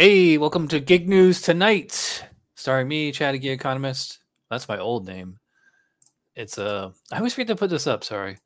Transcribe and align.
Hey, 0.00 0.38
welcome 0.38 0.68
to 0.68 0.78
Gig 0.78 1.08
News 1.08 1.42
Tonight, 1.42 2.24
starring 2.54 2.86
me, 2.86 3.10
Chatty 3.10 3.40
Gig 3.40 3.58
Economist. 3.58 4.20
That's 4.48 4.68
my 4.68 4.78
old 4.78 5.08
name. 5.08 5.40
It's 6.36 6.56
uh, 6.56 6.92
I 7.10 7.16
always 7.16 7.34
forget 7.34 7.48
to 7.48 7.56
put 7.56 7.68
this 7.68 7.88
up. 7.88 8.04
Sorry, 8.04 8.38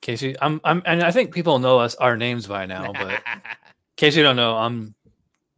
Casey. 0.00 0.34
I'm 0.40 0.62
I'm, 0.64 0.82
and 0.86 1.02
I 1.02 1.10
think 1.10 1.34
people 1.34 1.58
know 1.58 1.78
us 1.78 1.94
our 1.96 2.16
names 2.16 2.46
by 2.46 2.64
now, 2.64 2.90
but 2.90 3.10
in 3.26 3.40
case 3.98 4.16
you 4.16 4.22
don't 4.22 4.36
know, 4.36 4.56
I'm 4.56 4.94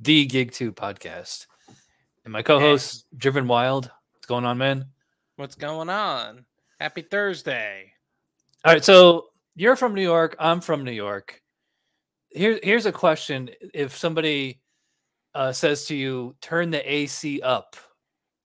the 0.01 0.27
GigTube 0.27 0.73
podcast, 0.73 1.47
and 2.25 2.33
my 2.33 2.43
co-host 2.43 3.07
Driven 3.17 3.47
Wyld. 3.47 3.89
What's 4.15 4.27
going 4.27 4.45
on, 4.45 4.59
man? 4.59 4.87
What's 5.37 5.55
going 5.55 5.91
on? 5.91 6.45
Happy 6.81 7.03
Thursday. 7.03 7.93
All 8.65 8.73
right, 8.73 8.85
so 8.85 9.27
you're 9.55 9.77
from 9.77 9.95
New 9.95 10.03
York. 10.03 10.35
I'm 10.41 10.61
from 10.61 10.83
New 10.83 10.91
York. 10.91 11.41
Here, 12.39 12.61
here's 12.63 12.87
a 12.87 12.93
question: 12.93 13.51
If 13.75 13.97
somebody 13.97 14.61
uh, 15.35 15.51
says 15.53 15.87
to 15.87 15.97
you, 15.97 16.37
"Turn 16.41 16.71
the 16.71 16.81
AC 16.93 17.41
up," 17.43 17.75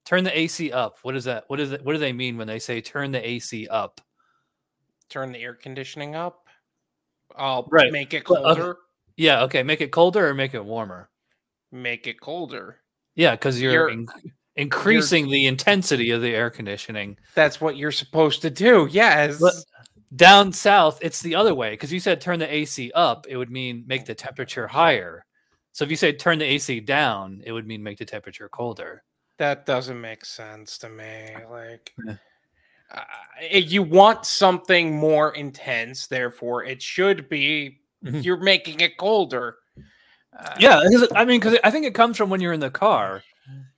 turn 0.04 0.24
the 0.24 0.36
AC 0.38 0.72
up. 0.72 0.98
What 1.04 1.16
is 1.16 1.26
that? 1.26 1.44
What 1.48 1.60
is 1.60 1.72
it? 1.72 1.86
What 1.86 1.94
do 1.94 2.00
they 2.00 2.12
mean 2.12 2.36
when 2.36 2.48
they 2.48 2.58
say 2.58 2.82
"turn 2.82 3.12
the 3.12 3.26
AC 3.26 3.68
up"? 3.68 4.02
Turn 5.10 5.32
the 5.32 5.38
air 5.40 5.54
conditioning 5.54 6.16
up. 6.16 6.48
I'll 7.36 7.68
Right. 7.72 7.92
make 7.92 8.16
it 8.16 8.24
colder. 8.24 8.78
Yeah, 9.16 9.44
okay. 9.44 9.62
Make 9.62 9.82
it 9.82 9.92
colder 9.92 10.28
or 10.28 10.34
make 10.34 10.56
it 10.56 10.66
warmer. 10.66 11.12
Make 11.72 12.08
it 12.08 12.20
colder. 12.20 12.80
Yeah, 13.14 13.32
because 13.32 13.62
you're, 13.62 13.74
You're- 13.74 13.94
in- 13.94 14.08
increasing 14.56 15.30
the 15.30 15.46
intensity 15.46 16.10
of 16.10 16.22
the 16.24 16.34
air 16.34 16.50
conditioning. 16.50 17.18
That's 17.36 17.62
what 17.62 17.78
you're 17.78 17.92
supposed 17.92 18.42
to 18.42 18.50
do. 18.50 18.88
Yes. 18.92 19.40
But- 19.40 19.54
Down 20.16 20.52
south, 20.54 21.00
it's 21.02 21.22
the 21.22 21.36
other 21.36 21.56
way 21.56 21.72
because 21.72 21.92
you 21.92 22.00
said 22.00 22.22
turn 22.22 22.40
the 22.40 22.54
AC 22.54 22.92
up, 22.94 23.26
it 23.28 23.38
would 23.38 23.50
mean 23.50 23.84
make 23.88 24.06
the 24.06 24.14
temperature 24.14 24.68
higher. 24.68 25.26
So 25.72 25.84
if 25.84 25.90
you 25.90 25.96
say 25.98 26.14
turn 26.14 26.38
the 26.40 26.46
AC 26.46 26.80
down, 26.82 27.42
it 27.46 27.52
would 27.52 27.66
mean 27.66 27.82
make 27.82 27.98
the 27.98 28.06
temperature 28.06 28.48
colder. 28.50 29.04
that 29.40 29.66
doesn't 29.66 30.00
make 30.00 30.24
sense 30.26 30.78
to 30.78 30.90
me. 30.90 31.36
Like, 31.50 31.96
uh, 32.08 33.02
you 33.42 33.82
want 33.82 34.26
something 34.26 34.96
more 34.96 35.34
intense, 35.36 36.06
therefore, 36.08 36.64
it 36.64 36.82
should 36.82 37.28
be 37.30 37.80
Mhm. 38.06 38.24
you're 38.24 38.38
making 38.38 38.82
it 38.82 38.98
colder. 38.98 39.58
Uh, 40.38 40.56
Yeah, 40.60 40.82
I 41.16 41.26
mean, 41.26 41.40
because 41.40 41.58
I 41.64 41.72
think 41.72 41.86
it 41.86 41.96
comes 41.96 42.18
from 42.18 42.30
when 42.30 42.42
you're 42.42 42.54
in 42.54 42.60
the 42.60 42.70
car. 42.70 43.22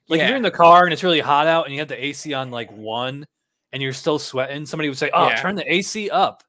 Like 0.09 0.17
if 0.19 0.23
Yeah. 0.23 0.27
you're 0.29 0.37
in 0.37 0.43
the 0.43 0.51
car 0.51 0.83
and 0.83 0.91
it's 0.93 1.03
really 1.03 1.19
hot 1.19 1.47
out 1.47 1.65
and 1.65 1.73
you 1.73 1.79
have 1.79 1.87
the 1.87 2.03
AC 2.03 2.33
on 2.33 2.51
like 2.51 2.71
one 2.71 3.25
and 3.75 3.83
you're 3.83 3.91
still 3.91 4.17
sweating, 4.17 4.65
somebody 4.65 4.87
would 4.87 4.97
say, 4.97 5.11
"Oh, 5.13 5.27
Yeah. 5.27 5.35
turn 5.35 5.55
the 5.55 5.69
AC 5.69 6.09
up." 6.09 6.43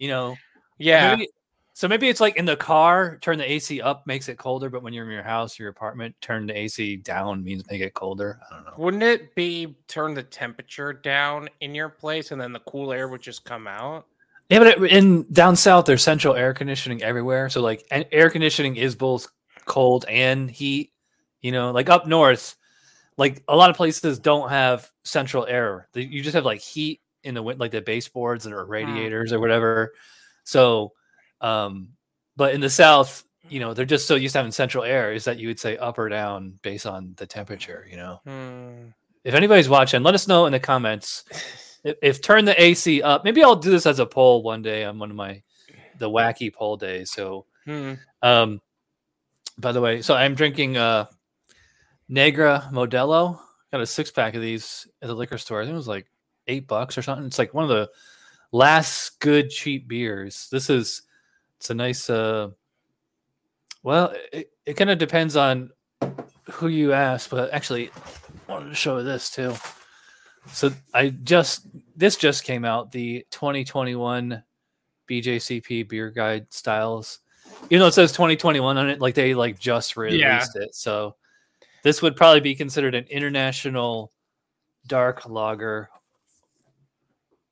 You 0.00 0.08
know, 0.08 0.36
yeah. 0.78 1.14
Maybe, 1.14 1.28
so 1.74 1.86
maybe 1.86 2.08
it's 2.08 2.20
like 2.20 2.36
in 2.36 2.44
the 2.44 2.56
car, 2.56 3.18
turn 3.22 3.38
the 3.38 3.48
AC 3.48 3.80
up 3.80 4.04
makes 4.04 4.28
it 4.28 4.36
colder, 4.36 4.68
but 4.68 4.82
when 4.82 4.92
you're 4.92 5.04
in 5.04 5.12
your 5.12 5.22
house, 5.22 5.60
your 5.60 5.68
apartment, 5.68 6.16
turn 6.20 6.46
the 6.46 6.58
AC 6.58 6.96
down 6.96 7.44
means 7.44 7.62
make 7.70 7.80
it 7.80 7.94
colder. 7.94 8.40
I 8.50 8.56
don't 8.56 8.64
know. 8.64 8.72
Wouldn't 8.76 9.04
it 9.04 9.32
be 9.36 9.76
turn 9.86 10.12
the 10.12 10.24
temperature 10.24 10.92
down 10.92 11.48
in 11.60 11.72
your 11.72 11.88
place 11.88 12.32
and 12.32 12.40
then 12.40 12.52
the 12.52 12.60
cool 12.60 12.92
air 12.92 13.06
would 13.06 13.22
just 13.22 13.44
come 13.44 13.68
out? 13.68 14.06
Yeah, 14.48 14.58
but 14.58 14.82
in 14.90 15.22
down 15.32 15.54
south, 15.54 15.86
there's 15.86 16.02
central 16.02 16.34
air 16.34 16.52
conditioning 16.52 17.00
everywhere. 17.02 17.48
So 17.48 17.62
like, 17.62 17.86
air 17.90 18.28
conditioning 18.28 18.74
is 18.74 18.96
both 18.96 19.28
cold 19.66 20.04
and 20.08 20.50
heat. 20.50 20.92
You 21.42 21.52
know, 21.52 21.70
like 21.70 21.88
up 21.88 22.08
north, 22.08 22.56
like 23.22 23.42
a 23.46 23.54
lot 23.56 23.70
of 23.70 23.76
places 23.76 24.18
don't 24.18 24.48
have 24.50 24.90
central 25.04 25.46
air. 25.46 25.88
You 25.94 26.22
just 26.22 26.34
have 26.34 26.44
like 26.44 26.60
heat 26.60 27.00
in 27.22 27.34
the 27.34 27.42
win- 27.42 27.58
like 27.58 27.70
the 27.70 27.80
baseboards 27.80 28.46
or 28.46 28.64
radiators 28.66 29.32
or 29.32 29.38
whatever. 29.38 29.92
So, 30.44 30.92
um, 31.40 31.90
but 32.36 32.52
in 32.54 32.60
the 32.60 32.68
south, 32.70 33.22
you 33.48 33.60
know, 33.60 33.74
they're 33.74 33.84
just 33.94 34.08
so 34.08 34.16
used 34.16 34.32
to 34.32 34.38
having 34.40 34.50
central 34.52 34.82
air 34.82 35.12
is 35.12 35.24
that 35.26 35.38
you 35.38 35.46
would 35.48 35.60
say 35.60 35.76
up 35.76 35.98
or 35.98 36.08
down 36.08 36.58
based 36.62 36.86
on 36.86 37.14
the 37.16 37.26
temperature. 37.26 37.86
You 37.90 37.96
know, 37.96 38.20
Hmm. 38.24 38.88
if 39.24 39.34
anybody's 39.34 39.68
watching, 39.68 40.02
let 40.02 40.14
us 40.14 40.26
know 40.26 40.46
in 40.46 40.52
the 40.52 40.58
comments 40.60 41.22
if, 41.84 41.96
if 42.02 42.22
turn 42.22 42.44
the 42.44 42.60
AC 42.60 43.02
up. 43.02 43.24
Maybe 43.24 43.42
I'll 43.44 43.54
do 43.56 43.70
this 43.70 43.86
as 43.86 44.00
a 44.00 44.06
poll 44.06 44.42
one 44.42 44.62
day 44.62 44.84
on 44.84 44.98
one 44.98 45.10
of 45.10 45.16
my 45.16 45.42
the 45.98 46.10
wacky 46.10 46.52
poll 46.52 46.76
days. 46.76 47.12
So, 47.12 47.46
Hmm. 47.66 47.94
um, 48.22 48.60
by 49.58 49.70
the 49.70 49.80
way, 49.80 50.02
so 50.02 50.14
I'm 50.16 50.34
drinking 50.34 50.76
uh 50.76 51.06
Negra 52.12 52.68
Modelo. 52.70 53.38
Got 53.72 53.80
a 53.80 53.86
six 53.86 54.10
pack 54.10 54.34
of 54.34 54.42
these 54.42 54.86
at 55.00 55.08
the 55.08 55.14
liquor 55.14 55.38
store. 55.38 55.62
I 55.62 55.64
think 55.64 55.72
it 55.72 55.78
was 55.78 55.88
like 55.88 56.06
eight 56.46 56.66
bucks 56.66 56.98
or 56.98 57.02
something. 57.02 57.24
It's 57.24 57.38
like 57.38 57.54
one 57.54 57.64
of 57.64 57.70
the 57.70 57.90
last 58.52 59.18
good 59.18 59.48
cheap 59.48 59.88
beers. 59.88 60.48
This 60.52 60.68
is 60.68 61.02
it's 61.56 61.70
a 61.70 61.74
nice 61.74 62.10
uh 62.10 62.50
well 63.82 64.12
it, 64.30 64.50
it 64.66 64.74
kind 64.74 64.90
of 64.90 64.98
depends 64.98 65.36
on 65.36 65.70
who 66.50 66.68
you 66.68 66.92
ask, 66.92 67.30
but 67.30 67.50
actually 67.50 67.88
I 68.46 68.52
wanted 68.52 68.68
to 68.68 68.74
show 68.74 69.02
this 69.02 69.30
too. 69.30 69.54
So 70.48 70.70
I 70.92 71.08
just 71.08 71.66
this 71.96 72.16
just 72.16 72.44
came 72.44 72.66
out 72.66 72.92
the 72.92 73.24
2021 73.30 74.42
BJCP 75.08 75.88
beer 75.88 76.10
guide 76.10 76.46
styles. 76.50 77.20
Even 77.70 77.80
though 77.80 77.86
it 77.86 77.94
says 77.94 78.12
2021 78.12 78.76
on 78.76 78.90
it, 78.90 79.00
like 79.00 79.14
they 79.14 79.32
like 79.32 79.58
just 79.58 79.96
released 79.96 80.56
it. 80.56 80.74
So 80.74 81.16
this 81.82 82.02
would 82.02 82.16
probably 82.16 82.40
be 82.40 82.54
considered 82.54 82.94
an 82.94 83.04
international 83.04 84.12
dark 84.86 85.28
lager 85.28 85.88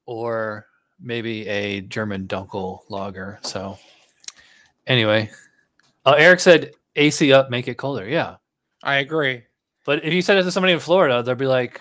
or 0.07 0.67
maybe 1.01 1.47
a 1.49 1.81
German 1.83 2.27
Dunkel 2.27 2.81
lager. 2.89 3.39
So 3.43 3.79
anyway, 4.87 5.31
uh, 6.05 6.15
Eric 6.17 6.41
said 6.41 6.73
AC 6.97 7.33
up, 7.33 7.51
make 7.51 7.69
it 7.69 7.77
colder. 7.77 8.09
Yeah. 8.09 8.37
I 8.83 8.97
agree. 8.97 9.43
But 9.85 10.05
if 10.05 10.13
you 10.13 10.23
said 10.23 10.39
it 10.39 10.45
to 10.45 10.53
somebody 10.53 10.73
in 10.73 10.81
Florida, 10.81 11.23
they'll 11.23 11.35
be 11.35 11.47
like, 11.47 11.81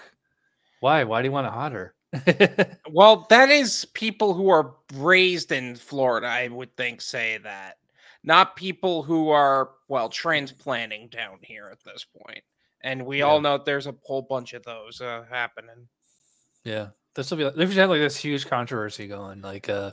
why? 0.79 1.03
Why 1.03 1.21
do 1.21 1.27
you 1.27 1.31
want 1.31 1.47
it 1.47 1.53
hotter? 1.53 1.93
Well, 2.91 3.27
that 3.29 3.49
is 3.49 3.85
people 3.93 4.33
who 4.33 4.49
are 4.49 4.73
raised 4.95 5.51
in 5.51 5.75
Florida, 5.75 6.25
I 6.25 6.47
would 6.47 6.75
think, 6.75 7.01
say 7.01 7.37
that. 7.43 7.77
Not 8.23 8.55
people 8.55 9.03
who 9.03 9.29
are, 9.29 9.71
well, 9.87 10.09
transplanting 10.09 11.07
down 11.09 11.39
here 11.41 11.69
at 11.71 11.83
this 11.83 12.05
point. 12.05 12.43
And 12.81 13.05
we 13.05 13.21
all 13.21 13.35
Yeah. 13.37 13.41
know 13.41 13.57
there's 13.57 13.87
a 13.87 13.95
whole 14.03 14.21
bunch 14.21 14.53
of 14.53 14.63
those 14.63 15.01
uh, 15.01 15.23
happening. 15.29 15.87
Yeah, 16.63 16.89
this 17.15 17.31
will 17.31 17.37
be. 17.37 17.49
They 17.49 17.65
should 17.65 17.75
had 17.77 17.89
like 17.89 17.99
this 17.99 18.17
huge 18.17 18.47
controversy 18.47 19.07
going. 19.07 19.41
Like, 19.41 19.69
uh, 19.69 19.91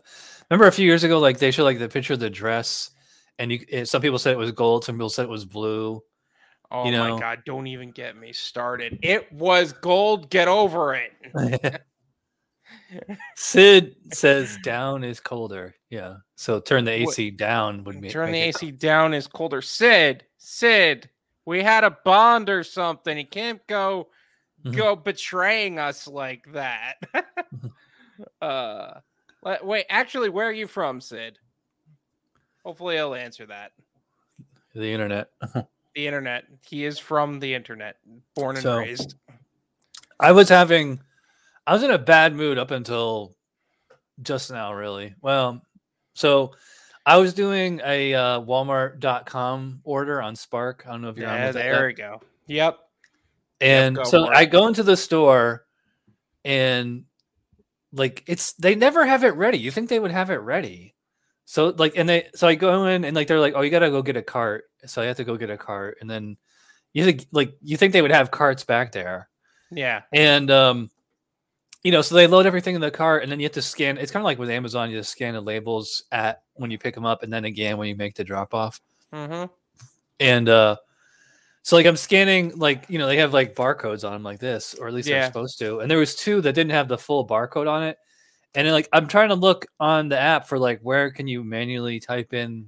remember 0.50 0.66
a 0.66 0.72
few 0.72 0.86
years 0.86 1.04
ago, 1.04 1.18
like 1.18 1.38
they 1.38 1.50
showed 1.50 1.64
like 1.64 1.78
the 1.78 1.88
picture 1.88 2.12
of 2.14 2.20
the 2.20 2.30
dress, 2.30 2.90
and 3.38 3.50
you. 3.52 3.84
Some 3.86 4.02
people 4.02 4.18
said 4.18 4.32
it 4.32 4.38
was 4.38 4.52
gold, 4.52 4.84
some 4.84 4.96
people 4.96 5.08
said 5.10 5.24
it 5.24 5.28
was 5.30 5.44
blue. 5.44 6.02
Oh 6.70 6.84
You 6.84 6.90
know- 6.92 7.14
my 7.14 7.20
God, 7.20 7.42
don't 7.46 7.68
even 7.68 7.92
get 7.92 8.16
me 8.16 8.32
started. 8.32 8.98
It 9.02 9.30
was 9.32 9.72
gold. 9.72 10.30
Get 10.30 10.48
over 10.48 10.94
it. 10.94 11.12
Sid 13.36 13.96
says 14.12 14.56
down 14.62 15.04
is 15.04 15.20
colder. 15.20 15.74
Yeah, 15.90 16.16
so 16.36 16.60
turn 16.60 16.84
the 16.84 16.92
What- 17.04 17.10
AC 17.18 17.30
down 17.30 17.84
would 17.84 18.00
be 18.00 18.10
Turn 18.10 18.32
the 18.32 18.40
AC 18.40 18.70
down 18.70 19.14
is 19.14 19.26
colder. 19.26 19.62
Sid, 19.62 20.24
Sid, 20.38 21.10
we 21.44 21.62
had 21.62 21.84
a 21.84 21.90
bond 22.04 22.48
or 22.48 22.62
something. 22.64 23.16
You 23.18 23.26
can't 23.26 23.64
go 23.66 24.08
Mhm. 24.64 24.76
go 24.76 24.96
betraying 24.96 25.78
us 25.78 26.06
like 26.08 26.44
that. 26.52 26.94
uh 28.40 29.00
wait, 29.62 29.86
actually, 29.88 30.28
where 30.28 30.48
are 30.48 30.52
you 30.52 30.66
from, 30.66 31.00
Sid? 31.00 31.38
Hopefully 32.64 32.96
he'll 32.96 33.14
answer 33.14 33.46
that. 33.46 33.72
the 34.74 34.92
internet. 34.92 35.30
The 35.94 36.06
internet. 36.06 36.44
He 36.68 36.84
is 36.84 36.98
from 36.98 37.40
the 37.40 37.54
internet, 37.54 37.96
born 38.34 38.56
and 38.56 38.62
So- 38.62 38.76
raised. 38.80 39.14
I 40.20 40.30
was 40.32 40.50
having, 40.50 41.00
I 41.66 41.72
was 41.72 41.82
in 41.82 41.90
a 41.90 41.98
bad 41.98 42.34
mood 42.34 42.58
up 42.58 42.70
until 42.70 43.34
just 44.22 44.50
now, 44.50 44.72
really. 44.72 45.14
Well, 45.20 45.62
so 46.14 46.52
I 47.04 47.18
was 47.18 47.34
doing 47.34 47.80
a 47.84 48.14
uh, 48.14 48.40
Walmart.com 48.40 49.80
order 49.84 50.22
on 50.22 50.36
Spark. 50.36 50.84
I 50.86 50.92
don't 50.92 51.02
know 51.02 51.08
if 51.08 51.16
you're 51.16 51.28
on 51.28 51.34
Yeah, 51.34 51.52
that 51.52 51.54
there 51.54 51.86
we 51.86 51.92
go. 51.92 52.20
Yep. 52.46 52.78
And 53.60 53.96
go 53.96 54.04
so 54.04 54.26
for 54.26 54.34
I 54.34 54.44
go 54.44 54.66
into 54.66 54.82
the 54.82 54.96
store 54.96 55.64
and 56.44 57.04
like 57.92 58.24
it's 58.26 58.52
they 58.54 58.74
never 58.74 59.06
have 59.06 59.24
it 59.24 59.30
ready. 59.30 59.58
You 59.58 59.70
think 59.70 59.88
they 59.88 59.98
would 59.98 60.10
have 60.10 60.30
it 60.30 60.36
ready. 60.36 60.94
So 61.46 61.68
like 61.68 61.94
and 61.96 62.08
they 62.08 62.28
so 62.34 62.48
I 62.48 62.54
go 62.54 62.86
in 62.86 63.04
and 63.04 63.16
like 63.16 63.28
they're 63.28 63.40
like, 63.40 63.54
Oh, 63.56 63.62
you 63.62 63.70
gotta 63.70 63.90
go 63.90 64.02
get 64.02 64.16
a 64.16 64.22
cart. 64.22 64.64
So 64.84 65.00
I 65.00 65.06
have 65.06 65.16
to 65.16 65.24
go 65.24 65.36
get 65.36 65.48
a 65.48 65.56
cart. 65.56 65.98
And 66.00 66.10
then 66.10 66.36
you 66.92 67.04
think 67.04 67.26
like 67.32 67.54
you 67.62 67.76
think 67.76 67.92
they 67.92 68.02
would 68.02 68.10
have 68.10 68.30
carts 68.30 68.64
back 68.64 68.92
there. 68.92 69.28
Yeah. 69.70 70.02
And 70.12 70.50
um 70.50 70.90
you 71.86 71.92
know, 71.92 72.02
so 72.02 72.16
they 72.16 72.26
load 72.26 72.46
everything 72.46 72.74
in 72.74 72.80
the 72.80 72.90
cart 72.90 73.22
and 73.22 73.30
then 73.30 73.38
you 73.38 73.44
have 73.44 73.52
to 73.52 73.62
scan 73.62 73.96
it's 73.96 74.10
kind 74.10 74.20
of 74.20 74.24
like 74.24 74.40
with 74.40 74.50
Amazon, 74.50 74.90
you 74.90 74.98
just 74.98 75.12
scan 75.12 75.34
the 75.34 75.40
labels 75.40 76.02
at 76.10 76.42
when 76.54 76.72
you 76.72 76.78
pick 76.78 76.96
them 76.96 77.06
up 77.06 77.22
and 77.22 77.32
then 77.32 77.44
again 77.44 77.76
when 77.78 77.86
you 77.86 77.94
make 77.94 78.16
the 78.16 78.24
drop 78.24 78.54
off. 78.54 78.80
Mm-hmm. 79.12 79.44
and 80.18 80.48
uh 80.48 80.76
so 81.62 81.76
like 81.76 81.86
i'm 81.86 81.96
scanning 81.96 82.50
like 82.56 82.86
you 82.88 82.98
know 82.98 83.06
they 83.06 83.18
have 83.18 83.32
like 83.32 83.54
barcodes 83.54 84.04
on 84.04 84.12
them 84.12 84.24
like 84.24 84.40
this 84.40 84.74
or 84.74 84.88
at 84.88 84.94
least 84.94 85.06
they're 85.06 85.24
supposed 85.24 85.60
to 85.60 85.78
and 85.78 85.88
there 85.88 85.96
was 85.96 86.16
two 86.16 86.40
that 86.40 86.54
didn't 86.54 86.72
have 86.72 86.88
the 86.88 86.98
full 86.98 87.24
barcode 87.24 87.68
on 87.68 87.84
it. 87.84 87.96
And 88.56 88.66
then, 88.66 88.74
like 88.74 88.88
i'm 88.92 89.06
trying 89.06 89.28
to 89.28 89.36
look 89.36 89.64
on 89.78 90.08
the 90.08 90.18
app 90.18 90.48
for 90.48 90.58
like 90.58 90.80
where 90.80 91.12
can 91.12 91.28
you 91.28 91.44
manually 91.44 92.00
type 92.00 92.34
in 92.34 92.66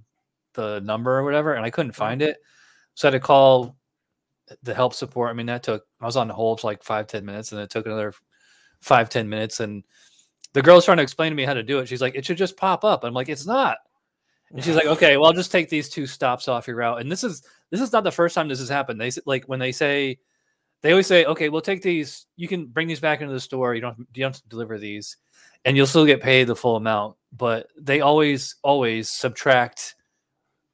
the 0.55 0.81
number 0.85 1.19
or 1.19 1.25
whatever 1.25 1.55
and 1.55 1.67
i 1.67 1.71
couldn't 1.71 1.93
find 1.93 2.23
it. 2.23 2.37
So 2.95 3.09
I 3.09 3.11
had 3.11 3.21
to 3.21 3.27
call 3.27 3.77
the 4.63 4.75
help 4.75 4.95
support. 4.95 5.31
I 5.31 5.33
mean, 5.33 5.47
that 5.47 5.63
took 5.63 5.85
I 6.01 6.07
was 6.07 6.17
on 6.17 6.29
hold 6.29 6.61
for 6.61 6.69
like 6.69 6.83
five, 6.83 7.07
ten 7.07 7.25
minutes, 7.25 7.53
and 7.53 7.61
it 7.61 7.71
took 7.71 7.87
another 7.87 8.13
five, 8.81 9.11
ten 9.11 9.29
minutes. 9.29 9.61
And 9.61 9.85
the 10.53 10.63
girl's 10.63 10.85
trying 10.85 10.97
to 10.99 11.03
explain 11.03 11.31
to 11.31 11.37
me 11.37 11.45
how 11.45 11.55
to 11.55 11.63
do 11.63 11.79
it. 11.79 11.89
She's 11.89 12.01
like, 12.01 12.15
it 12.15 12.25
should 12.25 12.39
just 12.39 12.57
pop 12.57 12.85
up. 12.85 13.05
I'm 13.05 13.15
like, 13.15 13.29
it's 13.29 13.47
not. 13.47 13.79
And 14.51 14.65
she's 14.65 14.77
like, 14.77 14.87
okay, 14.87 15.17
well, 15.17 15.27
I'll 15.27 15.35
just 15.35 15.53
take 15.53 15.69
these 15.69 15.91
two 15.91 16.07
stops 16.07 16.49
off 16.49 16.67
your 16.67 16.77
route. 16.77 17.01
And 17.01 17.13
this 17.13 17.23
is 17.23 17.43
this 17.71 17.83
is 17.83 17.93
not 17.93 18.03
the 18.03 18.11
first 18.11 18.35
time 18.35 18.49
this 18.49 18.61
has 18.61 18.69
happened. 18.71 18.99
They 19.01 19.11
like 19.27 19.45
when 19.45 19.59
they 19.59 19.73
say 19.73 20.19
they 20.81 20.93
always 20.93 21.07
say, 21.07 21.25
okay, 21.27 21.49
we'll 21.51 21.61
take 21.61 21.83
these. 21.83 22.27
You 22.37 22.49
can 22.49 22.67
bring 22.67 22.89
these 22.89 23.01
back 23.01 23.21
into 23.21 23.35
the 23.35 23.41
store. 23.41 23.75
You 23.75 23.83
don't 23.83 23.99
you 23.99 24.23
don't 24.23 24.35
have 24.35 24.43
to 24.43 24.49
deliver 24.49 24.79
these, 24.79 25.19
and 25.67 25.77
you'll 25.77 25.87
still 25.87 26.07
get 26.07 26.23
paid 26.23 26.47
the 26.47 26.57
full 26.57 26.77
amount. 26.77 27.17
But 27.37 27.69
they 27.79 28.01
always 28.01 28.57
always 28.63 29.11
subtract 29.11 29.97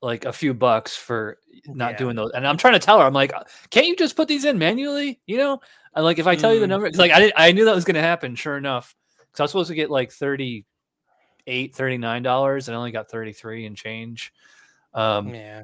like 0.03 0.25
a 0.25 0.33
few 0.33 0.55
bucks 0.55 0.95
for 0.97 1.39
not 1.67 1.93
Yeah. 1.93 1.97
doing 1.97 2.15
those. 2.17 2.31
And 2.33 2.47
I'm 2.47 2.59
trying 2.59 2.75
to 2.75 2.79
tell 2.79 3.01
her, 3.01 3.07
I'm 3.07 3.15
like, 3.15 3.33
can't 3.71 3.87
you 3.87 3.97
just 3.97 4.15
put 4.15 4.29
these 4.29 4.45
in 4.45 4.59
manually? 4.59 5.19
You 5.27 5.39
know, 5.39 5.61
and 5.95 6.05
like 6.05 6.19
if 6.19 6.27
I 6.27 6.37
tell 6.37 6.53
you 6.55 6.61
the 6.61 6.67
number, 6.67 6.87
number, 6.87 6.99
like 6.99 7.13
I 7.13 7.21
did, 7.21 7.33
I 7.37 7.53
knew 7.53 7.65
that 7.67 7.75
was 7.75 7.85
going 7.85 7.95
to 7.97 8.01
happen. 8.01 8.35
Sure 8.35 8.57
enough, 8.57 8.95
because 9.19 9.41
I 9.41 9.43
was 9.45 9.51
supposed 9.51 9.69
to 9.69 9.75
get 9.75 9.91
like 9.91 10.11
38 10.13 11.75
39 11.75 12.23
dollars, 12.23 12.69
and 12.69 12.75
I 12.75 12.79
only 12.79 12.93
got 12.93 13.11
33 13.11 13.67
and 13.67 13.77
change. 13.77 14.33
Um, 14.95 15.29
Yeah. 15.35 15.63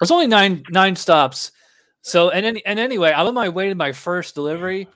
there's 0.00 0.10
only 0.10 0.26
nine 0.26 0.62
nine 0.70 0.96
stops. 0.96 1.52
So 2.02 2.30
and 2.30 2.46
any, 2.46 2.64
and 2.64 2.78
anyway, 2.78 3.12
I'm 3.14 3.26
on 3.26 3.34
my 3.34 3.48
way 3.50 3.68
to 3.68 3.74
my 3.74 3.92
first 3.92 4.34
delivery, 4.34 4.88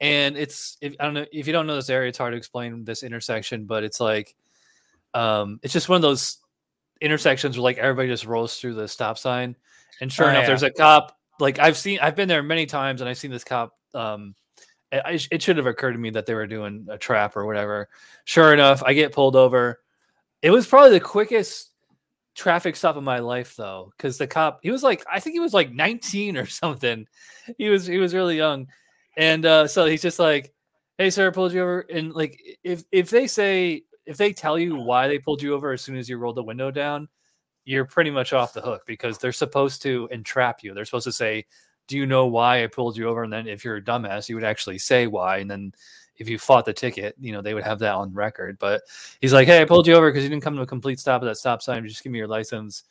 and 0.00 0.36
it's 0.36 0.76
if 0.80 0.94
I 1.00 1.04
don't 1.04 1.14
know 1.14 1.26
if 1.32 1.46
you 1.46 1.52
don't 1.52 1.66
know 1.66 1.76
this 1.76 1.88
area, 1.90 2.08
it's 2.10 2.18
hard 2.18 2.32
to 2.32 2.36
explain 2.36 2.84
this 2.84 3.02
intersection, 3.02 3.64
but 3.64 3.82
it's 3.84 3.98
like, 4.00 4.34
um, 5.14 5.58
it's 5.62 5.72
just 5.72 5.88
one 5.88 5.96
of 5.96 6.02
those 6.02 6.38
intersections 7.00 7.56
where 7.56 7.62
like 7.62 7.78
everybody 7.78 8.08
just 8.08 8.26
rolls 8.26 8.58
through 8.60 8.74
the 8.74 8.86
stop 8.86 9.16
sign, 9.16 9.56
and 10.02 10.12
sure 10.12 10.26
Oh, 10.26 10.30
enough, 10.30 10.42
yeah. 10.42 10.46
there's 10.48 10.62
a 10.62 10.70
cop. 10.70 11.16
Like 11.38 11.58
I've 11.58 11.78
seen, 11.78 11.98
I've 12.02 12.14
been 12.14 12.28
there 12.28 12.42
many 12.42 12.66
times, 12.66 13.00
and 13.00 13.08
I've 13.08 13.16
seen 13.16 13.30
this 13.30 13.44
cop. 13.44 13.74
Um, 13.94 14.34
it, 14.92 15.28
it 15.30 15.42
should 15.42 15.56
have 15.56 15.66
occurred 15.66 15.92
to 15.92 15.98
me 15.98 16.10
that 16.10 16.26
they 16.26 16.34
were 16.34 16.46
doing 16.46 16.86
a 16.90 16.98
trap 16.98 17.36
or 17.36 17.46
whatever. 17.46 17.88
Sure 18.24 18.52
enough, 18.52 18.82
I 18.84 18.92
get 18.92 19.12
pulled 19.12 19.36
over. 19.36 19.80
It 20.42 20.50
was 20.50 20.66
probably 20.66 20.90
the 20.90 21.04
quickest 21.04 21.70
traffic 22.34 22.76
stop 22.76 22.96
of 22.96 23.02
my 23.02 23.18
life 23.18 23.56
though 23.56 23.92
because 23.96 24.16
the 24.16 24.26
cop 24.26 24.60
he 24.62 24.70
was 24.70 24.82
like 24.82 25.04
i 25.12 25.18
think 25.18 25.34
he 25.34 25.40
was 25.40 25.52
like 25.52 25.72
19 25.72 26.36
or 26.36 26.46
something 26.46 27.06
he 27.58 27.68
was 27.68 27.86
he 27.86 27.98
was 27.98 28.14
really 28.14 28.36
young 28.36 28.68
and 29.16 29.44
uh 29.44 29.66
so 29.66 29.84
he's 29.84 30.00
just 30.00 30.18
like 30.18 30.52
hey 30.96 31.10
sir 31.10 31.26
I 31.26 31.30
pulled 31.30 31.52
you 31.52 31.60
over 31.60 31.80
and 31.90 32.14
like 32.14 32.40
if 32.62 32.84
if 32.92 33.10
they 33.10 33.26
say 33.26 33.82
if 34.06 34.16
they 34.16 34.32
tell 34.32 34.58
you 34.58 34.76
why 34.76 35.08
they 35.08 35.18
pulled 35.18 35.42
you 35.42 35.54
over 35.54 35.72
as 35.72 35.82
soon 35.82 35.96
as 35.96 36.08
you 36.08 36.18
roll 36.18 36.32
the 36.32 36.42
window 36.42 36.70
down 36.70 37.08
you're 37.64 37.84
pretty 37.84 38.10
much 38.10 38.32
off 38.32 38.54
the 38.54 38.62
hook 38.62 38.84
because 38.86 39.18
they're 39.18 39.32
supposed 39.32 39.82
to 39.82 40.08
entrap 40.12 40.62
you 40.62 40.72
they're 40.72 40.84
supposed 40.84 41.04
to 41.04 41.12
say 41.12 41.44
do 41.90 41.98
you 41.98 42.06
know 42.06 42.26
why 42.26 42.62
i 42.62 42.66
pulled 42.66 42.96
you 42.96 43.08
over 43.08 43.24
and 43.24 43.32
then 43.32 43.48
if 43.48 43.64
you're 43.64 43.76
a 43.76 43.82
dumbass 43.82 44.28
you 44.28 44.36
would 44.36 44.44
actually 44.44 44.78
say 44.78 45.06
why 45.08 45.38
and 45.38 45.50
then 45.50 45.72
if 46.20 46.28
you 46.28 46.38
fought 46.38 46.64
the 46.64 46.72
ticket 46.72 47.16
you 47.18 47.32
know 47.32 47.42
they 47.42 47.54
would 47.54 47.64
have 47.64 47.80
that 47.80 47.94
on 47.94 48.14
record 48.14 48.56
but 48.58 48.82
he's 49.20 49.32
like, 49.32 49.48
"Hey, 49.48 49.60
I 49.60 49.64
pulled 49.64 49.86
you 49.86 49.94
over 49.94 50.10
because 50.10 50.22
you 50.22 50.28
didn't 50.28 50.42
come 50.42 50.54
to 50.54 50.62
a 50.62 50.66
complete 50.66 51.00
stop 51.00 51.22
at 51.22 51.24
that 51.24 51.36
stop 51.36 51.62
sign. 51.62 51.86
Just 51.88 52.04
give 52.04 52.12
me 52.12 52.18
your 52.18 52.28
license, 52.28 52.84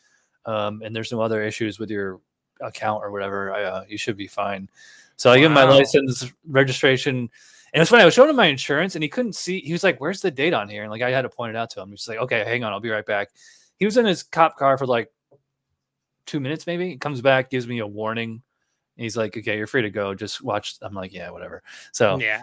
um, 0.45 0.81
and 0.83 0.93
there's 0.93 1.11
no 1.11 1.21
other 1.21 1.41
issues 1.43 1.79
with 1.79 1.89
your 1.89 2.19
account 2.59 3.03
or 3.03 3.11
whatever. 3.11 3.53
I, 3.53 3.63
uh, 3.63 3.83
you 3.87 3.97
should 3.97 4.17
be 4.17 4.27
fine." 4.27 4.67
So 5.15 5.31
I 5.31 5.37
give 5.37 5.45
him 5.45 5.53
my 5.53 5.63
license, 5.63 6.31
registration, 6.47 7.29
and 7.73 7.81
it's 7.81 7.89
funny. 7.89 8.01
I 8.01 8.05
was 8.05 8.15
showing 8.15 8.29
him 8.29 8.35
my 8.35 8.47
insurance, 8.47 8.95
and 8.95 9.03
he 9.03 9.09
couldn't 9.09 9.35
see. 9.35 9.61
He 9.61 9.73
was 9.73 9.83
like, 9.83 10.01
"Where's 10.01 10.21
the 10.21 10.31
date 10.31 10.53
on 10.53 10.67
here?" 10.67 10.81
And 10.81 10.91
like 10.91 11.03
I 11.03 11.11
had 11.11 11.21
to 11.21 11.29
point 11.29 11.51
it 11.51 11.55
out 11.55 11.69
to 11.71 11.81
him. 11.81 11.91
He's 11.91 12.07
like, 12.07 12.17
"Okay, 12.17 12.43
hang 12.43 12.63
on, 12.63 12.73
I'll 12.73 12.79
be 12.79 12.89
right 12.89 13.05
back." 13.05 13.29
He 13.77 13.85
was 13.85 13.95
in 13.95 14.05
his 14.05 14.23
cop 14.23 14.57
car 14.57 14.77
for 14.77 14.87
like 14.87 15.11
two 16.25 16.39
minutes, 16.39 16.65
maybe. 16.65 16.89
He 16.89 16.97
comes 16.97 17.21
back, 17.21 17.49
gives 17.49 17.67
me 17.67 17.79
a 17.79 17.87
warning. 17.87 18.41
He's 19.01 19.17
like, 19.17 19.37
"Okay, 19.37 19.57
you're 19.57 19.67
free 19.67 19.81
to 19.81 19.89
go. 19.89 20.13
Just 20.13 20.41
watch." 20.41 20.75
I'm 20.81 20.93
like, 20.93 21.13
"Yeah, 21.13 21.29
whatever." 21.29 21.63
So 21.91 22.19
Yeah. 22.19 22.41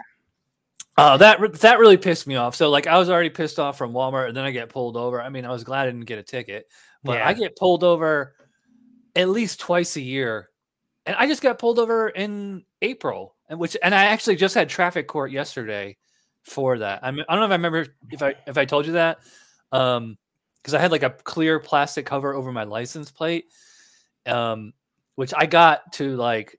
uh, 0.97 1.17
that 1.17 1.59
that 1.61 1.79
really 1.79 1.97
pissed 1.97 2.27
me 2.27 2.35
off. 2.35 2.55
So 2.55 2.69
like 2.69 2.87
I 2.87 2.97
was 2.97 3.09
already 3.09 3.29
pissed 3.29 3.59
off 3.59 3.77
from 3.77 3.93
Walmart, 3.93 4.27
and 4.27 4.37
then 4.37 4.43
I 4.43 4.51
get 4.51 4.69
pulled 4.69 4.97
over. 4.97 5.21
I 5.21 5.29
mean, 5.29 5.45
I 5.45 5.51
was 5.51 5.63
glad 5.63 5.83
I 5.83 5.91
didn't 5.91 6.05
get 6.05 6.19
a 6.19 6.23
ticket, 6.23 6.67
but 7.03 7.21
I 7.21 7.33
get 7.33 7.55
pulled 7.55 7.83
over 7.83 8.35
at 9.15 9.29
least 9.29 9.59
twice 9.59 9.95
a 9.95 10.01
year, 10.01 10.49
and 11.05 11.15
I 11.15 11.27
just 11.27 11.41
got 11.41 11.59
pulled 11.59 11.79
over 11.79 12.09
in 12.09 12.63
April, 12.81 13.35
and 13.49 13.59
which 13.59 13.77
and 13.81 13.93
I 13.93 14.05
actually 14.05 14.35
just 14.35 14.55
had 14.55 14.69
traffic 14.69 15.07
court 15.07 15.31
yesterday 15.31 15.97
for 16.43 16.77
that. 16.79 17.01
I, 17.03 17.11
mean, 17.11 17.25
I 17.27 17.33
don't 17.33 17.41
know 17.41 17.45
if 17.45 17.51
I 17.51 17.55
remember 17.55 17.85
if 18.11 18.23
I 18.23 18.35
if 18.47 18.57
I 18.57 18.65
told 18.65 18.85
you 18.85 18.93
that, 18.93 19.19
um, 19.71 20.17
because 20.57 20.73
I 20.73 20.79
had 20.79 20.91
like 20.91 21.03
a 21.03 21.09
clear 21.09 21.59
plastic 21.59 22.05
cover 22.05 22.33
over 22.33 22.51
my 22.51 22.63
license 22.63 23.11
plate, 23.11 23.45
um, 24.25 24.73
which 25.17 25.33
I 25.35 25.47
got 25.47 25.91
to 25.93 26.15
like, 26.15 26.57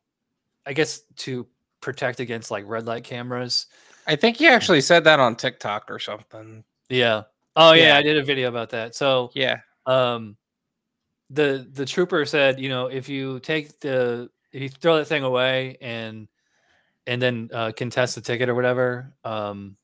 I 0.66 0.72
guess 0.72 1.00
to 1.19 1.46
protect 1.81 2.19
against 2.19 2.50
like 2.50 2.64
red 2.66 2.87
light 2.87 3.05
cameras. 3.05 3.66
I 4.06 4.16
think 4.16 4.40
you 4.40 4.49
actually 4.49 4.81
said 4.81 5.05
that 5.05 5.20
on 5.20 5.37
TikTok 5.37 5.88
or 5.88 6.00
something. 6.00 6.64
Yeah. 6.88 7.22
Oh 7.55 7.72
yeah, 7.72 7.84
Yeah. 7.84 7.96
I 7.96 8.02
did 8.02 8.19
a 8.19 8.25
video 8.25 8.49
about 8.49 8.70
that. 8.70 8.96
So 8.96 9.31
Yeah. 9.34 9.60
um 9.87 10.37
the 11.31 11.69
the 11.72 11.87
trooper 11.87 12.25
said, 12.26 12.58
you 12.58 12.69
know, 12.69 12.88
if 12.88 13.08
you 13.08 13.38
take 13.40 13.78
the 13.78 14.28
if 14.52 14.60
you 14.60 14.69
throw 14.69 14.96
that 14.96 15.05
thing 15.05 15.22
away 15.22 15.76
and 15.81 16.26
and 17.06 17.22
then 17.22 17.49
uh, 17.55 17.70
contest 17.76 18.16
the 18.16 18.20
ticket 18.20 18.49
or 18.49 18.55
whatever, 18.56 19.14
um, 19.25 19.76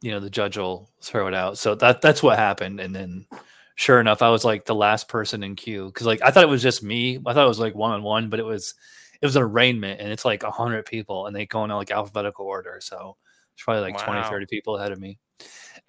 you 0.00 0.10
know, 0.10 0.20
the 0.20 0.30
judge 0.30 0.56
will 0.56 0.90
throw 1.02 1.26
it 1.28 1.34
out. 1.34 1.58
So 1.58 1.74
that 1.76 2.00
that's 2.00 2.22
what 2.22 2.38
happened. 2.38 2.80
And 2.80 2.94
then 2.94 3.26
sure 3.74 4.00
enough, 4.00 4.22
I 4.22 4.28
was 4.30 4.44
like 4.44 4.64
the 4.64 4.74
last 4.74 5.08
person 5.08 5.42
in 5.42 5.56
queue 5.56 5.86
because 5.86 6.06
like 6.06 6.22
I 6.22 6.30
thought 6.30 6.44
it 6.44 6.48
was 6.48 6.62
just 6.62 6.82
me. 6.82 7.18
I 7.26 7.32
thought 7.34 7.44
it 7.44 7.48
was 7.48 7.58
like 7.60 7.74
one 7.74 7.92
on 7.92 8.02
one, 8.02 8.28
but 8.28 8.40
it 8.40 8.44
was 8.44 8.74
it 9.20 9.26
was 9.26 9.36
an 9.36 9.42
arraignment 9.42 10.00
and 10.00 10.10
it's 10.10 10.24
like 10.24 10.42
a 10.42 10.50
hundred 10.50 10.84
people 10.84 11.26
and 11.26 11.34
they 11.34 11.46
go 11.46 11.64
in 11.64 11.70
like 11.70 11.90
alphabetical 11.90 12.44
order. 12.46 12.80
So 12.82 13.16
it's 13.54 13.62
probably 13.62 13.82
like 13.82 13.98
20, 14.04 14.22
30 14.28 14.46
people 14.46 14.76
ahead 14.76 14.92
of 14.92 14.98
me. 15.00 15.18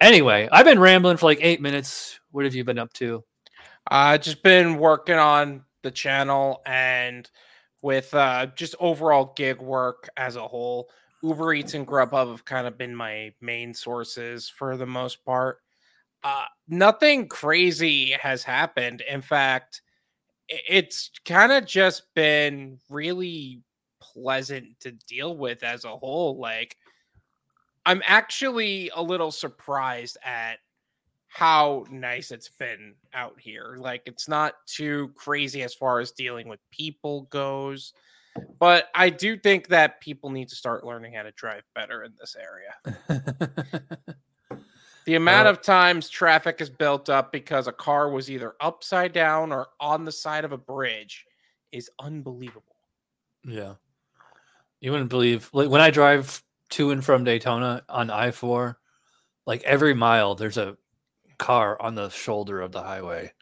Anyway, 0.00 0.48
I've 0.52 0.64
been 0.64 0.78
rambling 0.78 1.16
for 1.16 1.26
like 1.26 1.40
eight 1.40 1.60
minutes. 1.60 2.20
What 2.30 2.44
have 2.44 2.54
you 2.54 2.64
been 2.64 2.78
up 2.78 2.92
to? 2.94 3.24
Uh 3.90 4.18
just 4.18 4.42
been 4.42 4.78
working 4.78 5.16
on 5.16 5.64
the 5.82 5.90
channel 5.90 6.62
and 6.64 7.28
with 7.82 8.14
uh 8.14 8.46
just 8.54 8.74
overall 8.80 9.32
gig 9.36 9.60
work 9.60 10.08
as 10.16 10.36
a 10.36 10.46
whole. 10.46 10.88
Uber 11.22 11.54
Eats 11.54 11.74
and 11.74 11.86
Grubhub 11.86 12.30
have 12.30 12.44
kind 12.44 12.66
of 12.66 12.76
been 12.76 12.94
my 12.94 13.32
main 13.40 13.72
sources 13.72 14.48
for 14.48 14.76
the 14.76 14.86
most 14.86 15.24
part. 15.24 15.58
Uh 16.24 16.46
nothing 16.68 17.28
crazy 17.28 18.12
has 18.12 18.42
happened. 18.42 19.02
In 19.02 19.22
fact, 19.22 19.82
it's 20.48 21.10
kind 21.24 21.52
of 21.52 21.66
just 21.66 22.02
been 22.14 22.78
really 22.90 23.60
pleasant 24.00 24.66
to 24.80 24.92
deal 24.92 25.36
with 25.36 25.62
as 25.62 25.84
a 25.84 25.96
whole. 25.96 26.38
Like 26.38 26.76
I'm 27.86 28.02
actually 28.06 28.90
a 28.94 29.02
little 29.02 29.30
surprised 29.30 30.16
at 30.24 30.58
how 31.28 31.84
nice 31.90 32.30
it's 32.30 32.48
been 32.48 32.94
out 33.12 33.38
here. 33.38 33.76
Like 33.78 34.02
it's 34.06 34.28
not 34.28 34.54
too 34.66 35.10
crazy 35.14 35.62
as 35.62 35.74
far 35.74 36.00
as 36.00 36.12
dealing 36.12 36.48
with 36.48 36.60
people 36.70 37.22
goes. 37.22 37.92
But 38.58 38.88
I 38.94 39.10
do 39.10 39.36
think 39.36 39.68
that 39.68 40.00
people 40.00 40.30
need 40.30 40.48
to 40.48 40.56
start 40.56 40.84
learning 40.84 41.14
how 41.14 41.22
to 41.22 41.32
drive 41.32 41.62
better 41.74 42.02
in 42.02 42.12
this 42.18 42.36
area. 42.36 42.98
The 45.06 45.16
amount 45.16 45.46
Uh, 45.46 45.50
of 45.50 45.60
times 45.62 46.08
traffic 46.08 46.60
is 46.60 46.70
built 46.70 47.10
up 47.10 47.30
because 47.30 47.66
a 47.66 47.72
car 47.72 48.08
was 48.10 48.30
either 48.30 48.54
upside 48.60 49.12
down 49.12 49.52
or 49.52 49.68
on 49.80 50.04
the 50.04 50.12
side 50.12 50.44
of 50.44 50.52
a 50.52 50.56
bridge 50.58 51.26
is 51.72 51.90
unbelievable. 51.98 52.76
yeah. 53.44 53.74
You 54.80 54.90
wouldn't 54.92 55.10
believe 55.10 55.48
like 55.52 55.68
when 55.70 55.80
I 55.80 55.90
drive 55.90 56.42
to 56.70 56.90
and 56.90 57.02
from 57.04 57.24
Daytona 57.24 57.82
on 57.88 58.10
I 58.10 58.30
four, 58.30 58.78
like 59.46 59.62
every 59.64 59.94
mile 59.94 60.34
there's 60.34 60.58
a 60.58 60.76
car 61.38 61.80
on 61.80 61.94
the 61.94 62.08
shoulder 62.10 62.60
of 62.60 62.72
the 62.72 62.82
highway. 62.82 63.32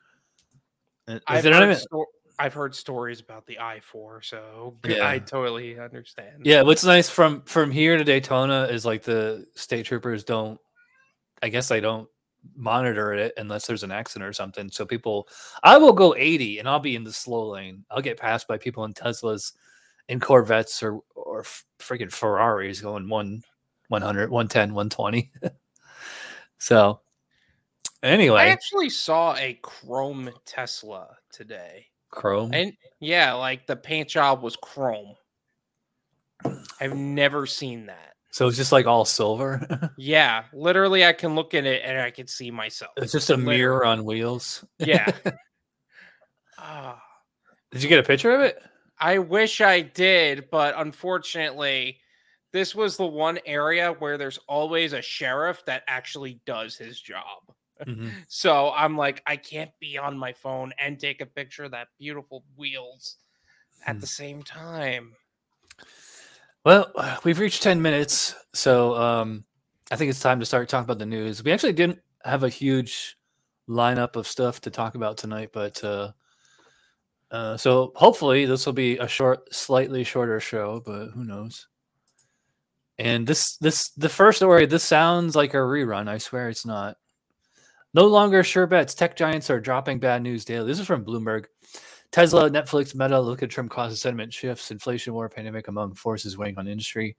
I've 1.27 1.45
heard, 1.45 1.63
even- 1.63 1.75
sto- 1.77 2.07
I've 2.39 2.55
heard 2.55 2.75
stories 2.75 3.21
about 3.21 3.47
the 3.47 3.59
I 3.59 3.81
four, 3.81 4.23
so 4.23 4.79
Yeah. 4.85 5.09
I 5.09 5.19
totally 5.19 5.79
understand. 5.79 6.47
Yeah, 6.47 6.63
what's 6.63 6.85
nice 6.85 7.09
from 7.11 7.43
from 7.43 7.71
here 7.71 7.97
to 7.97 8.05
Daytona 8.05 8.65
is 8.65 8.85
like 8.85 9.03
the 9.03 9.47
state 9.55 9.87
troopers 9.87 10.25
don't 10.25 10.61
I 11.43 11.49
guess 11.49 11.71
I 11.71 11.81
don't 11.81 12.09
monitor 12.57 13.13
it 13.13 13.35
unless 13.37 13.67
there's 13.67 13.83
an 13.83 13.93
accident 13.93 14.29
or 14.29 14.33
something. 14.33 14.71
So 14.71 14.85
people 14.85 15.29
I 15.63 15.77
will 15.79 15.93
go 15.93 16.15
80 16.17 16.59
and 16.59 16.69
I'll 16.69 16.81
be 16.81 16.97
in 16.97 17.05
the 17.05 17.13
slow 17.13 17.51
lane. 17.51 17.85
I'll 17.91 18.03
get 18.03 18.19
passed 18.19 18.49
by 18.49 18.59
people 18.59 18.85
in 18.85 18.95
Teslas 18.95 19.53
and 20.09 20.21
Corvettes 20.21 20.83
or 20.83 21.01
or 21.15 21.45
freaking 21.79 22.13
Ferraris 22.13 22.81
going 22.81 23.09
1 23.09 23.43
100, 23.89 24.31
110, 24.31 24.75
120. 24.75 25.31
so 26.59 27.01
anyway, 28.03 28.41
I 28.41 28.49
actually 28.49 28.91
saw 28.91 29.37
a 29.37 29.59
chrome 29.63 30.31
Tesla 30.47 31.17
today. 31.31 31.87
Chrome. 32.11 32.53
And 32.55 32.73
yeah, 33.01 33.33
like 33.35 33.67
the 33.67 33.77
paint 33.77 34.09
job 34.09 34.43
was 34.43 34.57
chrome. 34.57 35.15
I've 36.81 36.97
never 36.97 37.47
seen 37.47 37.87
that. 37.87 38.12
So 38.33 38.49
it's 38.49 38.57
just 38.57 38.73
like 38.73 38.87
all 38.87 39.05
silver. 39.05 39.91
Yeah, 39.99 40.45
literally, 40.53 41.05
I 41.05 41.13
can 41.13 41.35
look 41.35 41.55
at 41.55 41.67
it 41.67 41.83
and 41.85 42.01
I 42.01 42.11
can 42.11 42.27
see 42.27 42.51
myself. 42.51 42.93
it's 42.97 43.13
just 43.13 43.31
a 43.31 43.37
Literally. 43.37 43.57
mirror 43.59 43.85
on 43.85 44.05
wheels. 44.05 44.65
Yeah. 44.79 45.11
Ah, 46.65 47.03
Did 47.73 47.83
you 47.83 47.89
get 47.89 47.99
a 47.99 48.05
picture 48.05 48.31
of 48.31 48.41
it? 48.41 48.63
I 49.01 49.19
wish 49.19 49.61
I 49.61 49.81
did, 49.81 50.49
but 50.49 50.75
unfortunately, 50.77 51.99
this 52.53 52.73
was 52.73 52.97
the 52.97 53.07
one 53.07 53.41
area 53.47 53.93
where 53.99 54.17
there's 54.17 54.39
always 54.47 54.93
a 54.93 55.03
sheriff 55.03 55.65
that 55.67 55.83
actually 55.89 56.41
does 56.47 56.77
his 56.77 57.01
job. 57.01 57.43
Mm-hmm. 57.85 58.11
So 58.29 58.71
I'm 58.71 58.97
like, 58.97 59.23
I 59.27 59.37
can't 59.37 59.73
be 59.81 59.99
on 59.99 60.17
my 60.17 60.33
phone 60.33 60.73
and 60.79 61.01
take 61.01 61.21
a 61.21 61.27
picture 61.27 61.65
of 61.65 61.73
that 61.73 61.89
beautiful 61.99 62.45
wheels 62.57 63.17
at 63.85 63.99
the 63.99 64.07
hmm. 64.07 64.23
same 64.23 64.43
time. 64.45 65.15
Well, 66.65 66.93
we've 67.25 67.39
reached 67.39 67.63
10 67.63 67.83
minutes, 67.83 68.35
so 68.53 68.95
um, 68.95 69.45
I 69.91 69.97
think 69.97 70.11
it's 70.11 70.21
time 70.21 70.41
to 70.41 70.47
start 70.47 70.69
talking 70.69 70.85
about 70.85 70.99
the 70.99 71.07
news. 71.07 71.43
We 71.43 71.53
actually 71.53 71.73
didn't 71.73 72.01
have 72.25 72.45
a 72.45 72.49
huge 72.49 73.17
lineup 73.69 74.17
of 74.17 74.27
stuff 74.27 74.61
to 74.63 74.71
talk 74.71 74.95
about 74.95 75.17
tonight, 75.17 75.51
but 75.53 75.83
uh, 75.83 76.13
uh, 77.31 77.57
so 77.57 77.93
hopefully 77.97 78.45
this 78.47 78.67
will 78.67 78.73
be 78.73 78.99
a 78.99 79.09
short, 79.09 79.53
slightly 79.53 80.05
shorter 80.05 80.41
show, 80.41 80.83
but 80.85 81.09
who 81.09 81.25
knows? 81.25 81.67
And 82.99 83.27
this, 83.27 83.57
this, 83.57 83.91
the 83.91 84.09
first 84.09 84.39
story. 84.39 84.67
This 84.67 84.85
sounds 84.85 85.35
like 85.35 85.55
a 85.55 85.59
rerun. 85.59 86.09
I 86.09 86.19
swear 86.19 86.49
it's 86.49 86.67
not. 86.67 86.99
No 87.95 88.07
longer 88.07 88.45
sure 88.45 88.67
bets. 88.67 88.95
Tech 88.95 89.17
giants 89.17 89.51
are 89.51 89.61
dropping 89.61 89.99
bad 89.99 90.23
news 90.23 90.45
daily. 90.45 90.67
This 90.67 90.79
is 90.79 90.87
from 90.87 91.05
Bloomberg. 91.05 91.47
Tesla, 92.13 92.51
Netflix, 92.51 92.95
Meta 92.95 93.19
look 93.19 93.43
at 93.43 93.49
Trump 93.51 93.71
causes 93.71 94.01
sentiment 94.01 94.33
shifts, 94.33 94.71
inflation, 94.71 95.15
war, 95.15 95.31
pandemic 95.31 95.69
among 95.69 95.95
forces 95.95 96.37
weighing 96.37 96.59
on 96.59 96.69
industry. 96.69 97.17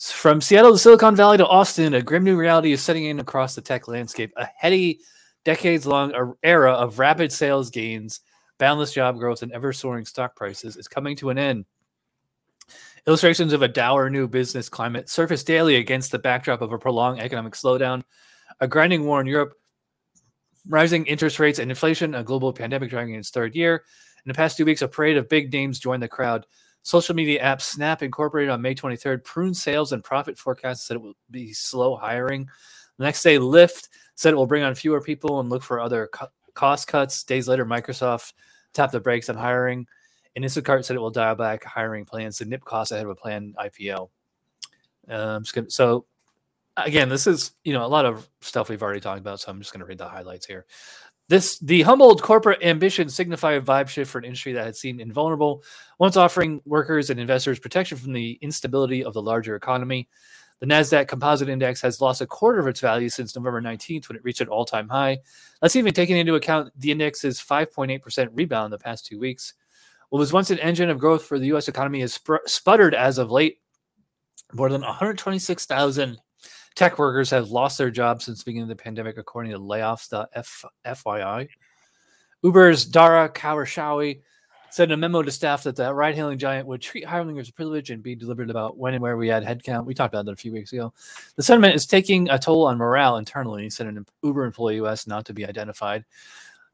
From 0.00 0.40
Seattle 0.40 0.72
to 0.72 0.78
Silicon 0.78 1.14
Valley 1.14 1.38
to 1.38 1.46
Austin, 1.46 1.94
a 1.94 2.02
grim 2.02 2.24
new 2.24 2.36
reality 2.36 2.72
is 2.72 2.82
setting 2.82 3.04
in 3.04 3.20
across 3.20 3.54
the 3.54 3.60
tech 3.60 3.86
landscape. 3.86 4.32
A 4.36 4.46
heady, 4.56 5.00
decades 5.44 5.86
long 5.86 6.34
era 6.42 6.72
of 6.72 6.98
rapid 6.98 7.30
sales 7.30 7.70
gains, 7.70 8.20
boundless 8.58 8.92
job 8.92 9.16
growth, 9.16 9.42
and 9.42 9.52
ever 9.52 9.72
soaring 9.72 10.04
stock 10.04 10.34
prices 10.34 10.76
is 10.76 10.88
coming 10.88 11.14
to 11.16 11.30
an 11.30 11.38
end. 11.38 11.64
Illustrations 13.06 13.52
of 13.52 13.62
a 13.62 13.68
dour 13.68 14.10
new 14.10 14.26
business 14.26 14.68
climate 14.68 15.08
surface 15.08 15.44
daily 15.44 15.76
against 15.76 16.10
the 16.10 16.18
backdrop 16.18 16.62
of 16.62 16.72
a 16.72 16.78
prolonged 16.78 17.20
economic 17.20 17.52
slowdown, 17.52 18.02
a 18.58 18.66
grinding 18.66 19.04
war 19.04 19.20
in 19.20 19.26
Europe, 19.26 19.54
rising 20.68 21.06
interest 21.06 21.38
rates 21.38 21.58
and 21.58 21.70
inflation, 21.70 22.14
a 22.14 22.22
global 22.22 22.52
pandemic 22.52 22.90
dragging 22.90 23.14
its 23.14 23.30
third 23.30 23.54
year. 23.54 23.84
In 24.24 24.28
the 24.28 24.34
past 24.34 24.56
two 24.56 24.64
weeks, 24.64 24.82
a 24.82 24.88
parade 24.88 25.16
of 25.16 25.28
big 25.28 25.52
names 25.52 25.78
joined 25.78 26.02
the 26.02 26.08
crowd. 26.08 26.46
Social 26.82 27.14
media 27.14 27.40
app 27.40 27.60
Snap 27.60 28.02
Incorporated 28.02 28.50
on 28.50 28.62
May 28.62 28.74
23rd 28.74 29.24
pruned 29.24 29.56
sales 29.56 29.92
and 29.92 30.04
profit 30.04 30.38
forecasts 30.38 30.86
said 30.86 30.96
it 30.96 31.02
will 31.02 31.14
be 31.30 31.52
slow 31.52 31.96
hiring. 31.96 32.48
The 32.98 33.04
next 33.04 33.22
day, 33.22 33.36
Lyft 33.36 33.88
said 34.14 34.32
it 34.32 34.36
will 34.36 34.46
bring 34.46 34.62
on 34.62 34.74
fewer 34.74 35.00
people 35.00 35.40
and 35.40 35.48
look 35.48 35.62
for 35.62 35.80
other 35.80 36.08
co- 36.12 36.28
cost 36.54 36.88
cuts. 36.88 37.24
Days 37.24 37.48
later, 37.48 37.64
Microsoft 37.64 38.32
tapped 38.72 38.92
the 38.92 39.00
brakes 39.00 39.28
on 39.28 39.36
hiring. 39.36 39.86
And 40.36 40.44
Instacart 40.44 40.84
said 40.84 40.96
it 40.96 41.00
will 41.00 41.10
dial 41.10 41.34
back 41.34 41.64
hiring 41.64 42.04
plans 42.04 42.38
to 42.38 42.44
nip 42.44 42.64
costs 42.64 42.92
ahead 42.92 43.04
of 43.04 43.10
a 43.10 43.14
planned 43.14 43.56
IPO. 43.56 44.10
Um, 45.08 45.44
so 45.68 46.06
again, 46.76 47.08
this 47.08 47.26
is 47.26 47.52
you 47.64 47.72
know 47.72 47.84
a 47.84 47.88
lot 47.88 48.06
of 48.06 48.28
stuff 48.40 48.68
we've 48.68 48.82
already 48.82 49.00
talked 49.00 49.20
about, 49.20 49.40
so 49.40 49.50
I'm 49.50 49.58
just 49.58 49.72
going 49.72 49.80
to 49.80 49.86
read 49.86 49.98
the 49.98 50.08
highlights 50.08 50.46
here. 50.46 50.66
This 51.28 51.58
the 51.60 51.82
humbled 51.82 52.22
corporate 52.22 52.62
ambition 52.64 53.08
signify 53.08 53.52
a 53.52 53.60
vibe 53.60 53.88
shift 53.88 54.10
for 54.10 54.18
an 54.18 54.24
industry 54.24 54.52
that 54.54 54.64
had 54.64 54.76
seemed 54.76 55.00
invulnerable, 55.00 55.62
once 55.98 56.16
offering 56.16 56.60
workers 56.64 57.10
and 57.10 57.20
investors 57.20 57.58
protection 57.58 57.98
from 57.98 58.12
the 58.12 58.38
instability 58.40 59.04
of 59.04 59.14
the 59.14 59.22
larger 59.22 59.54
economy. 59.54 60.08
The 60.58 60.66
Nasdaq 60.66 61.08
Composite 61.08 61.48
Index 61.48 61.80
has 61.80 62.02
lost 62.02 62.20
a 62.20 62.26
quarter 62.26 62.60
of 62.60 62.66
its 62.66 62.80
value 62.80 63.08
since 63.08 63.34
November 63.34 63.62
19th 63.62 64.08
when 64.08 64.16
it 64.16 64.24
reached 64.24 64.42
an 64.42 64.48
all-time 64.48 64.90
high. 64.90 65.18
That's 65.62 65.74
even 65.74 65.94
taking 65.94 66.18
into 66.18 66.34
account 66.34 66.70
the 66.78 66.90
index's 66.90 67.40
5.8% 67.40 68.28
rebound 68.34 68.66
in 68.66 68.70
the 68.72 68.78
past 68.78 69.06
two 69.06 69.18
weeks. 69.18 69.54
What 70.10 70.18
was 70.18 70.34
once 70.34 70.50
an 70.50 70.58
engine 70.58 70.90
of 70.90 70.98
growth 70.98 71.24
for 71.24 71.38
the 71.38 71.46
U.S. 71.46 71.68
economy 71.68 72.00
has 72.00 72.20
sputtered 72.46 72.94
as 72.94 73.16
of 73.16 73.30
late. 73.30 73.60
More 74.52 74.68
than 74.68 74.82
126,000 74.82 76.18
Tech 76.74 76.98
workers 76.98 77.30
have 77.30 77.50
lost 77.50 77.78
their 77.78 77.90
jobs 77.90 78.24
since 78.24 78.38
the 78.38 78.44
beginning 78.44 78.70
of 78.70 78.76
the 78.76 78.82
pandemic, 78.82 79.18
according 79.18 79.52
to 79.52 79.58
layoffs.fyi. 79.58 81.48
Uber's 82.42 82.86
Dara 82.86 83.30
said 84.70 84.88
in 84.88 84.92
a 84.92 84.96
memo 84.96 85.22
to 85.22 85.30
staff 85.30 85.64
that 85.64 85.76
the 85.76 85.92
ride 85.92 86.14
hailing 86.14 86.38
giant 86.38 86.66
would 86.66 86.80
treat 86.80 87.04
hiring 87.04 87.38
as 87.38 87.48
a 87.48 87.52
privilege 87.52 87.90
and 87.90 88.02
be 88.02 88.14
deliberate 88.14 88.50
about 88.50 88.78
when 88.78 88.94
and 88.94 89.02
where 89.02 89.16
we 89.16 89.28
had 89.28 89.44
headcount. 89.44 89.84
We 89.84 89.94
talked 89.94 90.14
about 90.14 90.26
that 90.26 90.32
a 90.32 90.36
few 90.36 90.52
weeks 90.52 90.72
ago. 90.72 90.92
The 91.36 91.42
sentiment 91.42 91.74
is 91.74 91.86
taking 91.86 92.30
a 92.30 92.38
toll 92.38 92.66
on 92.66 92.78
morale 92.78 93.16
internally, 93.16 93.68
said 93.68 93.88
an 93.88 94.06
Uber 94.22 94.44
employee 94.44 94.80
US 94.82 95.06
not 95.06 95.26
to 95.26 95.34
be 95.34 95.44
identified. 95.44 96.04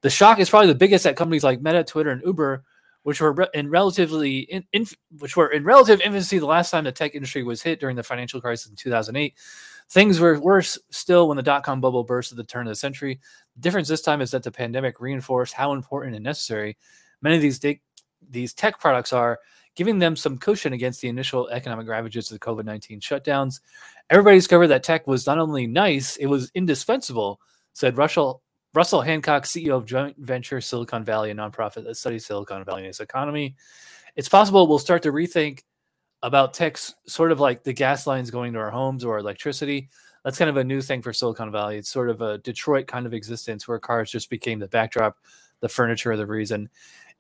The 0.03 0.11
shock 0.11 0.39
is 0.39 0.51
probably 0.51 0.69
the 0.69 0.75
biggest 0.75 1.07
at 1.07 1.17
companies 1.17 1.43
like 1.43 1.63
Meta, 1.63 1.83
Twitter, 1.83 2.11
and 2.11 2.23
Uber, 2.23 2.65
which 3.03 3.21
were 3.21 3.49
in 3.55 3.71
relatively 3.71 4.41
in, 4.41 4.65
in, 4.73 4.87
which 5.19 5.37
were 5.37 5.49
in 5.49 5.65
relative 5.65 6.01
infancy 6.03 6.39
the 6.39 6.47
last 6.47 6.71
time 6.71 6.85
the 6.85 6.93
tech 6.93 7.15
industry 7.15 7.43
was 7.43 7.63
hit 7.63 7.81
during 7.81 7.97
the 7.97 8.03
financial 8.03 8.41
crisis 8.41 8.69
in 8.69 8.77
2008. 8.77 9.35
Things 9.89 10.19
were 10.19 10.39
worse 10.41 10.79
still 10.91 11.29
when 11.29 11.37
the 11.37 11.43
dot 11.43 11.65
com 11.65 11.81
bubble 11.81 12.05
burst 12.05 12.33
at 12.33 12.37
the 12.37 12.45
turn 12.45 12.67
of 12.67 12.71
the 12.71 12.77
century. 12.77 13.21
The 13.55 13.61
difference 13.61 13.89
this 13.89 14.03
time 14.03 14.21
is 14.21 14.31
that 14.33 14.43
the 14.43 14.51
pandemic 14.51 15.01
reinforced 15.01 15.55
how 15.55 15.73
important 15.73 16.15
and 16.15 16.25
necessary 16.25 16.77
many 17.23 17.37
of 17.37 17.43
these 17.43 17.59
de- 17.59 17.81
these 18.29 18.53
tech 18.53 18.81
products 18.81 19.13
are, 19.13 19.39
giving 19.77 19.99
them 19.99 20.17
some 20.17 20.39
cushion 20.39 20.73
against 20.73 21.01
the 21.01 21.09
initial 21.09 21.49
economic 21.49 21.87
ravages 21.87 22.31
of 22.31 22.39
the 22.39 22.45
COVID 22.45 22.65
19 22.65 23.01
shutdowns. 23.01 23.61
Everybody 24.11 24.39
discovered 24.39 24.69
that 24.69 24.83
tech 24.83 25.07
was 25.07 25.27
not 25.27 25.39
only 25.39 25.67
nice, 25.67 26.17
it 26.17 26.27
was 26.27 26.51
indispensable, 26.55 27.41
said 27.73 27.97
Russell 27.97 28.43
Russell 28.75 29.01
Hancock, 29.01 29.45
CEO 29.45 29.77
of 29.77 29.87
joint 29.87 30.17
venture 30.19 30.61
Silicon 30.61 31.03
Valley, 31.05 31.31
a 31.31 31.35
nonprofit 31.35 31.85
that 31.85 31.97
studies 31.97 32.27
Silicon 32.27 32.63
Valley 32.65 32.81
and 32.81 32.89
its 32.89 33.01
economy. 33.01 33.57
It's 34.17 34.29
possible 34.29 34.67
we'll 34.67 34.79
start 34.79 35.03
to 35.05 35.13
rethink 35.13 35.63
about 36.27 36.53
techs, 36.53 36.97
sort 37.07 37.31
of 37.31 37.39
like 37.39 37.63
the 37.63 37.73
gas 37.73 38.05
lines 38.05 38.33
going 38.33 38.53
to 38.53 38.59
our 38.59 38.71
homes 38.71 39.05
or 39.05 39.19
electricity. 39.19 39.89
That's 40.25 40.37
kind 40.37 40.51
of 40.51 40.57
a 40.57 40.65
new 40.65 40.83
thing 40.83 41.01
for 41.01 41.13
Silicon 41.13 41.53
Valley. 41.53 41.79
It's 41.79 41.89
sort 41.89 42.11
of 42.11 42.21
a 42.21 42.39
Detroit 42.39 42.89
kind 42.89 43.07
of 43.07 43.15
existence 43.15 43.69
where 43.69 43.79
cars 43.79 44.11
just 44.11 44.29
became 44.29 44.59
the 44.59 44.67
backdrop, 44.67 45.17
the 45.61 45.69
furniture, 45.69 46.17
the 46.17 46.27
reason. 46.27 46.69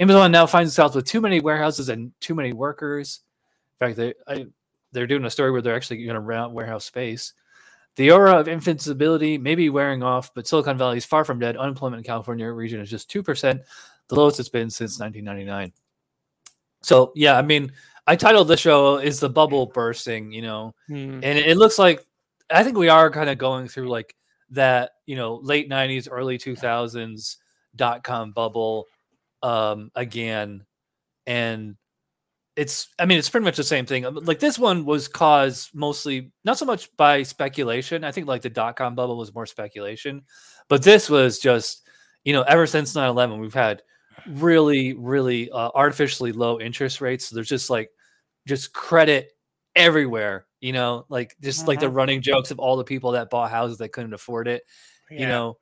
Amazon 0.01 0.33
now 0.33 0.45
finds 0.45 0.73
itself 0.73 0.97
with 0.97 1.07
too 1.07 1.21
many 1.21 1.39
warehouses 1.39 1.89
and 1.89 2.11
too 2.21 2.35
many 2.35 2.53
workers. 2.53 3.21
In 3.81 3.87
fact, 3.87 3.97
they 3.97 4.15
I, 4.27 4.47
they're 4.91 5.07
doing 5.07 5.25
a 5.25 5.31
story 5.31 5.53
where 5.53 5.63
they're 5.63 5.77
actually 5.77 6.05
going 6.05 6.15
to 6.15 6.21
rent 6.21 6.51
warehouse 6.51 6.85
space. 6.85 7.33
The 7.95 8.11
aura 8.11 8.41
of 8.41 8.49
invincibility 8.49 9.39
may 9.39 9.55
be 9.55 9.71
wearing 9.71 10.03
off, 10.03 10.35
but 10.35 10.49
Silicon 10.49 10.77
Valley 10.77 10.97
is 10.97 11.05
far 11.05 11.25
from 11.25 11.39
dead. 11.39 11.57
Unemployment 11.57 12.01
in 12.01 12.05
California 12.05 12.51
region 12.51 12.81
is 12.81 12.91
just 12.91 13.09
2%, 13.11 13.61
the 14.09 14.15
lowest 14.17 14.41
it's 14.41 14.49
been 14.49 14.69
since 14.69 14.99
1999. 14.99 15.73
So, 16.83 17.13
yeah, 17.15 17.39
I 17.39 17.43
mean, 17.43 17.73
I 18.07 18.17
titled 18.17 18.49
the 18.49 18.57
show 18.57 18.99
"Is 18.99 19.21
the 19.21 19.31
Bubble 19.31 19.67
Bursting?" 19.67 20.33
You 20.33 20.43
know, 20.43 20.75
hmm. 20.87 21.21
and 21.23 21.25
it, 21.25 21.57
looks 21.57 21.79
like 21.79 22.05
I 22.51 22.63
think 22.63 22.77
we 22.77 22.89
are 22.89 23.11
kind 23.11 23.29
of 23.29 23.39
going 23.39 23.69
through 23.69 23.89
like 23.89 24.15
that, 24.51 24.93
you 25.07 25.17
know, 25.17 25.37
late 25.43 25.69
'90s, 25.69 26.09
early 26.11 26.39
2000s 26.39 27.37
dot 27.75 28.05
com 28.05 28.33
bubble 28.33 28.87
um, 29.43 29.91
again, 29.95 30.65
and 31.27 31.77
it's 32.57 32.89
I 32.99 33.05
mean 33.05 33.19
it's 33.19 33.29
pretty 33.29 33.45
much 33.45 33.57
the 33.57 33.65
same 33.65 33.87
thing. 33.87 34.05
Like 34.05 34.39
this 34.39 34.59
one 34.59 34.85
was 34.85 35.09
caused 35.09 35.75
mostly 35.75 36.33
not 36.45 36.59
so 36.59 36.65
much 36.65 36.95
by 36.97 37.23
speculation. 37.23 38.03
I 38.03 38.13
think 38.13 38.27
like 38.27 38.43
the 38.43 38.51
dot 38.51 38.77
com 38.77 38.95
bubble 38.95 39.19
was 39.19 39.35
more 39.35 39.47
speculation, 39.47 40.23
but 40.69 40.83
this 40.83 41.11
was 41.11 41.39
just 41.39 41.89
you 42.25 42.33
know 42.33 42.43
ever 42.43 42.67
since 42.67 42.95
9-11 42.95 43.39
we've 43.39 43.55
had 43.55 43.83
really 44.29 44.95
really 44.95 45.51
uh, 45.51 45.71
artificially 45.75 46.33
low 46.33 46.59
interest 46.59 47.01
rates. 47.01 47.29
So 47.29 47.35
there's 47.35 47.49
just 47.49 47.69
like 47.69 47.91
just 48.47 48.73
credit 48.73 49.33
everywhere, 49.75 50.47
you 50.61 50.73
know, 50.73 51.05
like 51.09 51.37
just 51.43 51.61
mm-hmm. 51.61 51.69
like 51.69 51.81
the 51.81 51.87
mm-hmm. 51.87 51.97
running 51.97 52.23
jokes 52.23 52.51
of 52.51 52.59
all 52.59 52.77
the 52.77 52.85
people 52.85 53.13
that 53.13 53.31
bought 53.31 53.51
houses 53.51 53.79
that 53.79 53.91
couldn't 53.91 54.15
afford 54.15 54.49
it, 54.49 54.63
yeah. 55.11 55.21
you 55.21 55.27
know. 55.27 55.59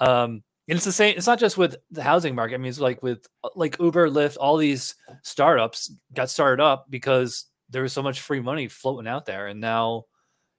Um, 0.00 0.42
and 0.68 0.76
it's 0.76 0.84
the 0.84 0.92
same, 0.92 1.14
it's 1.16 1.26
not 1.26 1.38
just 1.38 1.58
with 1.58 1.76
the 1.90 2.02
housing 2.02 2.34
market. 2.34 2.54
I 2.54 2.58
mean, 2.58 2.68
it's 2.68 2.80
like 2.80 3.02
with 3.02 3.26
uh, 3.42 3.50
like 3.54 3.78
Uber, 3.78 4.08
Lyft, 4.08 4.36
all 4.40 4.56
these 4.56 4.94
startups 5.22 5.92
got 6.12 6.30
started 6.30 6.62
up 6.62 6.86
because 6.88 7.46
there 7.70 7.82
was 7.82 7.92
so 7.92 8.02
much 8.02 8.20
free 8.20 8.40
money 8.40 8.68
floating 8.68 9.08
out 9.08 9.26
there. 9.26 9.46
And 9.46 9.60
now, 9.60 10.04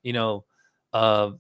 you 0.04 0.14
know, 0.14 0.46
uh, 0.94 1.32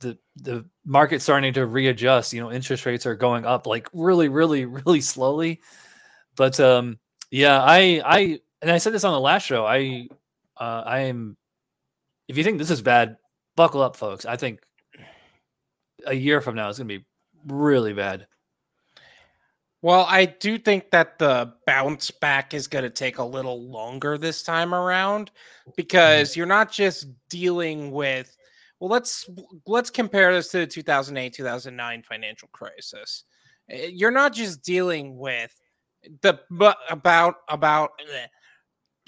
the 0.00 0.18
the 0.36 0.66
market's 0.84 1.24
starting 1.24 1.52
to 1.54 1.66
readjust. 1.66 2.32
You 2.32 2.42
know, 2.42 2.52
interest 2.52 2.84
rates 2.86 3.06
are 3.06 3.14
going 3.14 3.44
up 3.44 3.66
like 3.66 3.88
really, 3.92 4.28
really, 4.28 4.64
really 4.66 5.00
slowly. 5.00 5.60
But 6.36 6.60
um, 6.60 6.98
yeah, 7.30 7.62
I 7.62 8.02
I 8.04 8.40
and 8.62 8.70
I 8.70 8.78
said 8.78 8.92
this 8.92 9.04
on 9.04 9.12
the 9.12 9.20
last 9.20 9.46
show. 9.46 9.66
I 9.66 10.08
uh, 10.58 10.82
I 10.84 11.00
am. 11.00 11.36
If 12.28 12.36
you 12.36 12.44
think 12.44 12.58
this 12.58 12.70
is 12.70 12.82
bad, 12.82 13.16
buckle 13.56 13.82
up, 13.82 13.96
folks. 13.96 14.24
I 14.24 14.36
think 14.36 14.60
a 16.06 16.14
year 16.14 16.40
from 16.40 16.54
now 16.54 16.68
it's 16.68 16.78
going 16.78 16.88
to 16.88 16.98
be 16.98 17.04
really 17.46 17.92
bad. 17.92 18.26
Well, 19.82 20.04
I 20.08 20.26
do 20.26 20.58
think 20.58 20.90
that 20.90 21.18
the 21.18 21.54
bounce 21.66 22.10
back 22.10 22.52
is 22.52 22.66
going 22.66 22.84
to 22.84 22.90
take 22.90 23.18
a 23.18 23.24
little 23.24 23.62
longer 23.70 24.18
this 24.18 24.42
time 24.42 24.74
around 24.74 25.30
because 25.74 26.30
mm-hmm. 26.30 26.40
you're 26.40 26.46
not 26.46 26.70
just 26.70 27.06
dealing 27.30 27.90
with 27.90 28.36
well 28.78 28.90
let's 28.90 29.28
let's 29.66 29.90
compare 29.90 30.32
this 30.34 30.48
to 30.48 30.58
the 30.58 30.66
2008 30.66 31.32
2009 31.32 32.02
financial 32.02 32.48
crisis. 32.52 33.24
Eh, 33.70 33.90
you're 33.92 34.10
not 34.10 34.34
just 34.34 34.62
dealing 34.62 35.16
with 35.16 35.54
the 36.22 36.40
but 36.50 36.76
about 36.90 37.36
about 37.48 37.92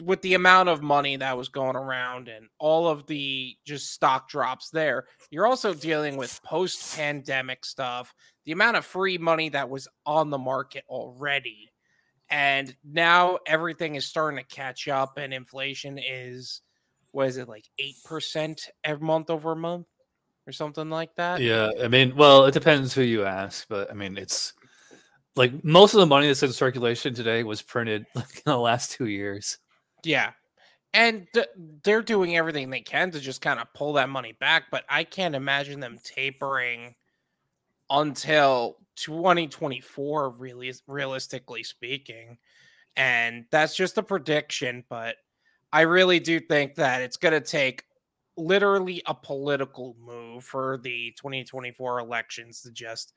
with 0.01 0.23
the 0.23 0.35
amount 0.35 0.69
of 0.69 0.83
money 0.83 1.17
that 1.17 1.37
was 1.37 1.49
going 1.49 1.77
around 1.77 2.29
and 2.29 2.49
all 2.59 2.89
of 2.89 3.07
the 3.07 3.57
just 3.65 3.93
stock 3.93 4.29
drops 4.29 4.71
there, 4.71 5.05
you're 5.31 5.47
also 5.47 5.75
dealing 5.75 6.17
with 6.17 6.41
post 6.43 6.97
pandemic 6.97 7.65
stuff, 7.65 8.15
the 8.45 8.53
amount 8.53 8.77
of 8.77 8.85
free 8.85 9.19
money 9.19 9.49
that 9.51 9.69
was 9.69 9.89
on 10.07 10.31
the 10.31 10.39
market 10.39 10.85
already. 10.89 11.71
And 12.31 12.75
now 12.83 13.39
everything 13.47 13.95
is 13.95 14.07
starting 14.07 14.39
to 14.39 14.55
catch 14.55 14.89
up, 14.89 15.19
and 15.19 15.35
inflation 15.35 15.99
is, 15.99 16.63
what 17.11 17.29
is 17.29 17.37
it, 17.37 17.49
like 17.49 17.67
8% 17.79 18.59
every 18.85 19.07
month 19.07 19.29
over 19.29 19.55
month 19.55 19.87
or 20.47 20.53
something 20.53 20.89
like 20.89 21.15
that? 21.17 21.41
Yeah. 21.41 21.71
I 21.83 21.89
mean, 21.89 22.17
well, 22.17 22.47
it 22.47 22.55
depends 22.55 22.95
who 22.95 23.03
you 23.03 23.25
ask, 23.25 23.67
but 23.69 23.91
I 23.91 23.95
mean, 23.95 24.17
it's 24.17 24.55
like 25.37 25.63
most 25.63 25.95
of 25.95 26.01
the 26.01 26.07
money 26.07 26.27
that's 26.27 26.43
in 26.43 26.53
circulation 26.53 27.15
today 27.15 27.43
was 27.43 27.63
printed 27.63 28.07
like 28.15 28.37
in 28.37 28.43
the 28.47 28.59
last 28.59 28.93
two 28.93 29.07
years. 29.07 29.59
Yeah. 30.05 30.33
And 30.95 31.27
th- 31.35 31.49
they're 31.85 32.03
doing 32.03 32.37
everything 32.37 32.71
they 32.71 32.81
can 32.83 33.11
to 33.13 33.21
just 33.21 33.41
kind 33.43 33.61
of 33.61 33.73
pull 33.75 33.95
that 33.95 34.09
money 34.09 34.35
back, 34.41 34.65
but 34.71 34.85
I 34.89 35.05
can't 35.05 35.35
imagine 35.35 35.81
them 35.81 35.99
tapering 36.05 36.95
until 37.91 38.77
2024 38.97 40.31
really 40.31 40.73
realistically 40.87 41.63
speaking. 41.63 42.39
And 42.97 43.47
that's 43.51 43.77
just 43.77 43.99
a 43.99 44.03
prediction, 44.03 44.85
but 44.91 45.17
I 45.73 45.83
really 45.83 46.21
do 46.21 46.41
think 46.41 46.77
that 46.77 47.03
it's 47.03 47.17
going 47.17 47.35
to 47.35 47.41
take 47.41 47.85
literally 48.37 49.03
a 49.07 49.15
political 49.15 49.97
move 50.01 50.45
for 50.45 50.79
the 50.83 51.15
2024 51.19 52.01
elections 52.01 52.63
to 52.63 52.73
just 52.73 53.15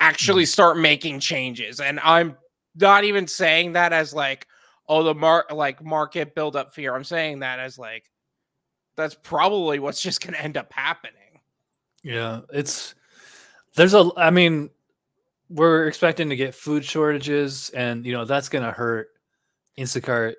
actually 0.00 0.44
Mm. 0.44 0.48
start 0.48 0.78
making 0.78 1.20
changes. 1.20 1.80
And 1.80 2.00
I'm 2.00 2.36
not 2.76 3.04
even 3.04 3.26
saying 3.26 3.74
that 3.74 3.92
as 3.92 4.14
like, 4.14 4.46
oh, 4.90 5.04
the 5.04 5.14
mark 5.14 5.52
like 5.52 5.82
market 5.82 6.34
build 6.34 6.56
up 6.56 6.74
fear. 6.74 6.94
I'm 6.94 7.04
saying 7.04 7.38
that 7.38 7.60
as 7.60 7.78
like 7.78 8.10
that's 8.96 9.14
probably 9.14 9.78
what's 9.78 10.02
just 10.02 10.20
gonna 10.20 10.36
end 10.36 10.56
up 10.56 10.70
happening. 10.72 11.14
Yeah, 12.02 12.40
it's 12.52 12.96
there's 13.76 13.94
a 13.94 14.10
I 14.16 14.30
mean, 14.30 14.68
we're 15.48 15.86
expecting 15.86 16.28
to 16.30 16.36
get 16.36 16.54
food 16.54 16.84
shortages 16.84 17.70
and 17.70 18.04
you 18.04 18.12
know 18.12 18.24
that's 18.24 18.48
gonna 18.48 18.72
hurt 18.72 19.08
Instacart. 19.78 20.34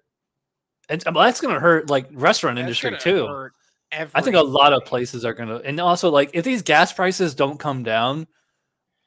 And 0.89 1.01
well, 1.05 1.23
that's 1.23 1.39
gonna 1.39 1.59
hurt 1.59 1.89
like 1.89 2.07
restaurant 2.11 2.57
That's 2.57 2.83
industry 2.83 2.97
too. 2.99 3.49
I 3.93 4.21
think 4.21 4.35
a 4.35 4.41
lot 4.41 4.73
of 4.73 4.83
places 4.83 5.23
are 5.23 5.33
gonna 5.33 5.61
and 5.63 5.79
also 5.79 6.11
like 6.11 6.31
if 6.33 6.43
these 6.43 6.61
gas 6.61 6.91
prices 6.91 7.35
don't 7.35 7.57
come 7.57 7.83
down, 7.83 8.27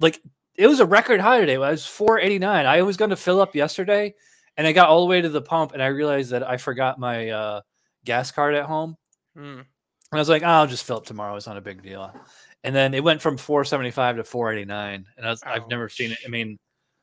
like 0.00 0.22
it 0.56 0.68
was 0.68 0.80
a 0.80 0.86
record 0.86 1.20
high 1.20 1.40
today. 1.40 1.54
It 1.54 1.58
was 1.58 1.84
489. 1.84 2.64
I 2.64 2.80
was 2.80 2.96
gonna 2.96 3.16
fill 3.16 3.42
up 3.42 3.54
yesterday 3.54 4.14
and 4.56 4.66
I 4.66 4.72
got 4.72 4.88
all 4.88 5.00
the 5.00 5.06
way 5.06 5.20
to 5.20 5.28
the 5.28 5.42
pump 5.42 5.72
and 5.72 5.82
I 5.82 5.86
realized 5.86 6.30
that 6.30 6.48
I 6.48 6.56
forgot 6.56 6.98
my 6.98 7.30
uh 7.30 7.60
gas 8.04 8.30
card 8.30 8.54
at 8.54 8.66
home. 8.66 8.96
Hmm. 9.34 9.60
And 10.14 10.18
I 10.18 10.18
was 10.18 10.28
like, 10.28 10.42
oh, 10.42 10.46
I'll 10.46 10.66
just 10.66 10.84
fill 10.84 10.98
up 10.98 11.06
tomorrow. 11.06 11.34
It's 11.34 11.46
not 11.46 11.56
a 11.56 11.62
big 11.62 11.82
deal. 11.82 12.14
And 12.62 12.74
then 12.74 12.94
it 12.94 13.02
went 13.02 13.20
from 13.20 13.36
475 13.36 14.16
to 14.16 14.24
489. 14.24 15.06
And 15.16 15.26
I 15.26 15.30
was, 15.30 15.42
I've 15.42 15.68
never 15.68 15.88
seen 15.88 16.12
it. 16.12 16.18
I 16.24 16.28
mean, 16.28 16.58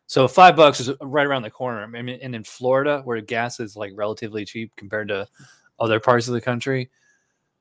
so 0.08 0.28
five 0.28 0.56
bucks 0.56 0.80
is 0.80 0.92
right 1.02 1.26
around 1.26 1.44
the 1.44 1.52
corner. 1.52 1.84
I 1.84 1.88
mean, 1.88 2.20
and 2.22 2.36
in 2.36 2.44
Florida, 2.44 3.02
where 3.04 3.20
gas 3.22 3.60
is 3.60 3.76
like 3.76 3.92
relatively 3.96 4.46
cheap 4.46 4.72
compared 4.76 5.10
to 5.10 5.28
other 5.80 6.00
parts 6.00 6.28
of 6.28 6.34
the 6.34 6.42
country. 6.42 6.90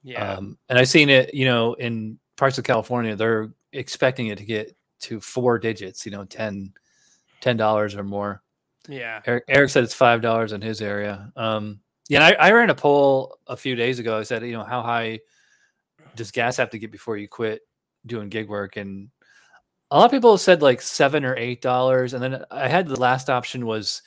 Yeah. 0.03 0.35
Um, 0.35 0.59
and 0.69 0.79
I've 0.79 0.89
seen 0.89 1.11
it, 1.11 1.35
you 1.35 1.45
know, 1.45 1.75
in 1.75 2.19
parts 2.37 2.59
of 2.59 2.65
California, 2.65 3.17
they're 3.17 3.51
expecting 3.73 4.29
it 4.29 4.39
to 4.39 4.45
get 4.45 4.77
to 5.01 5.21
four 5.21 5.59
digits, 5.59 6.05
you 6.05 6.13
know, 6.13 6.25
10 6.25 6.73
$10 7.43 7.97
or 7.97 8.03
more. 8.05 8.43
Yeah. 8.89 9.21
Eric, 9.27 9.45
Eric 9.49 9.71
said 9.71 9.85
it's 9.85 9.95
five 9.95 10.23
dollars 10.23 10.53
in 10.53 10.61
his 10.61 10.81
area. 10.81 11.33
Um, 11.37 11.81
yeah, 12.09 12.27
and 12.27 12.37
I, 12.37 12.49
I 12.49 12.53
ran 12.53 12.71
a 12.71 12.75
poll 12.75 13.39
a 13.47 13.57
few 13.57 13.76
days 13.76 13.99
ago. 13.99 14.19
I 14.19 14.25
said, 14.25 14.43
you 14.45 14.52
know, 14.52 14.65
how 14.65 14.83
high 14.83 15.21
does 16.17 16.31
gas 16.31 16.57
have 16.57 16.71
to 16.71 16.78
get 16.78 16.91
before 16.91 17.17
you 17.17 17.28
quit 17.28 17.63
doing 18.07 18.28
gig 18.28 18.49
work? 18.49 18.76
And 18.76 19.11
a 19.91 19.99
lot 19.99 20.07
of 20.07 20.11
people 20.11 20.37
said 20.39 20.63
like 20.63 20.81
seven 20.81 21.25
or 21.25 21.37
eight 21.37 21.63
dollars. 21.63 22.15
And 22.15 22.23
then 22.23 22.45
I 22.50 22.69
had 22.69 22.87
the 22.87 22.99
last 22.99 23.31
option 23.31 23.67
was 23.67 24.02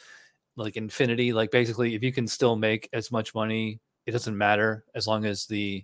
like 0.55 0.75
infinity. 0.75 1.33
Like 1.33 1.51
basically, 1.51 1.95
if 1.95 2.03
you 2.03 2.11
can 2.11 2.27
still 2.27 2.55
make 2.55 2.89
as 2.93 3.11
much 3.11 3.33
money, 3.33 3.79
it 4.05 4.11
doesn't 4.11 4.37
matter 4.37 4.83
as 4.95 5.07
long 5.07 5.25
as 5.25 5.45
the 5.45 5.83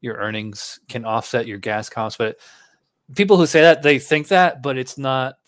your 0.00 0.16
earnings 0.16 0.78
can 0.88 1.04
offset 1.04 1.46
your 1.46 1.58
gas 1.58 1.88
costs. 1.88 2.16
But 2.16 2.38
people 3.14 3.36
who 3.36 3.46
say 3.46 3.62
that 3.62 3.82
they 3.82 3.98
think 3.98 4.28
that, 4.28 4.62
but 4.62 4.78
it's 4.78 4.98
not. 4.98 5.38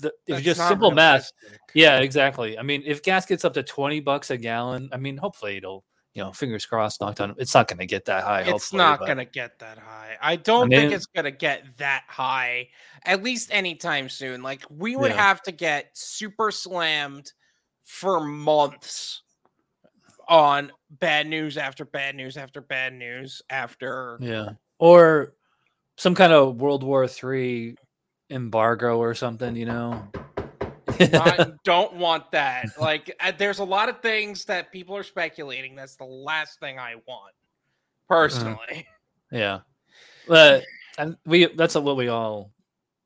The, 0.00 0.08
if 0.26 0.34
That's 0.36 0.42
just 0.42 0.68
simple 0.68 0.90
math, 0.90 1.30
yeah, 1.74 1.98
exactly. 1.98 2.58
I 2.58 2.62
mean, 2.62 2.82
if 2.86 3.02
gas 3.02 3.26
gets 3.26 3.44
up 3.44 3.54
to 3.54 3.62
20 3.62 4.00
bucks 4.00 4.30
a 4.30 4.36
gallon, 4.36 4.88
I 4.92 4.96
mean, 4.96 5.16
hopefully 5.16 5.58
it'll, 5.58 5.84
you 6.14 6.22
know, 6.22 6.32
fingers 6.32 6.66
crossed, 6.66 7.00
knocked 7.00 7.20
on. 7.20 7.34
It's 7.38 7.54
not 7.54 7.68
going 7.68 7.78
to 7.78 7.86
get 7.86 8.06
that 8.06 8.24
high. 8.24 8.42
It's 8.42 8.72
not 8.72 9.00
gonna 9.00 9.24
get 9.24 9.58
that 9.60 9.78
high. 9.78 10.16
I 10.20 10.36
don't 10.36 10.68
mean- 10.68 10.80
think 10.80 10.92
it's 10.92 11.06
gonna 11.06 11.30
get 11.30 11.76
that 11.76 12.04
high, 12.08 12.68
at 13.04 13.22
least 13.22 13.50
anytime 13.52 14.08
soon. 14.08 14.42
Like 14.42 14.64
we 14.70 14.96
would 14.96 15.12
Yeah. 15.12 15.22
have 15.22 15.42
to 15.42 15.52
get 15.52 15.90
super 15.96 16.50
slammed 16.50 17.32
for 17.84 18.20
months 18.20 19.22
on 20.28 20.72
bad 20.90 21.26
news 21.26 21.56
after 21.58 21.84
bad 21.84 22.14
news 22.14 22.36
after 22.36 22.60
bad 22.60 22.92
news 22.92 23.42
after 23.50 24.16
Yeah. 24.20 24.50
Or 24.78 25.34
some 25.96 26.14
kind 26.14 26.32
of 26.32 26.60
World 26.60 26.82
War 26.82 27.06
Three 27.06 27.76
embargo 28.30 28.98
or 28.98 29.14
something, 29.14 29.56
you 29.56 29.66
know? 29.66 30.06
I 30.88 31.52
don't 31.64 31.94
want 31.94 32.30
that. 32.32 32.66
Like, 32.78 33.14
uh, 33.20 33.32
there's 33.36 33.58
a 33.58 33.64
lot 33.64 33.88
of 33.88 34.00
things 34.00 34.44
that 34.46 34.72
people 34.72 34.96
are 34.96 35.02
speculating. 35.02 35.74
That's 35.74 35.96
the 35.96 36.04
last 36.04 36.60
thing 36.60 36.78
I 36.78 36.96
want, 37.06 37.34
personally. 38.08 38.86
yeah. 39.30 39.60
But 40.28 40.64
and 40.98 41.16
we, 41.24 41.46
that's 41.46 41.74
what 41.74 41.96
we 41.96 42.08
all, 42.08 42.52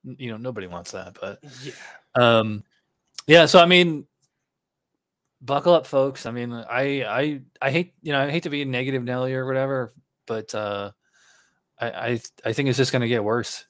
you 0.04 0.30
know, 0.30 0.37
nobody 0.37 0.66
wants 0.66 0.92
that, 0.92 1.16
but 1.20 1.38
yeah. 1.62 1.72
um 2.14 2.62
yeah 3.26 3.46
so 3.46 3.58
i 3.58 3.66
mean 3.66 4.06
buckle 5.40 5.74
up 5.74 5.87
folks 5.87 6.26
i 6.26 6.30
mean 6.30 6.52
i 6.52 7.04
i 7.04 7.40
i 7.60 7.70
hate 7.70 7.94
you 8.02 8.12
know 8.12 8.20
i 8.20 8.30
hate 8.30 8.44
to 8.44 8.50
be 8.50 8.62
a 8.62 8.66
negative 8.66 9.02
nelly 9.02 9.34
or 9.34 9.46
whatever 9.46 9.92
but 10.26 10.54
uh 10.54 10.90
i 11.80 11.87
i, 11.87 12.20
I 12.44 12.52
think 12.52 12.68
it's 12.68 12.78
just 12.78 12.92
going 12.92 13.02
to 13.02 13.08
get 13.08 13.24
worse 13.24 13.66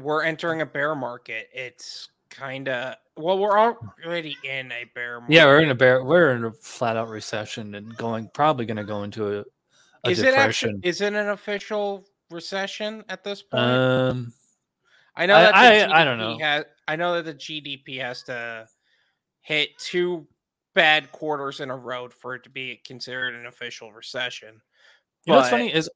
We're 0.00 0.22
entering 0.24 0.60
a 0.60 0.66
bear 0.66 0.94
market. 0.94 1.48
It's 1.52 2.08
kind 2.30 2.68
of 2.68 2.96
well, 3.16 3.38
we're 3.38 3.58
already 3.58 4.36
in 4.42 4.72
a 4.72 4.84
bear 4.94 5.20
market. 5.20 5.34
yeah 5.34 5.44
we're 5.44 5.60
in 5.60 5.70
a 5.70 5.74
bear 5.74 6.02
we're 6.02 6.30
in 6.34 6.44
a 6.46 6.50
flat 6.52 6.96
out 6.96 7.08
recession 7.10 7.74
and 7.74 7.94
going 7.98 8.30
probably 8.32 8.64
going 8.64 8.78
to 8.78 8.84
go 8.84 9.02
into 9.02 9.40
a, 9.40 9.44
a 10.04 10.10
Is 10.10 10.18
it 10.20 10.26
depression 10.30 10.76
actually? 10.76 10.88
Is 10.88 11.00
it 11.02 11.12
an 11.12 11.28
official 11.28 12.06
recession 12.30 13.04
at 13.10 13.22
this 13.22 13.42
point? 13.42 13.62
um 13.62 14.32
I 15.14 15.26
know 15.26 15.36
I- 15.36 15.42
that 15.42 15.52
the 15.52 15.94
I- 15.94 16.00
I 16.00 16.04
don't 16.04 16.16
know. 16.16 16.38
Has, 16.38 16.64
I 16.88 16.96
know 16.96 17.14
that 17.20 17.24
the 17.26 17.34
GDP 17.34 18.00
has 18.00 18.22
to 18.24 18.66
hit 19.42 19.76
two 19.78 20.26
bad 20.74 21.12
quarters 21.12 21.60
in 21.60 21.68
a 21.70 21.76
row 21.76 22.08
for 22.08 22.34
it 22.34 22.44
to 22.44 22.50
be 22.50 22.80
considered 22.86 23.34
an 23.34 23.44
official 23.44 23.92
recession. 23.92 24.62
You 25.26 25.32
know 25.34 25.38
what's 25.40 25.50
funny 25.50 25.70
is 25.72 25.90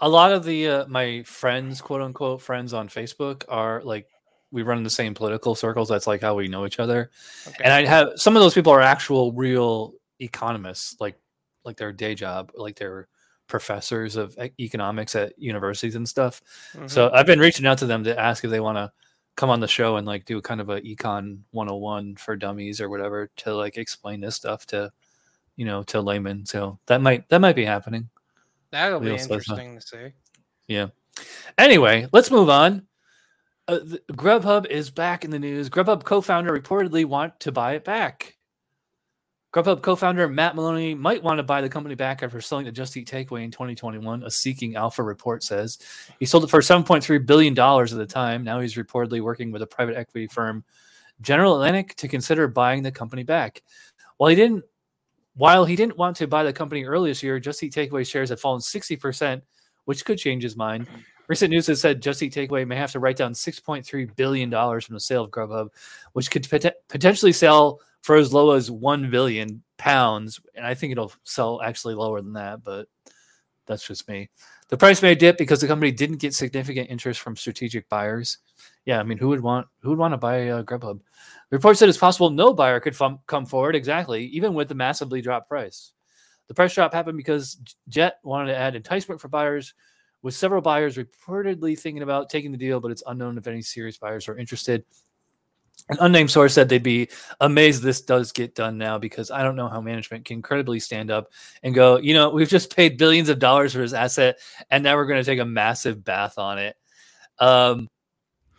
a 0.00 0.08
lot 0.08 0.32
of 0.32 0.44
the 0.44 0.68
uh, 0.68 0.86
my 0.88 1.22
friends, 1.24 1.80
quote 1.80 2.02
unquote, 2.02 2.42
friends 2.42 2.74
on 2.74 2.88
Facebook 2.88 3.44
are 3.48 3.82
like 3.84 4.08
we 4.50 4.62
run 4.62 4.78
in 4.78 4.84
the 4.84 4.90
same 4.90 5.14
political 5.14 5.54
circles. 5.54 5.88
That's 5.88 6.06
like 6.06 6.20
how 6.20 6.34
we 6.34 6.48
know 6.48 6.66
each 6.66 6.78
other. 6.78 7.10
Okay. 7.46 7.64
And 7.64 7.72
I 7.72 7.84
have 7.84 8.10
some 8.16 8.36
of 8.36 8.42
those 8.42 8.54
people 8.54 8.72
are 8.72 8.80
actual 8.80 9.32
real 9.32 9.94
economists, 10.20 10.96
like 11.00 11.16
like 11.64 11.76
their 11.76 11.92
day 11.92 12.14
job, 12.14 12.52
like 12.54 12.76
they're 12.76 13.08
professors 13.46 14.16
of 14.16 14.36
economics 14.58 15.14
at 15.14 15.38
universities 15.38 15.96
and 15.96 16.08
stuff. 16.08 16.40
Mhm. 16.74 16.88
So 16.90 17.10
I've 17.12 17.26
been 17.26 17.40
reaching 17.40 17.66
out 17.66 17.78
to 17.78 17.86
them 17.86 18.04
to 18.04 18.18
ask 18.18 18.44
if 18.44 18.50
they 18.50 18.60
want 18.60 18.78
to 18.78 18.90
come 19.36 19.50
on 19.50 19.60
the 19.60 19.68
show 19.68 19.96
and 19.96 20.06
like 20.06 20.24
do 20.24 20.40
kind 20.40 20.60
of 20.60 20.70
a 20.70 20.80
econ 20.82 21.40
101 21.50 22.16
for 22.16 22.36
dummies 22.36 22.80
or 22.80 22.88
whatever 22.88 23.30
to 23.36 23.54
like 23.54 23.76
explain 23.76 24.20
this 24.20 24.36
stuff 24.36 24.64
to 24.66 24.90
you 25.56 25.64
know 25.64 25.82
to 25.84 26.00
laymen. 26.00 26.46
So 26.46 26.78
that 26.86 27.00
might 27.02 27.28
that 27.28 27.40
might 27.40 27.56
be 27.56 27.64
happening. 27.64 28.08
That'll 28.74 29.00
be 29.00 29.06
Leo 29.06 29.16
interesting 29.16 29.76
to 29.76 29.80
see. 29.80 30.12
Yeah. 30.68 30.88
Anyway, 31.56 32.08
let's 32.12 32.30
move 32.30 32.50
on. 32.50 32.86
Uh, 33.66 33.78
the, 33.78 34.02
Grubhub 34.12 34.66
is 34.66 34.90
back 34.90 35.24
in 35.24 35.30
the 35.30 35.38
news. 35.38 35.70
Grubhub 35.70 36.04
co-founder 36.04 36.58
reportedly 36.58 37.04
want 37.04 37.40
to 37.40 37.52
buy 37.52 37.74
it 37.74 37.84
back. 37.84 38.36
Grubhub 39.54 39.82
co-founder 39.82 40.28
Matt 40.28 40.56
Maloney 40.56 40.94
might 40.94 41.22
want 41.22 41.38
to 41.38 41.44
buy 41.44 41.60
the 41.60 41.68
company 41.68 41.94
back 41.94 42.22
after 42.22 42.40
selling 42.40 42.64
the 42.64 42.72
Just 42.72 42.96
Eat 42.96 43.08
Takeaway 43.08 43.44
in 43.44 43.52
2021. 43.52 44.24
A 44.24 44.30
Seeking 44.30 44.74
Alpha 44.74 45.02
report 45.02 45.44
says 45.44 45.78
he 46.18 46.26
sold 46.26 46.42
it 46.42 46.50
for 46.50 46.60
7.3 46.60 47.24
billion 47.24 47.54
dollars 47.54 47.92
at 47.92 47.98
the 47.98 48.06
time. 48.06 48.42
Now 48.42 48.60
he's 48.60 48.74
reportedly 48.74 49.20
working 49.20 49.52
with 49.52 49.62
a 49.62 49.66
private 49.66 49.96
equity 49.96 50.26
firm, 50.26 50.64
General 51.20 51.54
Atlantic, 51.54 51.94
to 51.96 52.08
consider 52.08 52.48
buying 52.48 52.82
the 52.82 52.90
company 52.90 53.22
back. 53.22 53.62
While 54.16 54.30
he 54.30 54.36
didn't, 54.36 54.64
while 55.36 55.64
he 55.64 55.76
didn't 55.76 55.96
want 55.96 56.16
to 56.16 56.26
buy 56.26 56.44
the 56.44 56.52
company 56.52 56.84
earlier 56.84 57.10
this 57.10 57.22
year, 57.22 57.40
Just 57.40 57.62
Eat 57.62 57.74
Takeaway 57.74 58.06
shares 58.06 58.30
had 58.30 58.40
fallen 58.40 58.60
60 58.60 58.96
percent, 58.96 59.44
which 59.84 60.04
could 60.04 60.18
change 60.18 60.42
his 60.42 60.56
mind. 60.56 60.86
Mm-hmm. 60.86 61.00
Recent 61.26 61.50
news 61.50 61.66
has 61.68 61.80
said 61.80 62.02
Just 62.02 62.22
Eat 62.22 62.34
Takeaway 62.34 62.66
may 62.66 62.76
have 62.76 62.92
to 62.92 63.00
write 63.00 63.16
down 63.16 63.32
$6.3 63.32 64.14
billion 64.16 64.50
from 64.50 64.94
the 64.94 65.00
sale 65.00 65.24
of 65.24 65.30
Grubhub, 65.30 65.68
which 66.12 66.30
could 66.30 66.48
pot- 66.50 66.74
potentially 66.88 67.32
sell 67.32 67.80
for 68.02 68.16
as 68.16 68.34
low 68.34 68.50
as 68.50 68.68
$1 68.68 69.10
billion 69.10 69.62
pounds, 69.78 70.38
and 70.54 70.66
I 70.66 70.74
think 70.74 70.92
it'll 70.92 71.12
sell 71.24 71.62
actually 71.62 71.94
lower 71.94 72.20
than 72.20 72.34
that, 72.34 72.62
but 72.62 72.86
that's 73.66 73.86
just 73.86 74.06
me. 74.08 74.28
The 74.68 74.78
price 74.78 75.02
may 75.02 75.14
dip 75.14 75.36
because 75.36 75.60
the 75.60 75.66
company 75.66 75.92
didn't 75.92 76.16
get 76.18 76.34
significant 76.34 76.90
interest 76.90 77.20
from 77.20 77.36
strategic 77.36 77.88
buyers. 77.88 78.38
Yeah, 78.86 78.98
I 78.98 79.02
mean, 79.02 79.18
who 79.18 79.28
would 79.28 79.40
want 79.40 79.66
who 79.82 79.90
would 79.90 79.98
want 79.98 80.12
to 80.12 80.18
buy 80.18 80.48
uh, 80.48 80.62
Grubhub? 80.62 81.00
The 81.50 81.56
report 81.56 81.76
said 81.76 81.88
it's 81.88 81.98
possible 81.98 82.30
no 82.30 82.54
buyer 82.54 82.80
could 82.80 82.98
f- 82.98 83.18
come 83.26 83.46
forward 83.46 83.76
exactly, 83.76 84.24
even 84.26 84.54
with 84.54 84.68
the 84.68 84.74
massively 84.74 85.20
dropped 85.20 85.48
price. 85.48 85.92
The 86.48 86.54
price 86.54 86.74
drop 86.74 86.92
happened 86.92 87.16
because 87.16 87.58
Jet 87.88 88.18
wanted 88.22 88.52
to 88.52 88.58
add 88.58 88.74
enticement 88.74 89.20
for 89.20 89.28
buyers, 89.28 89.74
with 90.22 90.34
several 90.34 90.62
buyers 90.62 90.96
reportedly 90.96 91.78
thinking 91.78 92.02
about 92.02 92.30
taking 92.30 92.50
the 92.50 92.58
deal, 92.58 92.80
but 92.80 92.90
it's 92.90 93.02
unknown 93.06 93.38
if 93.38 93.46
any 93.46 93.62
serious 93.62 93.98
buyers 93.98 94.28
are 94.28 94.38
interested. 94.38 94.84
An 95.90 95.98
unnamed 96.00 96.30
source 96.30 96.54
said 96.54 96.68
they'd 96.68 96.82
be 96.82 97.10
amazed 97.40 97.82
this 97.82 98.00
does 98.00 98.32
get 98.32 98.54
done 98.54 98.78
now 98.78 98.96
because 98.96 99.30
I 99.30 99.42
don't 99.42 99.56
know 99.56 99.68
how 99.68 99.82
management 99.82 100.24
can 100.24 100.40
credibly 100.40 100.80
stand 100.80 101.10
up 101.10 101.30
and 101.62 101.74
go, 101.74 101.98
you 101.98 102.14
know, 102.14 102.30
we've 102.30 102.48
just 102.48 102.74
paid 102.74 102.96
billions 102.96 103.28
of 103.28 103.38
dollars 103.38 103.74
for 103.74 103.80
this 103.80 103.92
asset 103.92 104.38
and 104.70 104.82
now 104.82 104.96
we're 104.96 105.06
going 105.06 105.22
to 105.22 105.30
take 105.30 105.40
a 105.40 105.44
massive 105.44 106.02
bath 106.02 106.38
on 106.38 106.58
it. 106.58 106.76
Um, 107.38 107.90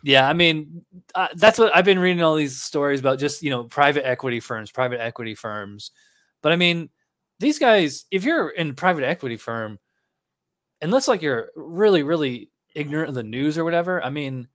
yeah, 0.04 0.28
I 0.28 0.34
mean, 0.34 0.84
uh, 1.16 1.26
that's 1.34 1.58
what 1.58 1.74
I've 1.74 1.84
been 1.84 1.98
reading 1.98 2.22
all 2.22 2.36
these 2.36 2.62
stories 2.62 3.00
about 3.00 3.18
just, 3.18 3.42
you 3.42 3.50
know, 3.50 3.64
private 3.64 4.06
equity 4.06 4.38
firms, 4.38 4.70
private 4.70 5.00
equity 5.00 5.34
firms. 5.34 5.90
But 6.42 6.52
I 6.52 6.56
mean, 6.56 6.90
these 7.40 7.58
guys, 7.58 8.04
if 8.12 8.22
you're 8.22 8.50
in 8.50 8.70
a 8.70 8.74
private 8.74 9.02
equity 9.02 9.36
firm, 9.36 9.80
unless 10.80 11.08
like 11.08 11.22
you're 11.22 11.50
really, 11.56 12.04
really 12.04 12.50
ignorant 12.72 13.08
of 13.08 13.16
the 13.16 13.24
news 13.24 13.58
or 13.58 13.64
whatever, 13.64 14.00
I 14.00 14.10
mean, 14.10 14.46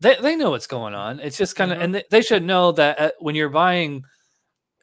they, 0.00 0.16
they 0.16 0.36
know 0.36 0.50
what's 0.50 0.66
going 0.66 0.94
on. 0.94 1.20
It's 1.20 1.36
just 1.36 1.56
kind 1.56 1.70
of, 1.70 1.76
mm-hmm. 1.76 1.84
and 1.84 1.94
they, 1.94 2.04
they, 2.10 2.22
should 2.22 2.42
know 2.42 2.72
that 2.72 2.98
at, 2.98 3.14
when 3.18 3.34
you're 3.34 3.50
buying 3.50 4.04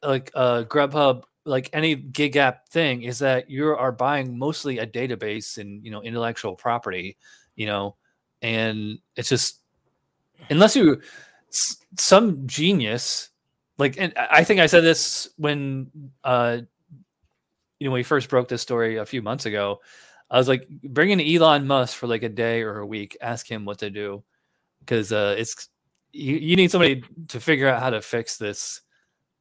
like 0.03 0.32
a 0.36 0.38
uh, 0.38 0.63
Grubhub, 0.63 1.23
like 1.43 1.69
any 1.73 1.95
gig 1.95 2.38
app 2.38 2.69
thing, 2.69 3.03
is 3.03 3.19
that 3.19 3.49
you 3.49 3.67
are 3.69 3.91
buying 3.91 4.38
mostly 4.38 4.77
a 4.80 4.86
database 4.86 5.58
and 5.58 5.84
you 5.84 5.91
know 5.91 6.03
intellectual 6.03 6.56
property, 6.56 7.17
you 7.56 7.65
know, 7.65 7.95
and 8.41 8.99
it's 9.15 9.30
just 9.30 9.62
unless 10.49 10.75
you 10.75 11.01
some 11.97 12.45
genius 12.45 13.30
like 13.77 13.95
and 13.97 14.13
I 14.17 14.43
think 14.43 14.60
I 14.60 14.65
said 14.65 14.84
this 14.84 15.30
when 15.38 15.89
uh 16.23 16.60
you 17.80 17.86
know 17.86 17.91
when 17.91 17.99
we 17.99 18.03
first 18.03 18.30
broke 18.30 18.47
this 18.47 18.62
story 18.62 18.97
a 18.97 19.06
few 19.06 19.21
months 19.21 19.45
ago. 19.45 19.80
I 20.30 20.38
was 20.38 20.49
like, 20.49 20.67
bring 20.67 21.12
in 21.12 21.21
Elon 21.21 21.67
Musk 21.67 21.95
for 21.95 22.06
like 22.06 22.23
a 22.23 22.30
day 22.30 22.62
or 22.62 22.80
a 22.80 22.86
week, 22.86 23.15
ask 23.21 23.49
him 23.49 23.63
what 23.63 23.80
to 23.80 23.89
do 23.89 24.25
because 24.88 25.12
uh, 25.12 25.36
it's 25.38 25.67
you, 26.13 26.38
you 26.38 26.56
need 26.56 26.71
somebody 26.71 27.04
to 27.28 27.39
figure 27.39 27.67
out 27.67 27.82
how 27.82 27.89
to 27.89 28.02
fix 28.02 28.38
this. 28.38 28.82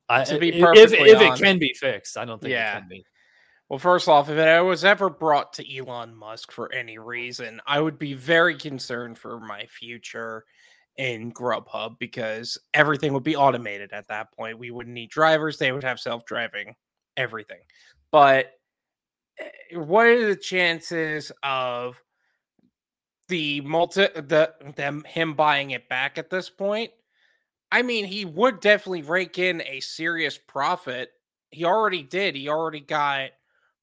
I, 0.08 0.24
to 0.24 0.38
be 0.38 0.50
if, 0.50 0.92
if 0.92 1.20
it 1.20 1.42
can 1.42 1.58
be 1.58 1.74
fixed, 1.74 2.16
I 2.16 2.24
don't 2.24 2.40
think 2.40 2.52
yeah. 2.52 2.76
it 2.76 2.80
can 2.80 2.88
be. 2.88 3.04
Well, 3.68 3.78
first 3.80 4.08
off, 4.08 4.28
if 4.28 4.38
it 4.38 4.64
was 4.64 4.84
ever 4.84 5.10
brought 5.10 5.52
to 5.54 5.76
Elon 5.76 6.14
Musk 6.14 6.52
for 6.52 6.72
any 6.72 6.98
reason, 6.98 7.60
I 7.66 7.80
would 7.80 7.98
be 7.98 8.14
very 8.14 8.56
concerned 8.56 9.18
for 9.18 9.40
my 9.40 9.66
future 9.66 10.44
in 10.96 11.32
Grubhub 11.32 11.98
because 11.98 12.56
everything 12.74 13.12
would 13.12 13.24
be 13.24 13.34
automated 13.34 13.92
at 13.92 14.06
that 14.08 14.32
point. 14.32 14.58
We 14.58 14.70
wouldn't 14.70 14.94
need 14.94 15.10
drivers, 15.10 15.58
they 15.58 15.72
would 15.72 15.84
have 15.84 15.98
self 15.98 16.24
driving 16.24 16.74
everything. 17.16 17.60
But 18.12 18.52
eh, 19.40 19.76
what 19.76 20.06
are 20.06 20.28
the 20.28 20.36
chances 20.36 21.32
of 21.42 22.00
the 23.28 23.60
multi 23.62 24.06
the 24.14 24.54
them 24.76 25.04
him 25.06 25.34
buying 25.34 25.70
it 25.70 25.88
back 25.88 26.18
at 26.18 26.30
this 26.30 26.48
point, 26.48 26.90
I 27.72 27.82
mean, 27.82 28.04
he 28.04 28.24
would 28.24 28.60
definitely 28.60 29.02
rake 29.02 29.38
in 29.38 29.62
a 29.62 29.80
serious 29.80 30.38
profit. 30.38 31.10
He 31.50 31.64
already 31.64 32.02
did. 32.02 32.36
He 32.36 32.48
already 32.48 32.80
got 32.80 33.30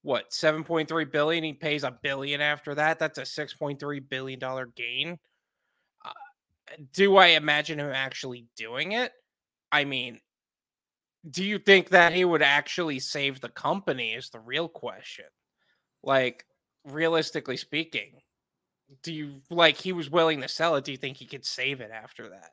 what 0.02 0.32
7.3 0.32 1.12
billion. 1.12 1.44
He 1.44 1.54
pays 1.54 1.84
a 1.84 1.92
billion 1.92 2.42
after 2.42 2.76
that. 2.76 3.00
That's 3.00 3.18
a 3.18 3.26
6.3 3.26 4.10
billion 4.10 4.40
dollar 4.40 4.68
gain. 4.68 5.20
Uh, 6.06 6.12
do 6.94 7.18
I 7.18 7.28
imagine 7.28 7.80
him 7.80 7.92
actually 7.94 8.48
doing 8.56 8.94
it? 8.94 9.12
I 9.72 9.86
mean, 9.86 10.20
do 11.30 11.44
you 11.44 11.58
think 11.58 11.90
that 11.90 12.14
he 12.14 12.26
would 12.26 12.42
actually 12.42 13.00
save 13.00 13.40
the 13.42 13.50
company? 13.50 14.14
Is 14.14 14.30
the 14.30 14.40
real 14.40 14.68
question. 14.68 15.26
Like, 16.04 16.46
realistically 16.86 17.58
speaking, 17.58 18.23
do 19.02 19.14
you 19.14 19.42
like 19.50 19.78
he 19.78 19.94
was 19.94 20.10
willing 20.10 20.42
to 20.42 20.48
sell 20.48 20.76
it? 20.76 20.84
Do 20.84 20.92
you 20.92 20.98
think 20.98 21.18
he 21.18 21.26
could 21.26 21.46
save 21.46 21.82
it 21.82 21.92
after 21.92 22.30
that? 22.30 22.52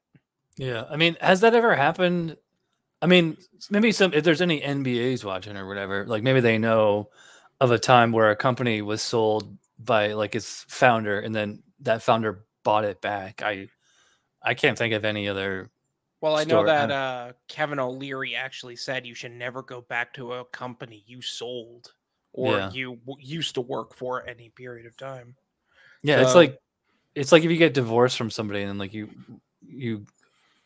Yeah, 0.56 0.84
I 0.90 0.96
mean, 0.96 1.16
has 1.20 1.40
that 1.40 1.54
ever 1.54 1.74
happened? 1.74 2.36
I 3.02 3.06
mean, 3.06 3.36
maybe 3.70 3.92
some 3.92 4.12
if 4.12 4.24
there's 4.24 4.42
any 4.42 4.60
MBAs 4.60 5.24
watching 5.24 5.56
or 5.56 5.66
whatever, 5.66 6.06
like 6.06 6.22
maybe 6.22 6.40
they 6.40 6.58
know 6.58 7.10
of 7.60 7.70
a 7.70 7.78
time 7.78 8.12
where 8.12 8.30
a 8.30 8.36
company 8.36 8.82
was 8.82 9.02
sold 9.02 9.56
by 9.78 10.12
like 10.12 10.34
its 10.34 10.64
founder 10.68 11.20
and 11.20 11.34
then 11.34 11.62
that 11.80 12.02
founder 12.02 12.44
bought 12.62 12.84
it 12.84 13.00
back. 13.00 13.42
I 13.42 13.68
I 14.42 14.54
can't 14.54 14.76
think 14.76 14.94
of 14.94 15.04
any 15.04 15.28
other 15.28 15.70
well, 16.20 16.36
I 16.36 16.44
know 16.44 16.66
that 16.66 16.90
uh, 16.90 17.32
Kevin 17.48 17.78
O'Leary 17.78 18.34
actually 18.36 18.76
said 18.76 19.06
you 19.06 19.14
should 19.14 19.32
never 19.32 19.62
go 19.62 19.80
back 19.80 20.12
to 20.14 20.34
a 20.34 20.44
company 20.46 21.02
you 21.06 21.22
sold 21.22 21.94
or 22.32 22.58
yeah. 22.58 22.70
you 22.72 22.96
w- 23.06 23.26
used 23.26 23.54
to 23.54 23.62
work 23.62 23.94
for 23.94 24.28
any 24.28 24.50
period 24.50 24.86
of 24.86 24.96
time. 24.98 25.34
Yeah, 26.02 26.16
so, 26.16 26.22
it's 26.22 26.34
like 26.34 26.58
it's 27.14 27.32
like 27.32 27.44
if 27.44 27.50
you 27.50 27.56
get 27.56 27.74
divorced 27.74 28.16
from 28.16 28.30
somebody 28.30 28.62
and 28.62 28.70
then 28.70 28.78
like 28.78 28.94
you 28.94 29.10
you 29.66 30.06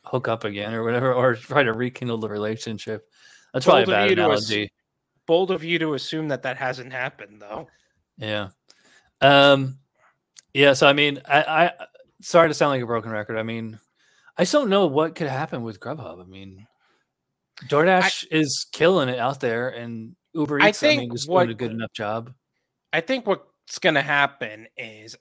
hook 0.05 0.29
up 0.29 0.45
again 0.45 0.75
or 0.75 0.85
whatever, 0.85 1.13
or 1.13 1.35
try 1.35 1.63
to 1.63 1.73
rekindle 1.73 2.19
the 2.19 2.29
relationship. 2.29 3.09
That's 3.53 3.65
probably 3.65 3.85
a 3.85 3.87
bad 3.87 4.11
analogy. 4.11 4.73
bold 5.27 5.51
of 5.51 5.65
you 5.65 5.79
to 5.79 5.95
assume 5.95 6.29
that 6.29 6.43
that 6.43 6.57
hasn't 6.57 6.93
happened, 6.93 7.41
though. 7.41 7.69
Yeah. 8.19 8.49
Um. 9.21 9.79
Yeah. 10.53 10.75
So 10.75 10.87
I 10.87 10.93
mean, 10.93 11.21
I, 11.27 11.43
I 11.43 11.73
sorry 12.21 12.49
to 12.49 12.55
sound 12.55 12.71
like 12.71 12.83
a 12.83 12.87
broken 12.87 13.11
record. 13.11 13.39
I 13.39 13.43
mean, 13.43 13.79
I 14.37 14.45
still 14.45 14.63
don't 14.63 14.71
know 14.71 14.87
what 14.87 15.15
could 15.15 15.29
happen 15.29 15.63
with 15.63 15.81
Grubhub. 15.81 16.21
I 16.21 16.27
mean, 16.27 16.67
DoorDash 17.69 18.27
I, 18.33 18.37
is 18.37 18.67
killing 18.73 19.09
it 19.09 19.19
out 19.19 19.41
there, 19.41 19.69
and 19.69 20.17
Uber 20.35 20.59
Eats 20.59 20.83
I, 20.83 20.87
think 20.87 20.99
I 20.99 21.03
mean, 21.03 21.15
is 21.15 21.27
doing 21.27 21.51
a 21.51 21.55
good 21.55 21.73
enough 21.73 21.93
job. 21.93 22.33
I 22.93 23.01
think 23.01 23.27
what's 23.65 23.79
going 23.79 23.95
to 23.95 24.03
happen 24.03 24.67
is 24.77 25.17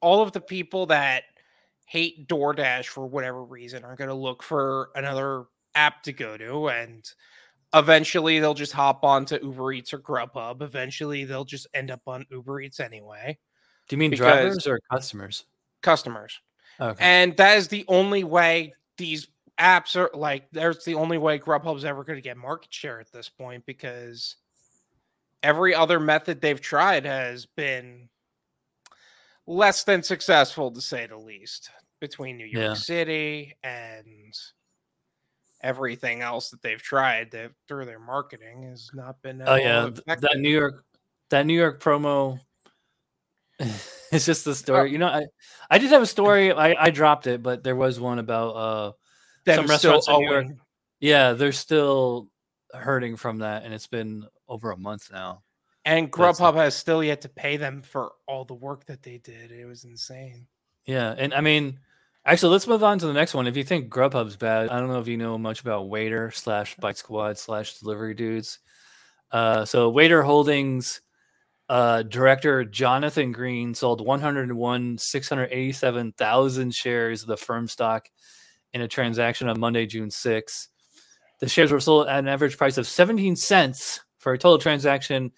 all 0.00 0.22
of 0.22 0.32
the 0.32 0.40
people 0.40 0.86
that 0.86 1.24
hate 1.86 2.28
DoorDash 2.28 2.86
for 2.86 3.06
whatever 3.06 3.44
reason 3.44 3.84
are 3.84 3.96
going 3.96 4.08
to 4.08 4.14
look 4.14 4.42
for 4.42 4.90
another 4.94 5.44
app 5.74 6.02
to 6.02 6.12
go 6.12 6.36
to 6.36 6.68
and 6.68 7.04
eventually 7.74 8.38
they'll 8.38 8.54
just 8.54 8.72
hop 8.72 9.04
onto 9.04 9.38
Uber 9.42 9.72
Eats 9.72 9.92
or 9.92 9.98
Grubhub. 9.98 10.62
Eventually 10.62 11.24
they'll 11.24 11.44
just 11.44 11.66
end 11.74 11.90
up 11.90 12.00
on 12.06 12.24
Uber 12.30 12.60
Eats 12.60 12.80
anyway. 12.80 13.38
Do 13.88 13.96
you 13.96 13.98
mean 13.98 14.12
drivers 14.12 14.66
or 14.66 14.80
customers? 14.90 15.44
Customers. 15.82 16.40
Okay. 16.80 17.04
And 17.04 17.36
that 17.36 17.58
is 17.58 17.68
the 17.68 17.84
only 17.88 18.24
way 18.24 18.74
these 18.96 19.28
apps 19.60 19.94
are 19.96 20.10
like 20.14 20.48
there's 20.50 20.84
the 20.84 20.94
only 20.94 21.18
way 21.18 21.38
Grubhub's 21.38 21.84
ever 21.84 22.02
going 22.02 22.16
to 22.16 22.22
get 22.22 22.36
market 22.36 22.72
share 22.72 23.00
at 23.00 23.12
this 23.12 23.28
point 23.28 23.64
because 23.66 24.36
every 25.44 25.74
other 25.74 26.00
method 26.00 26.40
they've 26.40 26.60
tried 26.60 27.04
has 27.04 27.46
been 27.46 28.08
less 29.46 29.84
than 29.84 30.02
successful 30.02 30.72
to 30.72 30.80
say 30.80 31.06
the 31.06 31.16
least 31.16 31.70
between 32.00 32.38
New 32.38 32.46
York 32.46 32.64
yeah. 32.64 32.74
City 32.74 33.54
and 33.62 34.34
everything 35.62 36.22
else 36.22 36.50
that 36.50 36.62
they've 36.62 36.82
tried 36.82 37.30
that 37.30 37.52
through 37.68 37.84
their 37.84 38.00
marketing 38.00 38.62
has 38.62 38.90
not 38.94 39.20
been 39.22 39.42
oh 39.46 39.54
yeah 39.54 39.86
effective. 39.86 40.20
that 40.20 40.38
new 40.38 40.50
york 40.50 40.84
that 41.30 41.46
new 41.46 41.54
york 41.54 41.82
promo 41.82 42.38
it's 43.58 44.26
just 44.26 44.44
the 44.44 44.50
uh 44.50 44.54
story 44.54 44.92
you 44.92 44.98
know 44.98 45.06
i 45.06 45.24
i 45.70 45.78
did 45.78 45.88
have 45.88 46.02
a 46.02 46.06
story 46.06 46.52
i 46.52 46.76
i 46.78 46.90
dropped 46.90 47.26
it 47.26 47.42
but 47.42 47.64
there 47.64 47.74
was 47.74 47.98
one 47.98 48.18
about 48.18 48.50
uh 48.50 48.92
some 49.54 49.66
restaurants 49.66 50.06
in 50.06 50.20
new 50.20 50.30
york 50.30 50.46
yeah 51.00 51.32
they're 51.32 51.50
still 51.50 52.28
hurting 52.74 53.16
from 53.16 53.38
that 53.38 53.64
and 53.64 53.72
it's 53.72 53.86
been 53.86 54.26
over 54.48 54.70
a 54.70 54.76
month 54.76 55.10
now 55.12 55.42
and 55.84 56.10
Grubhub 56.10 56.54
has 56.54 56.74
still 56.74 57.04
yet 57.04 57.20
to 57.22 57.28
pay 57.28 57.56
them 57.56 57.82
for 57.82 58.12
all 58.26 58.44
the 58.44 58.54
work 58.54 58.86
that 58.86 59.02
they 59.02 59.18
did. 59.18 59.52
It 59.52 59.66
was 59.66 59.84
insane. 59.84 60.46
Yeah, 60.86 61.14
and 61.16 61.34
I 61.34 61.40
mean, 61.40 61.78
actually, 62.24 62.52
let's 62.52 62.66
move 62.66 62.82
on 62.82 62.98
to 62.98 63.06
the 63.06 63.12
next 63.12 63.34
one. 63.34 63.46
If 63.46 63.56
you 63.56 63.64
think 63.64 63.92
Grubhub's 63.92 64.36
bad, 64.36 64.70
I 64.70 64.78
don't 64.78 64.88
know 64.88 65.00
if 65.00 65.08
you 65.08 65.16
know 65.16 65.36
much 65.36 65.60
about 65.60 65.86
Waitr 65.86 66.34
slash 66.34 66.74
Bite 66.76 66.96
Squad 66.96 67.38
slash 67.38 67.78
Delivery 67.78 68.14
Dudes. 68.14 68.58
Uh, 69.30 69.64
so 69.64 69.92
Waitr 69.92 70.24
Holdings 70.24 71.00
uh, 71.68 72.02
director 72.02 72.64
Jonathan 72.64 73.32
Green 73.32 73.74
sold 73.74 74.04
101 74.04 74.98
687,000 74.98 76.74
shares 76.74 77.22
of 77.22 77.28
the 77.28 77.36
firm 77.36 77.66
stock 77.68 78.08
in 78.72 78.80
a 78.80 78.88
transaction 78.88 79.48
on 79.48 79.60
Monday, 79.60 79.86
June 79.86 80.10
6. 80.10 80.68
The 81.40 81.48
shares 81.48 81.72
were 81.72 81.80
sold 81.80 82.06
at 82.06 82.18
an 82.18 82.28
average 82.28 82.56
price 82.56 82.78
of 82.78 82.86
17 82.86 83.36
cents 83.36 84.03
for 84.24 84.32
a 84.32 84.38
total 84.38 84.58
transaction 84.58 85.30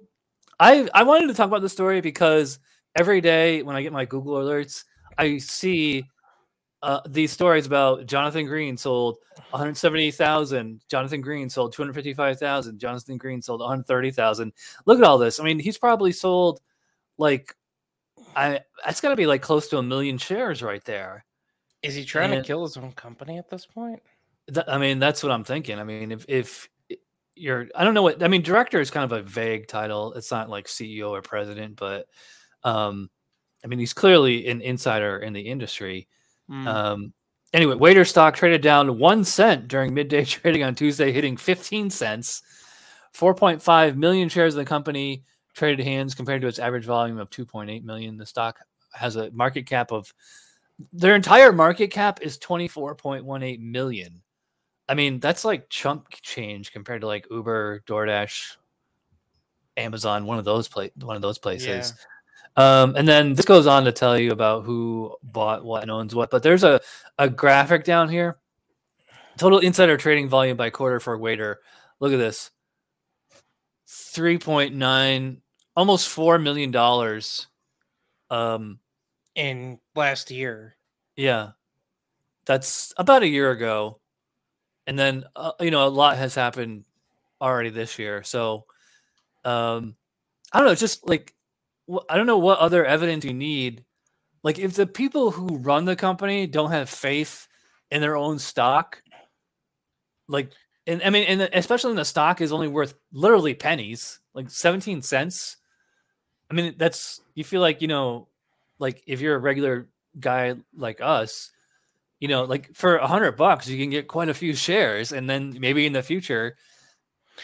I 0.58 0.88
I 0.94 1.04
wanted 1.04 1.28
to 1.28 1.34
talk 1.34 1.46
about 1.46 1.62
the 1.62 1.68
story 1.68 2.00
because 2.00 2.58
every 2.96 3.20
day 3.20 3.62
when 3.62 3.76
I 3.76 3.82
get 3.82 3.92
my 3.92 4.04
Google 4.04 4.34
alerts, 4.34 4.82
I 5.16 5.38
see 5.38 6.06
uh, 6.82 7.00
these 7.08 7.32
stories 7.32 7.66
about 7.66 8.06
Jonathan 8.06 8.46
Green 8.46 8.76
sold 8.76 9.18
170,000, 9.50 10.80
Jonathan 10.88 11.20
Green 11.20 11.48
sold 11.48 11.72
255,000, 11.72 12.78
Jonathan 12.78 13.16
Green 13.16 13.40
sold 13.42 13.60
130,000. 13.60 14.52
Look 14.84 14.98
at 14.98 15.04
all 15.04 15.18
this. 15.18 15.40
I 15.40 15.44
mean, 15.44 15.58
he's 15.58 15.78
probably 15.78 16.12
sold 16.12 16.60
like 17.18 17.54
I 18.34 18.60
that's 18.84 19.00
got 19.00 19.10
to 19.10 19.16
be 19.16 19.26
like 19.26 19.42
close 19.42 19.68
to 19.68 19.78
a 19.78 19.82
million 19.82 20.18
shares 20.18 20.62
right 20.62 20.84
there. 20.84 21.24
Is 21.82 21.94
he 21.94 22.04
trying 22.04 22.32
And- 22.32 22.42
to 22.42 22.46
kill 22.46 22.62
his 22.64 22.76
own 22.76 22.92
company 22.92 23.38
at 23.38 23.48
this 23.48 23.66
point? 23.66 24.02
Th- 24.52 24.66
I 24.68 24.78
mean, 24.78 24.98
that's 24.98 25.22
what 25.22 25.32
I'm 25.32 25.44
thinking. 25.44 25.78
I 25.78 25.84
mean, 25.84 26.12
if 26.12 26.24
if 26.28 26.68
you're, 27.34 27.68
I 27.74 27.84
don't 27.84 27.94
know 27.94 28.02
what 28.02 28.22
I 28.22 28.28
mean. 28.28 28.42
Director 28.42 28.80
is 28.80 28.90
kind 28.90 29.04
of 29.04 29.12
a 29.12 29.22
vague 29.22 29.66
title. 29.68 30.12
It's 30.14 30.30
not 30.30 30.48
like 30.48 30.66
CEO 30.66 31.10
or 31.10 31.20
president, 31.22 31.76
but 31.76 32.06
um, 32.62 33.10
I 33.64 33.66
mean, 33.66 33.78
he's 33.78 33.92
clearly 33.92 34.46
an 34.48 34.60
insider 34.60 35.18
in 35.18 35.32
the 35.32 35.40
industry. 35.40 36.08
Hmm. 36.48 36.68
Um, 36.68 37.12
anyway, 37.52 37.74
Waitr 37.76 38.06
stock 38.06 38.34
traded 38.34 38.62
down 38.62 38.98
one 38.98 39.24
cent 39.24 39.68
during 39.68 39.94
midday 39.94 40.24
trading 40.26 40.62
on 40.62 40.74
Tuesday, 40.74 41.12
hitting 41.12 41.36
15 41.36 41.90
cents. 41.90 42.42
4.5 43.14 43.96
million 43.96 44.28
shares 44.28 44.54
of 44.54 44.58
the 44.58 44.64
company 44.66 45.24
traded 45.54 45.84
hands 45.84 46.14
compared 46.14 46.42
to 46.42 46.48
its 46.48 46.58
average 46.58 46.84
volume 46.84 47.18
of 47.18 47.30
2.8 47.30 47.82
million. 47.82 48.18
The 48.18 48.26
stock 48.26 48.58
has 48.92 49.16
a 49.16 49.30
market 49.30 49.66
cap 49.66 49.90
of 49.90 50.12
their 50.92 51.14
entire 51.14 51.52
market 51.52 51.88
cap 51.88 52.20
is 52.20 52.38
24.18 52.38 53.60
million. 53.60 54.22
I 54.88 54.94
mean, 54.94 55.18
that's 55.18 55.44
like 55.44 55.68
chump 55.70 56.08
change 56.10 56.72
compared 56.72 57.00
to 57.00 57.06
like 57.06 57.26
Uber, 57.30 57.82
DoorDash, 57.86 58.56
Amazon, 59.76 60.26
one 60.26 60.38
of 60.38 60.44
those 60.44 60.68
pla- 60.68 60.88
one 61.00 61.16
of 61.16 61.22
those 61.22 61.38
places. 61.38 61.94
Um, 62.56 62.96
and 62.96 63.06
then 63.06 63.34
this 63.34 63.44
goes 63.44 63.66
on 63.66 63.84
to 63.84 63.92
tell 63.92 64.18
you 64.18 64.32
about 64.32 64.64
who 64.64 65.14
bought 65.22 65.64
what 65.64 65.82
and 65.82 65.90
owns 65.90 66.14
what. 66.14 66.30
But 66.30 66.42
there's 66.42 66.64
a, 66.64 66.80
a 67.18 67.28
graphic 67.28 67.84
down 67.84 68.08
here. 68.08 68.38
Total 69.36 69.58
insider 69.58 69.98
trading 69.98 70.28
volume 70.28 70.56
by 70.56 70.70
quarter 70.70 70.98
for 70.98 71.18
Waitr. 71.18 71.56
Look 72.00 72.12
at 72.12 72.16
this. 72.16 72.50
3.9 73.88 75.36
almost 75.76 76.08
4 76.08 76.38
million 76.38 76.70
dollars. 76.70 77.46
Um 78.30 78.80
in 79.34 79.78
last 79.94 80.30
year. 80.30 80.76
yeah. 81.16 81.50
That's 82.46 82.94
about 82.96 83.22
a 83.22 83.28
year 83.28 83.50
ago. 83.50 84.00
And 84.86 84.98
then 84.98 85.24
uh, 85.36 85.52
you 85.60 85.70
know 85.70 85.86
a 85.86 85.88
lot 85.90 86.16
has 86.16 86.34
happened 86.34 86.84
already 87.40 87.70
this 87.70 87.98
year. 87.98 88.22
So 88.24 88.64
um 89.44 89.96
I 90.52 90.58
don't 90.58 90.68
know, 90.68 90.74
just 90.74 91.06
like 91.06 91.34
I 92.08 92.16
don't 92.16 92.26
know 92.26 92.38
what 92.38 92.58
other 92.58 92.84
evidence 92.84 93.24
you 93.24 93.34
need. 93.34 93.84
Like 94.42 94.58
if 94.58 94.74
the 94.74 94.86
people 94.86 95.30
who 95.30 95.58
run 95.58 95.84
the 95.84 95.96
company 95.96 96.46
don't 96.46 96.70
have 96.70 96.88
faith 96.88 97.48
in 97.90 98.00
their 98.00 98.16
own 98.16 98.38
stock, 98.38 99.02
like 100.28 100.52
and 100.86 101.02
I 101.02 101.10
mean, 101.10 101.24
and 101.24 101.42
especially 101.52 101.90
when 101.90 101.96
the 101.96 102.04
stock 102.04 102.40
is 102.40 102.52
only 102.52 102.68
worth 102.68 102.94
literally 103.12 103.54
pennies, 103.54 104.20
like 104.34 104.50
17 104.50 105.02
cents. 105.02 105.56
I 106.48 106.54
mean, 106.54 106.74
that's 106.76 107.20
you 107.34 107.42
feel 107.42 107.60
like, 107.60 107.82
you 107.82 107.88
know, 107.88 108.28
like 108.78 109.02
if 109.06 109.20
you're 109.20 109.34
a 109.34 109.38
regular 109.38 109.88
guy 110.18 110.54
like 110.76 111.00
us, 111.00 111.50
you 112.20 112.28
know, 112.28 112.44
like 112.44 112.74
for 112.74 112.96
a 112.98 113.06
hundred 113.06 113.32
bucks, 113.32 113.68
you 113.68 113.78
can 113.78 113.90
get 113.90 114.06
quite 114.06 114.28
a 114.28 114.34
few 114.34 114.54
shares, 114.54 115.10
and 115.12 115.28
then 115.28 115.56
maybe 115.58 115.86
in 115.86 115.92
the 115.92 116.02
future, 116.02 116.56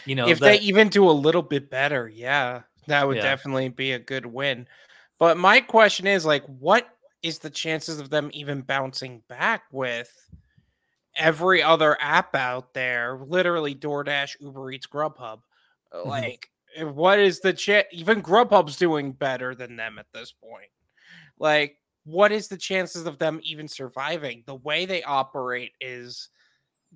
you 0.05 0.15
know, 0.15 0.27
if 0.27 0.39
that- 0.39 0.59
they 0.59 0.65
even 0.65 0.87
do 0.87 1.09
a 1.09 1.11
little 1.11 1.41
bit 1.41 1.69
better, 1.69 2.07
yeah, 2.07 2.61
that 2.87 3.07
would 3.07 3.17
Yeah. 3.17 3.23
definitely 3.23 3.69
be 3.69 3.93
a 3.93 3.99
good 3.99 4.25
win. 4.25 4.67
But 5.19 5.37
my 5.37 5.61
question 5.61 6.07
is 6.07 6.25
like, 6.25 6.43
what 6.45 6.87
is 7.21 7.39
the 7.39 7.49
chances 7.49 7.99
of 7.99 8.09
them 8.09 8.29
even 8.33 8.61
bouncing 8.61 9.23
back 9.27 9.63
with 9.71 10.11
every 11.15 11.63
other 11.63 11.97
app 12.01 12.35
out 12.35 12.73
there? 12.73 13.17
Literally, 13.17 13.75
DoorDash, 13.75 14.35
Uber 14.39 14.71
Eats, 14.71 14.87
Grubhub. 14.87 15.41
Uh, 15.91 15.97
Mhm. 15.97 16.05
Like, 16.05 16.49
eh, 16.75 16.83
what 16.83 17.19
is 17.19 17.39
the 17.39 17.53
chance? 17.53 17.87
Even 17.91 18.21
Grubhub's 18.21 18.75
doing 18.75 19.11
better 19.11 19.55
than 19.55 19.75
them 19.75 19.99
at 19.99 20.11
this 20.13 20.31
point. 20.31 20.69
Like, 21.37 21.79
what 22.03 22.31
is 22.31 22.47
the 22.47 22.57
chances 22.57 23.05
of 23.05 23.17
them 23.19 23.39
even 23.43 23.67
surviving? 23.67 24.43
The 24.45 24.55
way 24.55 24.85
they 24.85 25.03
operate 25.03 25.73
is 25.79 26.29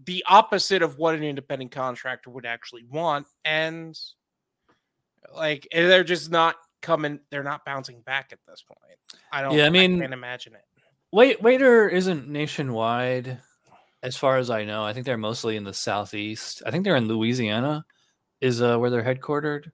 the 0.06 0.24
opposite 0.28 0.82
of 0.82 0.98
what 0.98 1.16
an 1.16 1.24
independent 1.24 1.72
contractor 1.72 2.30
would 2.30 2.46
actually 2.46 2.84
want 2.84 3.26
and 3.46 3.98
like 5.36 5.68
they're 5.72 6.04
just 6.04 6.32
not 6.32 6.56
coming 6.82 7.20
they're 7.30 7.44
not 7.44 7.66
bouncing 7.66 8.02
back 8.02 8.30
at 8.32 8.40
this 8.48 8.64
point 8.64 8.98
i 9.32 9.42
don't 9.42 9.54
Yeah, 9.54 9.66
I 9.66 9.70
mean- 9.70 10.00
can't 10.00 10.14
imagine 10.14 10.54
it 10.56 10.62
Wait, 11.14 11.42
Waitr 11.42 11.90
isn't 11.90 12.28
nationwide, 12.28 13.40
as 14.04 14.18
far 14.18 14.38
as 14.38 14.50
I 14.50 14.66
know. 14.66 14.84
I 14.84 14.92
think 14.92 15.06
they're 15.06 15.18
mostly 15.18 15.56
in 15.56 15.64
the 15.64 15.74
southeast. 15.74 16.62
I 16.66 16.70
think 16.70 16.84
they're 16.84 16.98
in 16.98 17.08
Louisiana, 17.08 17.86
is 18.42 18.62
uh, 18.62 18.78
where 18.78 18.90
they're 18.90 19.04
headquartered. 19.04 19.72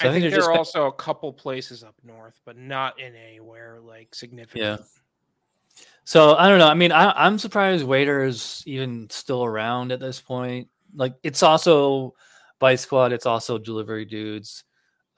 i 0.00 0.10
think, 0.10 0.22
they're 0.22 0.30
there 0.30 0.42
are 0.50 0.58
also 0.58 0.86
a 0.86 0.92
couple 0.92 1.32
places 1.32 1.84
up 1.84 1.94
north 2.02 2.38
but 2.44 2.58
not 2.58 2.98
in 3.00 3.14
anywhere 3.14 3.78
like 3.80 4.14
significant 4.14 4.80
Yeah. 4.80 5.84
So 6.04 6.36
I 6.36 6.48
don't 6.48 6.58
know. 6.58 6.68
I 6.68 6.74
mean, 6.74 6.92
I, 6.92 7.10
I'm 7.12 7.38
surprised 7.38 7.84
Waitr 7.84 8.26
is 8.26 8.62
even 8.66 9.08
still 9.10 9.44
around 9.44 9.90
at 9.90 9.98
this 9.98 10.20
point. 10.20 10.68
Like, 10.94 11.14
it's 11.24 11.42
also 11.42 12.14
Bite 12.60 12.78
Squad. 12.80 13.12
It's 13.12 13.26
also 13.26 13.58
Delivery 13.58 14.04
Dudes. 14.04 14.62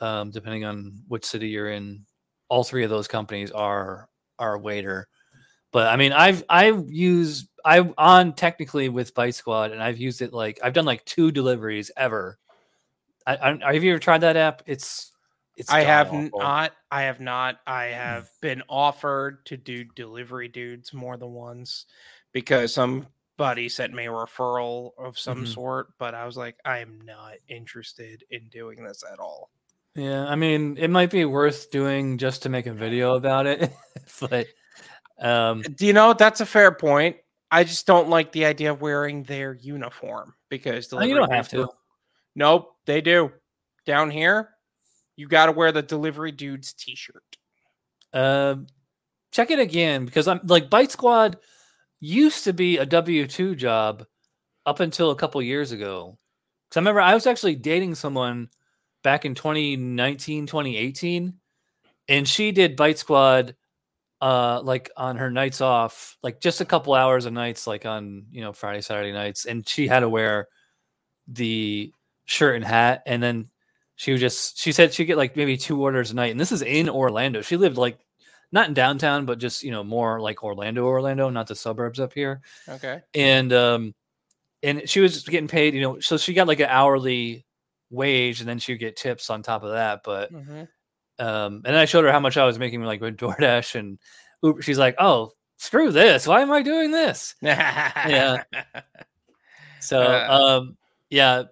Um, 0.01 0.31
depending 0.31 0.65
on 0.65 1.03
which 1.09 1.25
city 1.25 1.49
you're 1.49 1.71
in, 1.71 2.05
all 2.49 2.63
three 2.65 2.85
of 2.85 2.91
those 2.91 3.09
companies 3.09 3.51
are 3.51 4.09
are 4.39 4.59
Waitr. 4.59 5.05
But 5.73 5.89
I 5.89 5.97
mean, 5.97 6.13
I've 6.13 6.45
I've 6.49 6.89
used 6.89 7.49
I'm 7.65 7.95
on 7.99 8.35
technically 8.35 8.89
with 8.89 9.15
Bite 9.15 9.35
Squad, 9.35 9.73
and 9.73 9.83
I've 9.83 9.99
used 9.99 10.23
it 10.23 10.33
like 10.33 10.61
I've 10.63 10.73
done 10.73 10.85
like 10.87 11.05
two 11.05 11.31
deliveries 11.33 11.91
ever. 11.97 12.39
I, 13.27 13.59
I 13.65 13.75
have 13.75 13.85
you 13.85 13.91
ever 13.93 13.99
tried 13.99 14.19
that 14.23 14.37
app? 14.37 14.63
It's 14.67 15.13
it's 15.57 15.71
i 15.71 15.81
have 15.81 16.07
god-awful. 16.13 16.39
not 16.39 16.73
i 16.93 17.03
have 17.03 17.19
not 17.21 17.57
i 17.67 17.87
have 17.87 18.31
been 18.41 18.63
offered 18.69 19.45
to 19.45 19.57
do 19.57 19.83
delivery 19.85 20.47
dudes 20.47 20.95
more 20.95 21.17
than 21.17 21.33
once 21.33 21.87
because 22.33 22.73
somebody 22.73 23.69
sent 23.69 23.93
me 23.93 24.07
a 24.07 24.11
referral 24.11 24.93
of 24.99 25.19
some 25.19 25.43
Mhm. 25.43 25.49
sort 25.49 25.89
but 25.99 26.15
i 26.15 26.25
was 26.25 26.37
like 26.37 26.57
i 26.65 26.79
am 26.79 27.01
not 27.05 27.35
interested 27.49 28.23
in 28.31 28.49
doing 28.51 28.85
this 28.85 29.03
at 29.13 29.19
all 29.19 29.51
Yeah, 29.95 30.27
I 30.27 30.37
mean, 30.37 30.77
it 30.79 30.91
might 30.91 31.11
be 31.11 31.25
worth 31.25 31.71
doing 31.71 32.19
just 32.19 32.45
to 32.45 32.49
make 32.49 32.67
a 32.67 32.73
video 32.73 33.17
about 33.17 33.47
it, 33.47 33.73
but 34.21 34.47
um, 35.19 35.63
Do 35.63 35.87
you 35.87 35.93
know 35.93 36.13
that's 36.13 36.41
a 36.41 36.47
fair 36.47 36.73
point? 36.73 37.17
I 37.51 37.65
just 37.65 37.87
don't 37.87 38.09
like 38.09 38.33
the 38.33 38.45
idea 38.45 38.71
of 38.73 38.81
wearing 38.81 39.23
their 39.25 39.55
uniform 39.55 40.35
because 40.51 40.93
Oh, 40.93 41.01
you 41.01 41.15
don't 41.15 41.33
have 41.33 41.49
to. 41.51 41.69
Nope, 42.35 42.77
they 42.87 43.01
do. 43.01 43.33
Down 43.87 44.11
here, 44.11 44.51
you 45.17 45.27
got 45.27 45.47
to 45.47 45.53
wear 45.53 45.73
the 45.73 45.83
delivery 45.83 46.31
dude's 46.31 46.75
t-shirt. 46.75 47.25
Um, 48.13 48.67
check 49.33 49.51
it 49.51 49.59
again 49.59 50.05
because 50.05 50.29
I'm 50.29 50.41
like 50.45 50.71
Bite 50.71 50.93
Squad 50.93 51.39
used 52.01 52.45
to 52.45 52.53
be 52.53 52.79
a 52.79 52.87
W 52.87 53.27
two 53.27 53.55
job 53.57 54.07
up 54.67 54.81
until 54.81 55.11
a 55.11 55.17
couple 55.17 55.43
years 55.43 55.73
ago. 55.73 56.19
Because 56.69 56.77
I 56.77 56.81
remember 56.81 57.01
I 57.01 57.15
was 57.15 57.27
actually 57.27 57.57
dating 57.57 57.95
someone 57.95 58.51
back 59.09 59.25
in 59.25 59.35
2019, 59.35 60.47
2018, 60.47 61.33
and 62.09 62.29
she 62.29 62.53
did 62.53 62.77
Bite 62.77 62.99
Squad 62.99 63.57
uh 64.21 64.61
like 64.63 64.91
on 64.99 65.17
her 65.17 65.31
nights 65.31 65.63
off 65.63 66.19
like 66.23 66.41
just 66.41 66.61
a 66.61 66.65
couple 66.67 66.93
hours 66.93 67.25
of 67.25 67.33
nights 67.33 67.69
like 67.69 67.87
on 67.87 68.25
you 68.33 68.41
know 68.41 68.53
friday 68.53 68.81
saturday 68.81 69.13
nights 69.13 69.45
and 69.45 69.67
she 69.69 69.87
had 69.87 70.01
to 70.01 70.09
wear 70.09 70.49
the 71.29 71.93
shirt 72.25 72.57
and 72.57 72.65
hat 72.65 73.01
and 73.07 73.23
then 73.23 73.49
she 73.95 74.11
would 74.11 74.21
just 74.21 74.59
she 74.59 74.73
said 74.73 74.93
she'd 74.93 75.05
get 75.05 75.17
like 75.17 75.37
maybe 75.37 75.57
two 75.57 75.81
orders 75.81 76.11
a 76.11 76.15
night 76.17 76.33
and 76.33 76.41
this 76.41 76.51
is 76.51 76.63
in 76.63 76.89
orlando 76.89 77.43
she 77.43 77.57
lived 77.57 77.77
like 77.77 77.97
not 78.51 78.67
in 78.67 78.75
downtown 78.75 79.25
but 79.25 79.39
just 79.39 79.63
you 79.63 79.71
know 79.71 79.85
more 79.85 80.21
like 80.21 80.43
orlando 80.43 80.85
orlando 80.85 81.31
not 81.31 81.47
the 81.47 81.55
suburbs 81.55 82.01
up 82.01 82.13
here 82.13 82.41
Okay. 82.69 83.01
and 83.15 83.53
um 83.53 83.95
and 84.65 84.91
she 84.91 84.99
was 84.99 85.23
getting 85.23 85.47
paid 85.47 85.75
you 85.75 85.81
know 85.81 86.01
so 86.01 86.17
she 86.17 86.35
got 86.35 86.49
like 86.49 86.59
an 86.59 86.69
hourly 86.69 87.45
wage 87.91 88.41
and 88.41 88.49
then 88.49 88.59
she 88.59 88.73
would 88.73 88.81
get 88.81 88.97
tips 88.97 89.31
on 89.31 89.43
top 89.43 89.63
of 89.63 89.71
that 89.73 90.01
but 90.05 90.33
Mhm. 90.33 90.69
um 91.19 91.55
and 91.55 91.65
then 91.65 91.75
i 91.77 91.85
showed 91.87 92.05
her 92.05 92.13
how 92.13 92.21
much 92.21 92.37
i 92.37 92.45
was 92.45 92.59
making 92.59 92.83
like 92.83 93.01
with 93.01 93.17
doordash 93.19 93.75
and 93.75 93.99
Uber. 94.43 94.63
she's 94.63 94.79
like 94.79 94.95
oh 94.99 95.33
screw 95.57 95.91
this 95.91 96.27
why 96.27 96.41
am 96.43 96.53
i 96.53 96.63
doing 96.63 96.91
this 96.91 97.35
yeah. 97.43 98.43
so 99.81 100.01
Uh. 100.03 100.59
um 100.61 100.77
yeah 101.11 101.45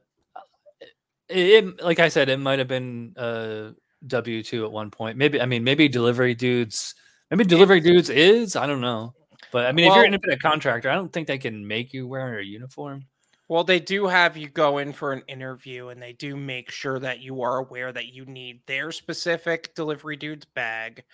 it, 1.29 1.65
it- 1.65 1.83
like 1.83 1.99
i 1.99 2.09
said 2.09 2.29
it 2.29 2.39
might 2.39 2.59
have 2.59 2.69
been 2.69 3.15
uh 3.17 3.71
w2 4.07 4.65
at 4.65 4.71
one 4.73 4.91
point 4.91 5.17
maybe 5.17 5.41
i 5.41 5.47
mean 5.47 5.65
maybe 5.65 5.89
delivery 5.89 6.35
dudes 6.35 6.95
maybe 7.31 7.45
delivery 7.45 7.81
dudes 7.81 8.11
is 8.11 8.55
i 8.57 8.67
don't 8.67 8.81
know 8.81 9.13
but 9.51 9.67
i 9.67 9.73
mean 9.73 9.87
if 9.87 9.95
you're 9.95 10.05
an 10.05 10.13
independent 10.15 10.43
contractor 10.43 10.91
i 10.91 10.95
don't 10.95 11.13
think 11.13 11.27
they 11.27 11.39
can 11.39 11.67
make 11.67 11.93
you 11.93 12.07
wear 12.07 12.39
a 12.39 12.45
uniform 12.45 13.05
Well, 13.49 13.63
they 13.65 13.79
do 13.79 14.07
have 14.07 14.37
you 14.37 14.49
go 14.49 14.79
in 14.79 14.93
for 14.93 15.13
an 15.13 15.23
interview 15.29 15.89
and 15.89 16.03
they 16.03 16.13
do 16.13 16.37
make 16.37 16.71
sure 16.71 16.99
that 16.99 17.21
you 17.21 17.43
are 17.43 17.59
aware 17.59 17.93
that 17.93 18.13
you 18.13 18.25
need 18.25 18.61
their 18.67 18.91
specific 18.91 19.75
delivery 19.75 20.17
dude's 20.17 20.45
bag 20.47 21.05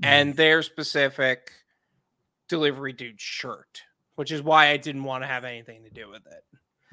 Mm. 0.00 0.06
and 0.06 0.36
their 0.36 0.62
specific 0.62 1.50
delivery 2.48 2.94
dude's 2.94 3.22
shirt, 3.22 3.82
which 4.14 4.32
is 4.32 4.42
why 4.42 4.68
I 4.68 4.78
didn't 4.78 5.04
want 5.04 5.22
to 5.22 5.26
have 5.26 5.44
anything 5.44 5.84
to 5.84 5.90
do 5.90 6.08
with 6.08 6.26
it. 6.26 6.44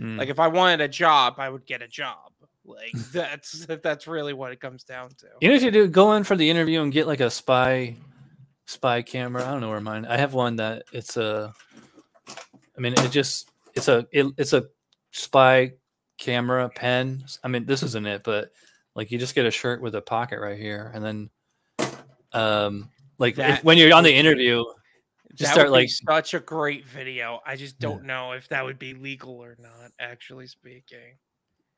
Mm. 0.02 0.18
Like 0.18 0.28
if 0.28 0.38
I 0.38 0.48
wanted 0.48 0.82
a 0.82 0.88
job, 0.90 1.36
I 1.38 1.50
would 1.50 1.66
get 1.66 1.82
a 1.82 1.88
job. 1.88 2.34
Like 2.66 2.92
that's 3.14 3.66
that's 3.82 4.06
really 4.06 4.34
what 4.34 4.52
it 4.52 4.60
comes 4.60 4.84
down 4.84 5.12
to. 5.20 5.28
You 5.40 5.48
know 5.48 5.56
what 5.56 5.64
you 5.64 5.72
do? 5.72 5.88
Go 5.88 6.12
in 6.14 6.26
for 6.26 6.36
the 6.36 6.50
interview 6.50 6.82
and 6.82 6.92
get 6.92 7.08
like 7.08 7.22
a 7.22 7.30
spy 7.30 7.96
spy 8.68 9.02
camera. 9.02 9.46
I 9.48 9.52
don't 9.52 9.62
know 9.62 9.70
where 9.70 9.80
mine. 9.80 10.06
I 10.06 10.18
have 10.18 10.34
one 10.34 10.58
that 10.58 10.84
it's 10.92 11.16
a. 11.16 11.54
I 12.78 12.82
mean, 12.82 12.94
it 12.94 13.12
just 13.12 13.50
it's 13.76 13.88
a 13.88 14.06
it, 14.12 14.26
it's 14.38 14.52
a 14.52 14.66
spy 15.12 15.74
camera 16.18 16.70
pen. 16.70 17.24
I 17.44 17.48
mean, 17.48 17.66
this 17.66 17.84
isn't 17.84 18.06
it, 18.08 18.24
but 18.24 18.52
like 18.96 19.12
you 19.12 19.18
just 19.18 19.36
get 19.36 19.46
a 19.46 19.52
shirt 19.52 19.82
with 19.82 19.96
a 19.96 20.02
pocket 20.02 20.40
right 20.40 20.60
here, 20.60 20.92
and 20.94 21.04
then, 21.04 21.30
um, 22.34 22.90
like 23.18 23.34
if- 23.34 23.38
That 23.38 23.64
when 23.64 23.78
you're 23.78 23.94
on 23.94 24.04
the 24.04 24.14
interview, 24.14 24.64
just 25.36 25.54
start 25.54 25.72
like 25.72 25.90
such 25.90 26.34
a 26.34 26.40
great 26.40 26.86
video. 26.86 27.40
I 27.46 27.56
just 27.56 27.80
don't 27.80 28.04
know 28.04 28.32
if 28.34 28.48
that 28.50 28.66
would 28.66 28.80
be 28.80 28.94
legal 28.94 29.36
or 29.40 29.56
not. 29.60 29.92
Actually 30.00 30.48
speaking, 30.48 31.18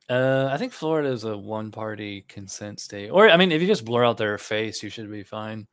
uh, 0.10 0.50
I 0.52 0.58
think 0.58 0.74
Florida 0.74 1.10
is 1.10 1.26
a 1.26 1.38
one 1.38 1.72
party 1.72 2.26
consent 2.28 2.80
state, 2.80 3.10
or 3.10 3.30
I 3.30 3.38
mean, 3.38 3.52
if 3.52 3.62
you 3.62 3.68
just 3.68 3.86
blur 3.86 4.06
out 4.06 4.18
their 4.18 4.38
face, 4.38 4.82
you 4.82 4.90
should 4.90 5.12
be 5.12 5.24
fine. 5.24 5.68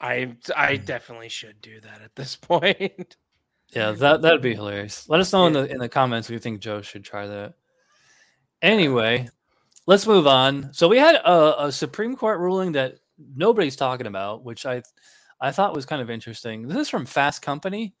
I 0.00 0.36
I 0.54 0.76
definitely 0.76 1.28
should 1.30 1.60
do 1.60 1.80
that 1.80 2.02
at 2.02 2.14
this 2.14 2.36
point. 2.40 3.16
Yeah, 3.70 3.92
that 3.92 4.22
that'd 4.22 4.42
be 4.42 4.54
hilarious. 4.54 5.08
Let 5.08 5.20
us 5.20 5.32
know 5.32 5.46
in 5.46 5.52
the 5.52 5.70
in 5.70 5.78
the 5.78 5.88
comments 5.88 6.28
if 6.28 6.32
you 6.32 6.38
think 6.38 6.60
Joe 6.60 6.82
should 6.82 7.04
try 7.04 7.26
that. 7.26 7.54
Anyway, 8.62 9.28
let's 9.86 10.06
move 10.06 10.26
on. 10.26 10.72
So 10.72 10.88
we 10.88 10.98
had 10.98 11.16
a, 11.16 11.64
a 11.66 11.72
Supreme 11.72 12.16
Court 12.16 12.38
ruling 12.38 12.72
that 12.72 12.98
nobody's 13.34 13.76
talking 13.76 14.06
about, 14.06 14.44
which 14.44 14.64
I 14.64 14.82
I 15.40 15.50
thought 15.50 15.74
was 15.74 15.86
kind 15.86 16.00
of 16.00 16.10
interesting. 16.10 16.68
This 16.68 16.78
is 16.78 16.88
from 16.88 17.06
Fast 17.06 17.42
Company. 17.42 17.94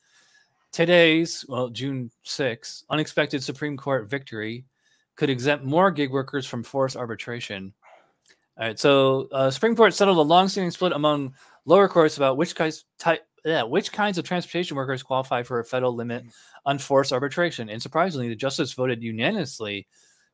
Today's 0.72 1.44
well, 1.48 1.68
June 1.68 2.10
6th, 2.24 2.84
unexpected 2.90 3.42
Supreme 3.42 3.76
Court 3.76 4.08
victory 4.08 4.64
could 5.16 5.30
exempt 5.30 5.64
more 5.64 5.90
gig 5.90 6.10
workers 6.10 6.46
from 6.46 6.62
forced 6.62 6.96
arbitration. 6.96 7.72
All 8.58 8.66
right, 8.66 8.78
so 8.78 9.28
uh, 9.32 9.50
Supreme 9.50 9.76
Court 9.76 9.94
settled 9.94 10.18
a 10.18 10.22
long-standing 10.22 10.70
split 10.70 10.92
among 10.92 11.34
lower 11.64 11.88
courts 11.88 12.16
about 12.16 12.36
which 12.36 12.54
kinds 12.54 12.84
type 12.98 13.26
yeah, 13.44 13.62
which 13.62 13.92
kinds 13.92 14.16
of 14.16 14.24
transportation 14.24 14.76
workers 14.76 15.02
qualify 15.02 15.42
for 15.42 15.60
a 15.60 15.64
federal 15.64 15.94
limit 15.94 16.24
mm. 16.24 16.32
on 16.64 16.78
forced 16.78 17.12
arbitration. 17.12 17.68
And 17.68 17.80
surprisingly, 17.80 18.28
the 18.28 18.36
justice 18.36 18.72
voted 18.72 19.02
unanimously 19.02 19.86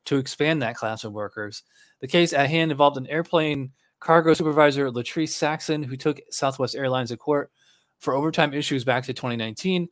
to 0.07 0.17
expand 0.17 0.63
that 0.63 0.77
class 0.77 1.05
of 1.05 1.13
workers. 1.13 1.63
The 2.01 2.09
case 2.09 2.33
at 2.33 2.49
hand 2.49 2.71
involved 2.71 2.97
an 2.97 3.07
airplane 3.09 3.73
cargo 3.99 4.33
supervisor, 4.33 4.91
Latrice 4.91 5.31
Saxon, 5.31 5.83
who 5.83 5.97
took 5.97 6.21
Southwest 6.31 6.75
Airlines 6.75 7.11
to 7.11 7.17
court 7.17 7.51
for 7.99 8.15
overtime 8.15 8.55
issues 8.55 8.85
back 8.85 9.05
to 9.05 9.13
2019. 9.13 9.89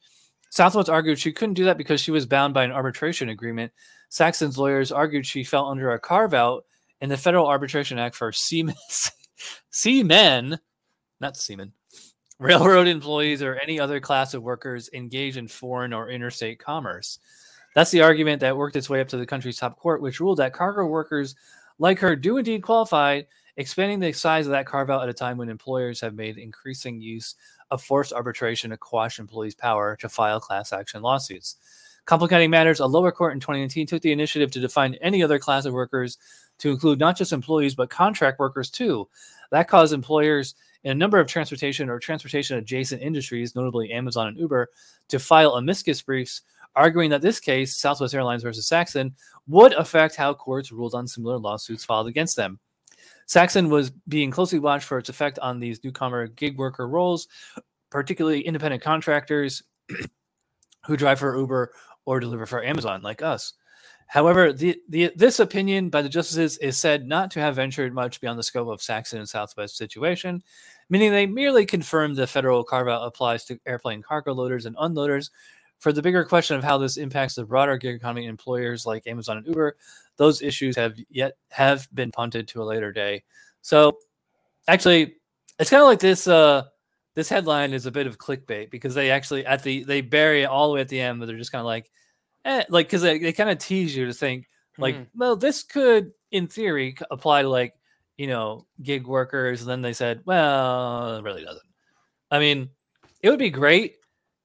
Southwest 0.50 0.88
argued 0.88 1.18
she 1.18 1.32
couldn't 1.32 1.54
do 1.54 1.64
that 1.64 1.76
because 1.76 2.00
she 2.00 2.10
was 2.10 2.24
bound 2.24 2.54
by 2.54 2.64
an 2.64 2.72
arbitration 2.72 3.28
agreement. 3.28 3.70
Saxon's 4.08 4.56
lawyers 4.56 4.90
argued 4.90 5.26
she 5.26 5.44
fell 5.44 5.68
under 5.68 5.90
a 5.90 5.98
carve 5.98 6.32
out 6.32 6.64
in 7.00 7.10
the 7.10 7.18
Federal 7.18 7.46
Arbitration 7.46 7.98
Act 7.98 8.16
for 8.16 8.32
seamen, 8.32 8.74
seamen, 9.70 10.58
not 11.20 11.36
seamen, 11.36 11.72
railroad 12.38 12.86
employees 12.86 13.42
or 13.42 13.56
any 13.56 13.80
other 13.80 14.00
class 14.00 14.34
of 14.34 14.42
workers 14.42 14.88
engaged 14.92 15.36
in 15.36 15.48
foreign 15.48 15.92
or 15.92 16.10
interstate 16.10 16.58
commerce. 16.58 17.18
That's 17.74 17.90
the 17.90 18.02
argument 18.02 18.40
that 18.40 18.56
worked 18.56 18.76
its 18.76 18.88
way 18.88 19.00
up 19.00 19.08
to 19.08 19.16
the 19.16 19.26
country's 19.26 19.58
top 19.58 19.78
court, 19.78 20.00
which 20.00 20.20
ruled 20.20 20.38
that 20.38 20.52
cargo 20.52 20.86
workers 20.86 21.34
like 21.78 21.98
her 22.00 22.16
do 22.16 22.38
indeed 22.38 22.62
qualify, 22.62 23.22
expanding 23.56 24.00
the 24.00 24.12
size 24.12 24.46
of 24.46 24.52
that 24.52 24.66
carve 24.66 24.90
out 24.90 25.02
at 25.02 25.08
a 25.08 25.14
time 25.14 25.36
when 25.36 25.48
employers 25.48 26.00
have 26.00 26.14
made 26.14 26.38
increasing 26.38 27.00
use 27.00 27.34
of 27.70 27.82
forced 27.82 28.12
arbitration 28.12 28.70
to 28.70 28.76
quash 28.76 29.18
employees' 29.18 29.54
power 29.54 29.96
to 29.96 30.08
file 30.08 30.40
class 30.40 30.72
action 30.72 31.02
lawsuits. 31.02 31.56
Complicating 32.04 32.50
matters, 32.50 32.80
a 32.80 32.86
lower 32.86 33.12
court 33.12 33.34
in 33.34 33.40
2019 33.40 33.86
took 33.86 34.02
the 34.02 34.12
initiative 34.12 34.50
to 34.52 34.60
define 34.60 34.94
any 34.94 35.22
other 35.22 35.38
class 35.38 35.66
of 35.66 35.74
workers 35.74 36.18
to 36.58 36.70
include 36.70 36.98
not 36.98 37.16
just 37.16 37.32
employees, 37.32 37.74
but 37.74 37.90
contract 37.90 38.38
workers 38.38 38.70
too. 38.70 39.08
That 39.50 39.68
caused 39.68 39.92
employers 39.92 40.54
in 40.84 40.92
a 40.92 40.94
number 40.94 41.18
of 41.18 41.26
transportation 41.26 41.88
or 41.88 41.98
transportation 41.98 42.56
adjacent 42.56 43.02
industries, 43.02 43.54
notably 43.54 43.92
Amazon 43.92 44.28
and 44.28 44.38
Uber, 44.38 44.68
to 45.08 45.18
file 45.18 45.54
amicus 45.54 46.02
briefs 46.02 46.42
arguing 46.76 47.10
that 47.10 47.22
this 47.22 47.40
case, 47.40 47.76
Southwest 47.76 48.14
Airlines 48.14 48.42
versus 48.42 48.66
Saxon, 48.66 49.14
would 49.48 49.72
affect 49.72 50.14
how 50.14 50.32
courts 50.32 50.70
ruled 50.70 50.94
on 50.94 51.08
similar 51.08 51.36
lawsuits 51.36 51.84
filed 51.84 52.06
against 52.06 52.36
them. 52.36 52.60
Saxon 53.26 53.68
was 53.68 53.90
being 53.90 54.30
closely 54.30 54.58
watched 54.58 54.86
for 54.86 54.98
its 54.98 55.08
effect 55.08 55.38
on 55.40 55.58
these 55.58 55.82
newcomer 55.82 56.28
gig 56.28 56.56
worker 56.56 56.88
roles, 56.88 57.28
particularly 57.90 58.40
independent 58.40 58.82
contractors 58.82 59.62
who 60.86 60.96
drive 60.96 61.18
for 61.18 61.36
Uber 61.36 61.72
or 62.06 62.20
deliver 62.20 62.46
for 62.46 62.64
Amazon, 62.64 63.02
like 63.02 63.20
us. 63.20 63.54
However, 64.08 64.54
the, 64.54 64.80
the 64.88 65.12
this 65.14 65.38
opinion 65.38 65.90
by 65.90 66.00
the 66.00 66.08
justices 66.08 66.56
is 66.58 66.78
said 66.78 67.06
not 67.06 67.30
to 67.32 67.40
have 67.40 67.56
ventured 67.56 67.92
much 67.92 68.22
beyond 68.22 68.38
the 68.38 68.42
scope 68.42 68.68
of 68.68 68.80
Saxon 68.80 69.18
and 69.18 69.28
Southwest 69.28 69.76
situation, 69.76 70.42
meaning 70.88 71.12
they 71.12 71.26
merely 71.26 71.66
confirmed 71.66 72.16
the 72.16 72.26
federal 72.26 72.64
carve 72.64 72.88
out 72.88 73.06
applies 73.06 73.44
to 73.44 73.60
airplane 73.66 74.02
cargo 74.02 74.32
loaders 74.32 74.64
and 74.64 74.76
unloaders. 74.76 75.30
For 75.78 75.92
the 75.92 76.02
bigger 76.02 76.24
question 76.24 76.56
of 76.56 76.64
how 76.64 76.78
this 76.78 76.96
impacts 76.96 77.34
the 77.34 77.44
broader 77.44 77.76
gig 77.76 77.96
economy 77.96 78.26
employers 78.26 78.86
like 78.86 79.06
Amazon 79.06 79.36
and 79.36 79.46
Uber, 79.46 79.76
those 80.16 80.40
issues 80.40 80.74
have 80.76 80.96
yet 81.10 81.36
have 81.50 81.86
been 81.94 82.10
punted 82.10 82.48
to 82.48 82.62
a 82.62 82.64
later 82.64 82.90
day. 82.90 83.22
So 83.60 83.98
actually 84.66 85.16
it's 85.58 85.70
kind 85.70 85.82
of 85.82 85.86
like 85.86 86.00
this 86.00 86.26
uh 86.26 86.64
this 87.14 87.28
headline 87.28 87.72
is 87.74 87.86
a 87.86 87.92
bit 87.92 88.06
of 88.06 88.18
clickbait 88.18 88.70
because 88.70 88.94
they 88.94 89.10
actually 89.10 89.44
at 89.44 89.62
the 89.62 89.84
they 89.84 90.00
bury 90.00 90.42
it 90.42 90.46
all 90.46 90.68
the 90.68 90.74
way 90.76 90.80
at 90.80 90.88
the 90.88 91.00
end, 91.00 91.20
but 91.20 91.26
they're 91.26 91.36
just 91.36 91.52
kind 91.52 91.60
of 91.60 91.66
like 91.66 91.90
eh, 92.48 92.64
like 92.68 92.86
because 92.86 93.02
they, 93.02 93.18
they 93.18 93.32
kind 93.32 93.50
of 93.50 93.58
tease 93.58 93.94
you 93.94 94.06
to 94.06 94.14
think 94.14 94.46
like, 94.78 94.96
Mhm. 94.96 95.06
well, 95.14 95.36
this 95.36 95.62
could 95.62 96.12
in 96.30 96.46
theory 96.48 96.96
apply 97.10 97.42
to 97.42 97.48
like 97.48 97.74
you 98.16 98.26
know 98.26 98.66
gig 98.82 99.06
workers. 99.06 99.60
And 99.60 99.70
then 99.70 99.82
they 99.82 99.92
said, 99.92 100.22
well, 100.24 101.16
it 101.16 101.22
really 101.22 101.44
doesn't. 101.44 101.62
I 102.30 102.38
mean, 102.40 102.70
it 103.22 103.30
would 103.30 103.38
be 103.38 103.50
great 103.50 103.96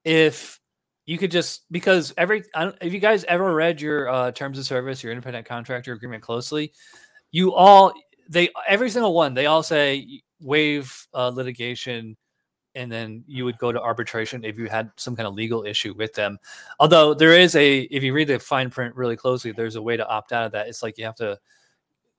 if 0.04 0.60
you 1.06 1.18
could 1.18 1.30
just 1.30 1.64
because 1.70 2.14
every 2.16 2.44
I 2.54 2.64
don't, 2.64 2.82
have 2.82 2.94
you 2.94 3.00
guys 3.00 3.24
ever 3.24 3.52
read 3.52 3.80
your 3.80 4.08
uh, 4.08 4.30
terms 4.32 4.58
of 4.58 4.66
service, 4.66 5.02
your 5.02 5.12
independent 5.12 5.46
contractor 5.46 5.92
agreement 5.92 6.22
closely? 6.22 6.72
You 7.32 7.54
all 7.54 7.92
they 8.28 8.50
every 8.68 8.90
single 8.90 9.12
one 9.14 9.34
they 9.34 9.46
all 9.46 9.62
say 9.62 10.22
waive 10.40 11.06
uh, 11.12 11.28
litigation 11.28 12.16
and 12.74 12.90
then 12.90 13.24
you 13.26 13.44
would 13.44 13.58
go 13.58 13.72
to 13.72 13.80
arbitration 13.80 14.44
if 14.44 14.58
you 14.58 14.68
had 14.68 14.90
some 14.96 15.14
kind 15.14 15.26
of 15.26 15.34
legal 15.34 15.64
issue 15.64 15.94
with 15.94 16.12
them. 16.14 16.38
Although 16.80 17.14
there 17.14 17.32
is 17.32 17.54
a, 17.54 17.80
if 17.82 18.02
you 18.02 18.12
read 18.12 18.28
the 18.28 18.38
fine 18.38 18.70
print 18.70 18.94
really 18.96 19.16
closely, 19.16 19.52
there's 19.52 19.76
a 19.76 19.82
way 19.82 19.96
to 19.96 20.06
opt 20.06 20.32
out 20.32 20.46
of 20.46 20.52
that. 20.52 20.68
It's 20.68 20.82
like 20.82 20.98
you 20.98 21.04
have 21.04 21.16
to 21.16 21.38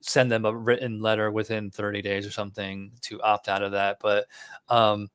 send 0.02 0.32
them 0.32 0.46
a 0.46 0.56
written 0.56 1.02
letter 1.02 1.32
within 1.32 1.72
30 1.72 2.02
days 2.02 2.26
or 2.26 2.32
something 2.32 2.92
to 3.02 3.22
opt 3.22 3.50
out 3.50 3.64
of 3.64 3.72
that. 3.74 3.98
But 4.02 4.26
um, 4.70 5.10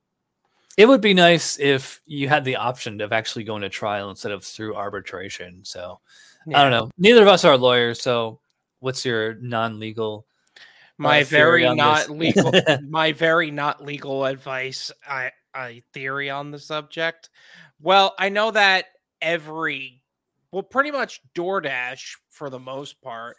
it 0.76 0.86
would 0.86 1.00
be 1.00 1.14
nice 1.14 1.58
if 1.58 2.00
you 2.06 2.28
had 2.28 2.44
the 2.44 2.56
option 2.56 3.00
of 3.00 3.12
actually 3.12 3.44
going 3.44 3.62
to 3.62 3.68
trial 3.68 4.10
instead 4.10 4.32
of 4.32 4.44
through 4.44 4.74
arbitration. 4.74 5.64
So 5.64 6.00
I 6.54 6.62
don't 6.62 6.70
know. 6.70 6.90
Neither 6.98 7.22
of 7.22 7.28
us 7.28 7.44
are 7.44 7.56
lawyers. 7.56 8.00
So 8.00 8.40
what's 8.80 9.04
your 9.04 9.34
non-legal? 9.34 10.26
My 11.00 11.24
very 11.24 11.74
not 11.74 12.10
legal, 12.10 12.52
my 12.88 13.12
very 13.12 13.50
not 13.50 13.82
legal 13.82 14.26
advice. 14.26 14.92
I, 15.08 15.32
I 15.54 15.82
theory 15.94 16.28
on 16.28 16.50
the 16.50 16.58
subject. 16.58 17.30
Well, 17.80 18.14
I 18.18 18.28
know 18.28 18.50
that 18.50 18.84
every, 19.22 20.02
well, 20.52 20.62
pretty 20.62 20.90
much 20.90 21.22
DoorDash 21.34 22.16
for 22.28 22.50
the 22.50 22.58
most 22.58 23.00
part, 23.00 23.36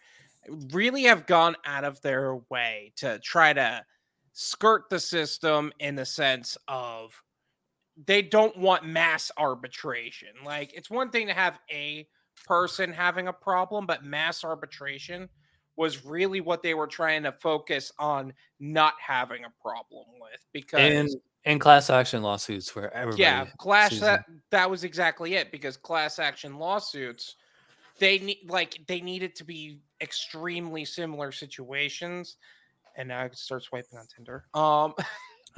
really 0.72 1.04
have 1.04 1.28
gone 1.28 1.56
out 1.64 1.84
of 1.84 2.02
their 2.02 2.38
way 2.50 2.94
to 2.96 3.20
try 3.20 3.54
to 3.54 3.86
skirt 4.34 4.90
the 4.90 5.00
system 5.00 5.72
in 5.80 5.94
the 5.96 6.06
sense 6.06 6.58
of 6.68 7.14
they 8.08 8.24
don't 8.24 8.58
want 8.58 8.86
mass 8.86 9.30
arbitration. 9.38 10.30
Like 10.44 10.74
it's 10.74 10.90
one 10.90 11.12
thing 11.12 11.28
to 11.28 11.34
have 11.34 11.60
a 11.72 12.08
person 12.48 12.92
having 12.92 13.28
a 13.28 13.34
problem, 13.34 13.86
but 13.86 14.04
mass 14.04 14.44
arbitration 14.44 15.30
was 15.82 16.06
really 16.06 16.42
what 16.42 16.62
they 16.62 16.76
were 16.76 16.86
trying 16.86 17.24
to 17.24 17.32
focus 17.32 17.92
on 17.98 18.32
not 18.60 18.94
having 19.04 19.46
a 19.46 19.50
problem 19.60 20.06
with 20.22 20.40
because 20.54 20.80
And 20.80 21.10
and 21.44 21.60
class 21.60 21.90
action 21.90 22.22
lawsuits 22.22 22.76
where 22.76 22.94
everybody 22.94 23.24
yeah 23.24 23.48
class 23.58 24.00
that 24.00 24.26
that 24.52 24.70
was 24.70 24.84
exactly 24.84 25.34
it 25.34 25.52
because 25.52 25.78
class 25.78 26.20
action 26.20 26.60
lawsuits 26.60 27.36
they 27.98 28.20
need 28.20 28.42
like 28.48 28.80
they 28.88 29.02
needed 29.02 29.36
to 29.38 29.44
be 29.44 29.80
extremely 30.02 30.86
similar 30.86 31.32
situations 31.32 32.38
and 32.96 33.08
now 33.08 33.24
i 33.24 33.28
can 33.28 33.36
start 33.36 33.64
swiping 33.64 33.98
on 33.98 34.06
tinder 34.16 34.46
um 34.54 34.94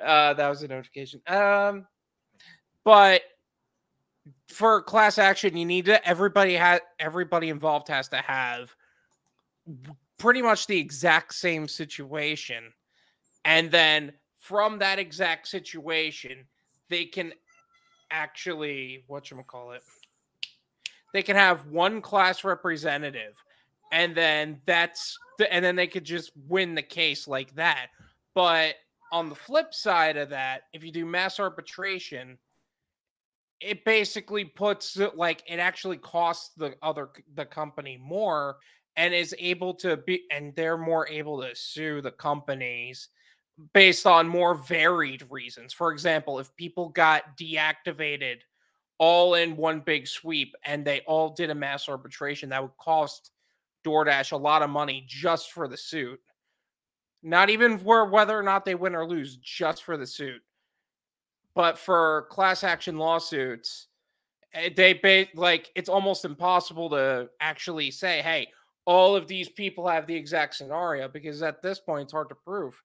uh 0.00 0.34
that 0.34 0.48
was 0.48 0.62
a 0.62 0.68
notification 0.68 1.20
um 1.26 1.84
but 2.84 3.22
for 4.48 4.82
class 4.82 5.18
action, 5.18 5.56
you 5.56 5.64
need 5.64 5.86
to 5.86 6.06
everybody 6.08 6.54
has 6.54 6.80
everybody 6.98 7.48
involved 7.48 7.88
has 7.88 8.08
to 8.08 8.18
have 8.18 8.74
pretty 10.18 10.42
much 10.42 10.66
the 10.66 10.78
exact 10.78 11.34
same 11.34 11.68
situation. 11.68 12.72
And 13.44 13.70
then 13.70 14.12
from 14.38 14.78
that 14.78 14.98
exact 14.98 15.48
situation, 15.48 16.46
they 16.88 17.04
can 17.04 17.32
actually 18.10 19.04
what 19.06 19.30
you 19.30 19.42
call 19.46 19.72
it. 19.72 19.82
They 21.12 21.22
can 21.22 21.36
have 21.36 21.66
one 21.66 22.02
class 22.02 22.44
representative, 22.44 23.34
and 23.92 24.14
then 24.14 24.60
that's 24.66 25.16
the, 25.38 25.50
and 25.52 25.64
then 25.64 25.76
they 25.76 25.86
could 25.86 26.04
just 26.04 26.32
win 26.48 26.74
the 26.74 26.82
case 26.82 27.26
like 27.26 27.54
that. 27.54 27.86
But 28.34 28.74
on 29.10 29.28
the 29.28 29.34
flip 29.34 29.72
side 29.72 30.16
of 30.16 30.30
that, 30.30 30.62
if 30.72 30.84
you 30.84 30.92
do 30.92 31.06
mass 31.06 31.40
arbitration, 31.40 32.38
it 33.60 33.84
basically 33.84 34.44
puts 34.44 34.98
like 35.16 35.42
it 35.46 35.58
actually 35.58 35.96
costs 35.96 36.50
the 36.56 36.74
other 36.82 37.08
the 37.34 37.44
company 37.44 37.98
more 38.00 38.56
and 38.98 39.14
is 39.14 39.34
able 39.38 39.72
to 39.72 39.96
be 39.96 40.24
and 40.32 40.54
they're 40.56 40.76
more 40.76 41.08
able 41.08 41.40
to 41.40 41.54
sue 41.54 42.02
the 42.02 42.10
companies 42.10 43.08
based 43.72 44.06
on 44.06 44.28
more 44.28 44.56
varied 44.56 45.24
reasons. 45.30 45.72
For 45.72 45.92
example, 45.92 46.40
if 46.40 46.54
people 46.56 46.88
got 46.90 47.38
deactivated 47.38 48.38
all 48.98 49.34
in 49.34 49.56
one 49.56 49.80
big 49.80 50.08
sweep 50.08 50.54
and 50.64 50.84
they 50.84 51.00
all 51.06 51.30
did 51.30 51.48
a 51.48 51.54
mass 51.54 51.88
arbitration, 51.88 52.48
that 52.48 52.60
would 52.60 52.76
cost 52.76 53.30
DoorDash 53.86 54.32
a 54.32 54.36
lot 54.36 54.62
of 54.62 54.70
money 54.70 55.04
just 55.06 55.52
for 55.52 55.68
the 55.68 55.76
suit. 55.76 56.20
Not 57.22 57.50
even 57.50 57.78
for 57.78 58.10
whether 58.10 58.36
or 58.36 58.42
not 58.42 58.64
they 58.64 58.74
win 58.74 58.96
or 58.96 59.06
lose, 59.06 59.36
just 59.36 59.84
for 59.84 59.96
the 59.96 60.06
suit. 60.06 60.42
But 61.54 61.78
for 61.78 62.26
class 62.30 62.64
action 62.64 62.98
lawsuits, 62.98 63.86
eh, 64.54 64.70
they 64.76 65.28
like 65.34 65.70
it's 65.76 65.88
almost 65.88 66.24
impossible 66.24 66.90
to 66.90 67.28
actually 67.40 67.90
say, 67.90 68.22
"Hey, 68.22 68.48
all 68.88 69.14
of 69.14 69.28
these 69.28 69.50
people 69.50 69.86
have 69.86 70.06
the 70.06 70.14
exact 70.14 70.54
scenario," 70.54 71.08
because 71.08 71.42
at 71.42 71.60
this 71.60 71.78
point 71.78 72.04
it's 72.04 72.12
hard 72.12 72.30
to 72.30 72.34
prove. 72.34 72.80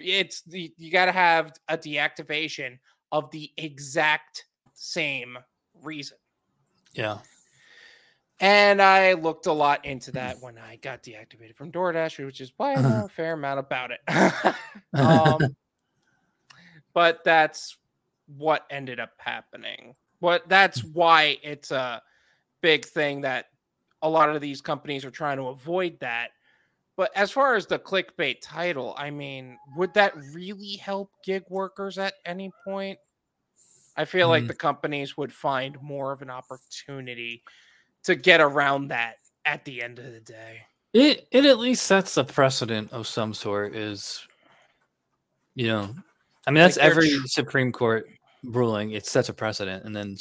It's 0.00 0.42
the 0.42 0.74
you 0.76 0.90
got 0.90 1.06
to 1.06 1.12
have 1.12 1.52
a 1.68 1.78
deactivation 1.78 2.78
of 3.12 3.30
the 3.30 3.50
exact 3.56 4.44
same 4.74 5.38
reason. 5.82 6.18
Yeah. 6.92 7.18
And 8.40 8.82
I 8.82 9.12
looked 9.14 9.46
a 9.46 9.52
lot 9.52 9.84
into 9.84 10.10
that 10.12 10.36
when 10.40 10.58
I 10.58 10.76
got 10.76 11.04
deactivated 11.04 11.54
from 11.56 11.70
DoorDash, 11.70 12.24
which 12.26 12.40
is 12.40 12.52
why 12.56 12.74
I 12.74 12.82
know 12.82 13.04
a 13.04 13.08
fair 13.14 13.34
amount 13.34 13.60
about 13.60 13.92
it. 13.92 14.54
um, 14.94 15.56
but 16.92 17.22
that's 17.24 17.76
what 18.36 18.66
ended 18.68 18.98
up 18.98 19.12
happening. 19.18 19.94
What 20.18 20.48
that's 20.48 20.82
why 20.82 21.38
it's 21.42 21.70
a 21.70 22.02
big 22.62 22.84
thing 22.84 23.20
that 23.20 23.46
a 24.02 24.08
lot 24.08 24.34
of 24.34 24.40
these 24.40 24.60
companies 24.60 25.04
are 25.04 25.10
trying 25.10 25.38
to 25.38 25.48
avoid 25.48 25.98
that. 26.00 26.30
But 26.96 27.10
as 27.14 27.30
far 27.30 27.56
as 27.56 27.66
the 27.66 27.78
clickbait 27.78 28.38
title, 28.40 28.94
I 28.96 29.10
mean, 29.10 29.58
would 29.76 29.92
that 29.94 30.14
really 30.32 30.76
help 30.76 31.10
gig 31.24 31.42
workers 31.48 31.98
at 31.98 32.14
any 32.24 32.50
point? 32.64 32.98
I 33.96 34.04
feel 34.04 34.26
mm-hmm. 34.26 34.30
like 34.30 34.46
the 34.46 34.54
companies 34.54 35.16
would 35.16 35.32
find 35.32 35.80
more 35.82 36.12
of 36.12 36.22
an 36.22 36.30
opportunity 36.30 37.42
to 38.04 38.14
get 38.14 38.40
around 38.40 38.88
that 38.88 39.16
at 39.44 39.64
the 39.64 39.82
end 39.82 39.98
of 39.98 40.12
the 40.12 40.20
day. 40.20 40.60
It 40.92 41.26
it 41.30 41.44
at 41.44 41.58
least 41.58 41.86
sets 41.86 42.16
a 42.16 42.24
precedent 42.24 42.92
of 42.92 43.06
some 43.06 43.34
sort. 43.34 43.74
Is 43.74 44.26
you 45.54 45.68
know, 45.68 45.94
I 46.46 46.50
mean 46.50 46.62
that's 46.62 46.76
like 46.76 46.86
every 46.86 47.10
tr- 47.10 47.26
Supreme 47.26 47.72
Court 47.72 48.06
ruling. 48.44 48.92
It 48.92 49.06
sets 49.06 49.28
a 49.28 49.34
precedent, 49.34 49.84
and 49.84 49.94
then 49.94 50.16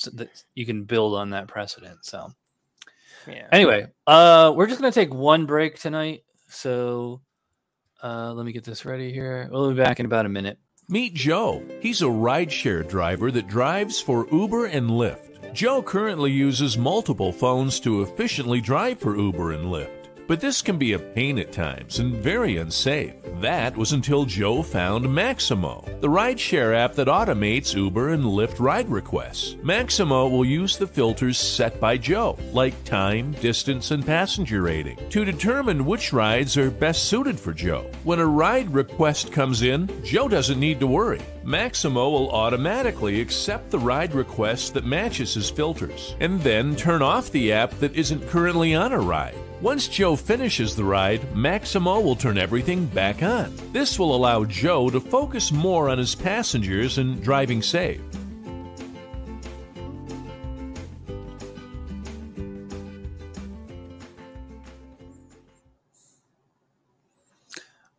you 0.55 0.65
can 0.65 0.83
build 0.83 1.15
on 1.15 1.29
that 1.29 1.47
precedent. 1.47 2.05
So, 2.05 2.31
yeah. 3.27 3.47
Anyway, 3.51 3.87
uh, 4.07 4.53
we're 4.55 4.67
just 4.67 4.79
gonna 4.79 4.91
take 4.91 5.13
one 5.13 5.45
break 5.45 5.79
tonight. 5.79 6.23
So, 6.49 7.21
uh, 8.03 8.33
let 8.33 8.45
me 8.45 8.51
get 8.51 8.63
this 8.63 8.85
ready 8.85 9.11
here. 9.11 9.47
We'll 9.51 9.71
be 9.71 9.81
back 9.81 9.99
in 9.99 10.05
about 10.05 10.25
a 10.25 10.29
minute. 10.29 10.57
Meet 10.87 11.15
Joe. 11.15 11.63
He's 11.81 12.03
a 12.03 12.05
rideshare 12.05 12.87
driver 12.87 13.31
that 13.31 13.47
drives 13.47 13.99
for 13.99 14.27
Uber 14.31 14.65
and 14.65 14.89
Lyft. 14.91 15.53
Joe 15.53 15.81
currently 15.81 16.31
uses 16.31 16.77
multiple 16.77 17.31
phones 17.31 17.79
to 17.79 18.03
efficiently 18.03 18.61
drive 18.61 18.99
for 18.99 19.17
Uber 19.17 19.53
and 19.53 19.65
Lyft. 19.65 20.09
But 20.27 20.41
this 20.41 20.61
can 20.61 20.77
be 20.77 20.93
a 20.93 20.99
pain 20.99 21.39
at 21.39 21.51
times 21.51 21.99
and 21.99 22.15
very 22.15 22.57
unsafe. 22.57 23.15
That 23.41 23.75
was 23.75 23.91
until 23.91 24.23
Joe 24.23 24.63
found 24.63 25.05
Maxymo, 25.05 25.99
the 25.99 26.07
rideshare 26.07 26.73
app 26.73 26.93
that 26.93 27.09
automates 27.09 27.75
Uber 27.75 28.09
and 28.09 28.23
Lyft 28.23 28.59
ride 28.59 28.89
requests. 28.89 29.55
Maxymo 29.55 30.31
will 30.31 30.45
use 30.45 30.77
the 30.77 30.87
filters 30.87 31.37
set 31.37 31.79
by 31.81 31.97
Joe, 31.97 32.37
like 32.53 32.81
time, 32.85 33.33
distance, 33.41 33.91
and 33.91 34.05
passenger 34.05 34.61
rating, 34.61 34.97
to 35.09 35.25
determine 35.25 35.85
which 35.85 36.13
rides 36.13 36.55
are 36.55 36.71
best 36.71 37.05
suited 37.09 37.37
for 37.37 37.51
Joe. 37.51 37.91
When 38.05 38.19
a 38.19 38.25
ride 38.25 38.73
request 38.73 39.33
comes 39.33 39.63
in, 39.63 39.89
Joe 40.03 40.29
doesn't 40.29 40.59
need 40.59 40.79
to 40.79 40.87
worry. 40.87 41.21
Maxymo 41.43 42.11
will 42.11 42.31
automatically 42.31 43.19
accept 43.19 43.69
the 43.69 43.79
ride 43.79 44.15
request 44.15 44.73
that 44.73 44.85
matches 44.85 45.33
his 45.33 45.49
filters, 45.49 46.15
and 46.21 46.39
then 46.39 46.73
turn 46.75 47.01
off 47.01 47.31
the 47.31 47.51
app 47.51 47.71
that 47.79 47.95
isn't 47.95 48.29
currently 48.29 48.73
on 48.73 48.93
a 48.93 48.99
ride. 48.99 49.35
Once 49.65 49.87
Joe 49.87 50.15
finishes 50.15 50.75
the 50.75 50.83
ride, 50.83 51.21
Maxymo 51.33 52.03
will 52.03 52.15
turn 52.15 52.37
everything 52.37 52.85
back 52.85 53.23
on. 53.23 53.51
This 53.73 53.97
will 53.97 54.15
allow 54.15 54.45
Joe 54.45 54.91
to 54.91 54.99
focus 54.99 55.51
more 55.51 55.89
on 55.89 55.97
his 55.97 56.13
passengers 56.13 56.99
and 56.99 57.19
driving 57.23 57.63
safe. 57.63 57.99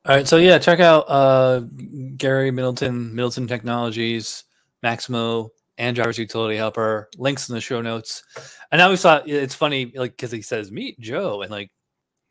All 0.04 0.14
right, 0.14 0.28
so 0.28 0.36
yeah, 0.36 0.60
check 0.60 0.78
out 0.78 1.06
uh, 1.08 1.62
Gary 2.16 2.52
Middleton, 2.52 3.12
Middleton 3.12 3.48
Technologies, 3.48 4.44
Maxymo, 4.84 5.48
and 5.78 5.94
driver's 5.94 6.18
utility 6.18 6.56
helper. 6.56 7.08
Links 7.16 7.48
in 7.48 7.54
the 7.54 7.60
show 7.60 7.80
notes. 7.80 8.22
And 8.72 8.80
I 8.80 8.84
always 8.84 9.02
thought 9.02 9.28
it's 9.28 9.54
funny, 9.54 9.92
like 9.94 10.12
because 10.12 10.32
he 10.32 10.42
says 10.42 10.70
meet 10.70 10.98
Joe 11.00 11.42
and 11.42 11.50
like 11.50 11.70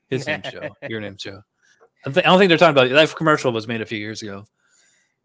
his 0.09 0.27
name's 0.27 0.51
Joe, 0.51 0.69
your 0.87 1.01
name's 1.01 1.21
Joe. 1.21 1.41
I, 2.05 2.11
th- 2.11 2.25
I, 2.25 2.29
don't 2.29 2.39
think 2.39 2.49
they're 2.49 2.57
talking 2.57 2.71
about 2.71 2.87
it. 2.87 2.93
That 2.93 3.15
commercial 3.15 3.51
was 3.51 3.67
made 3.67 3.81
a 3.81 3.85
few 3.85 3.97
years 3.97 4.21
ago. 4.21 4.45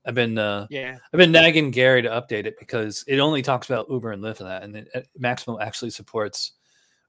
I've 0.07 0.15
been 0.15 0.39
uh, 0.39 0.67
yeah, 0.71 0.97
I've 1.13 1.19
been 1.19 1.33
nagging 1.33 1.71
Gary 1.71 2.03
to 2.03 2.09
update 2.09 2.47
it 2.47 2.59
because 2.59 3.05
it 3.07 3.19
only 3.19 3.43
talks 3.43 3.69
about 3.69 3.91
Uber 3.91 4.13
and 4.13 4.23
Lyft 4.23 4.41
and 4.41 4.49
that, 4.49 4.63
and 4.63 4.77
it, 4.77 4.89
uh, 4.95 5.01
Maxymo 5.21 5.61
actually 5.61 5.91
supports 5.91 6.53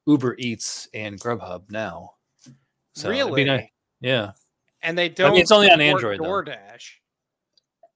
Uber 0.08 0.36
Eats 0.38 0.90
and 0.94 1.20
Grubhub 1.20 1.72
now. 1.72 2.16
So 2.94 3.10
really? 3.10 3.46
Nice. 3.46 3.70
Yeah. 4.02 4.32
And 4.84 4.98
they 4.98 5.08
don't. 5.08 5.30
I 5.30 5.32
mean, 5.32 5.42
it's 5.42 5.52
only 5.52 5.72
on 5.72 5.80
Android. 5.80 6.20
DoorDash. 6.20 6.48
Though. 6.50 7.88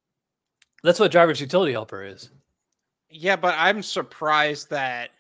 That's 0.84 1.00
what 1.00 1.12
driver's 1.12 1.42
utility 1.42 1.74
helper 1.74 2.04
is. 2.04 2.30
Yeah, 3.18 3.36
but 3.36 3.56
I'm 3.58 3.82
surprised 3.82 4.70
that 4.72 5.12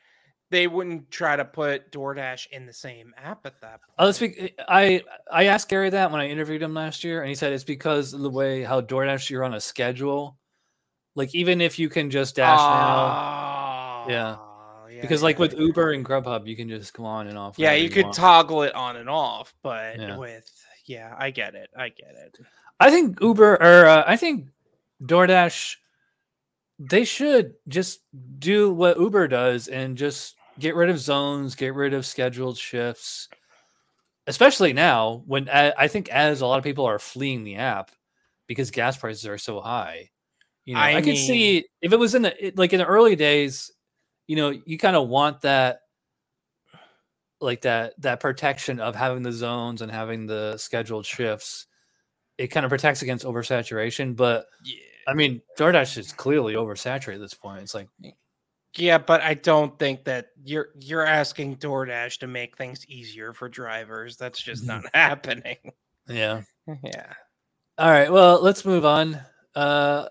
they 0.51 0.67
wouldn't 0.67 1.09
try 1.09 1.35
to 1.35 1.45
put 1.45 1.91
DoorDash 1.91 2.47
in 2.51 2.65
the 2.65 2.73
same 2.73 3.13
app 3.17 3.45
at 3.45 3.59
that 3.61 3.81
point. 3.81 3.95
Oh, 3.97 4.11
speak. 4.11 4.59
I 4.67 5.01
I 5.31 5.45
asked 5.45 5.69
Gary 5.69 5.89
that 5.89 6.11
when 6.11 6.21
I 6.21 6.27
interviewed 6.27 6.61
him 6.61 6.73
last 6.73 7.03
year, 7.03 7.21
and 7.21 7.29
he 7.29 7.35
said 7.35 7.53
it's 7.53 7.63
because 7.63 8.13
of 8.13 8.21
the 8.21 8.29
way 8.29 8.63
how 8.63 8.81
DoorDash 8.81 9.29
you're 9.29 9.43
on 9.43 9.53
a 9.53 9.59
schedule. 9.59 10.37
Like 11.15 11.33
even 11.33 11.61
if 11.61 11.79
you 11.79 11.89
can 11.89 12.09
just 12.09 12.35
dash 12.35 12.59
oh, 12.59 12.63
now, 12.63 14.05
yeah. 14.09 14.37
yeah. 14.93 15.01
Because 15.01 15.23
like 15.23 15.37
yeah, 15.37 15.41
with 15.41 15.57
Uber 15.57 15.93
and 15.93 16.05
Grubhub, 16.05 16.45
you 16.45 16.55
can 16.55 16.67
just 16.67 16.93
go 16.93 17.05
on 17.05 17.27
and 17.27 17.37
off. 17.37 17.57
Yeah, 17.57 17.73
you 17.73 17.89
could 17.89 18.05
want. 18.05 18.15
toggle 18.15 18.63
it 18.63 18.75
on 18.75 18.97
and 18.97 19.09
off, 19.09 19.53
but 19.63 19.99
yeah. 19.99 20.17
with 20.17 20.51
yeah, 20.85 21.15
I 21.17 21.31
get 21.31 21.55
it. 21.55 21.69
I 21.75 21.89
get 21.89 22.11
it. 22.11 22.37
I 22.79 22.91
think 22.91 23.19
Uber 23.21 23.55
or 23.55 23.87
uh, 23.87 24.03
I 24.05 24.17
think 24.17 24.49
DoorDash 25.01 25.77
they 26.79 27.05
should 27.05 27.53
just 27.67 28.01
do 28.39 28.71
what 28.71 28.99
Uber 28.99 29.27
does 29.27 29.67
and 29.67 29.97
just 29.97 30.35
get 30.59 30.75
rid 30.75 30.89
of 30.89 30.99
zones, 30.99 31.55
get 31.55 31.73
rid 31.73 31.93
of 31.93 32.05
scheduled 32.05 32.57
shifts. 32.57 33.29
Especially 34.27 34.73
now, 34.73 35.23
when 35.27 35.47
I 35.49 35.87
think 35.87 36.09
as 36.09 36.41
a 36.41 36.47
lot 36.47 36.57
of 36.57 36.63
people 36.63 36.85
are 36.85 36.97
fleeing 36.97 37.43
the 37.43 37.57
app 37.57 37.91
because 38.47 38.71
gas 38.71 38.97
prices 38.97 39.27
are 39.27 39.37
so 39.37 39.61
high. 39.61 40.09
You 40.65 40.73
know, 40.73 40.79
I, 40.79 40.89
I 40.89 40.95
mean, 40.95 41.03
could 41.03 41.17
see 41.17 41.65
if 41.81 41.93
it 41.93 41.99
was 41.99 42.15
in 42.15 42.23
the 42.23 42.53
like 42.55 42.73
in 42.73 42.79
the 42.79 42.87
early 42.87 43.15
days, 43.15 43.71
you 44.25 44.35
know, 44.35 44.49
you 44.65 44.79
kind 44.79 44.95
of 44.95 45.07
want 45.07 45.41
that 45.41 45.81
like 47.39 47.61
that 47.61 47.93
that 48.01 48.19
protection 48.19 48.79
of 48.79 48.95
having 48.95 49.21
the 49.21 49.31
zones 49.31 49.83
and 49.83 49.91
having 49.91 50.25
the 50.25 50.57
scheduled 50.57 51.05
shifts. 51.05 51.67
It 52.39 52.47
kind 52.47 52.65
of 52.65 52.71
protects 52.71 53.03
against 53.03 53.25
oversaturation, 53.25 54.15
but 54.15 54.47
yeah 54.63 54.94
I 55.07 55.13
mean, 55.13 55.41
DoorDash 55.57 55.97
is 55.97 56.11
clearly 56.11 56.55
oversaturated 56.55 57.15
at 57.15 57.19
this 57.21 57.33
point. 57.33 57.61
It's 57.61 57.75
like, 57.75 57.87
yeah, 58.75 58.97
but 58.97 59.21
I 59.21 59.35
don't 59.35 59.77
think 59.77 60.03
that 60.05 60.29
you're 60.43 60.69
you're 60.79 61.05
asking 61.05 61.57
DoorDash 61.57 62.19
to 62.19 62.27
make 62.27 62.57
things 62.57 62.85
easier 62.87 63.33
for 63.33 63.47
drivers. 63.47 64.17
That's 64.17 64.41
just 64.41 64.65
not 64.65 64.83
happening. 64.93 65.57
Yeah. 66.07 66.41
Yeah. 66.83 67.13
All 67.77 67.91
right. 67.91 68.11
Well, 68.11 68.41
let's 68.41 68.65
move 68.65 68.85
on. 68.85 69.21
Uh, 69.53 70.07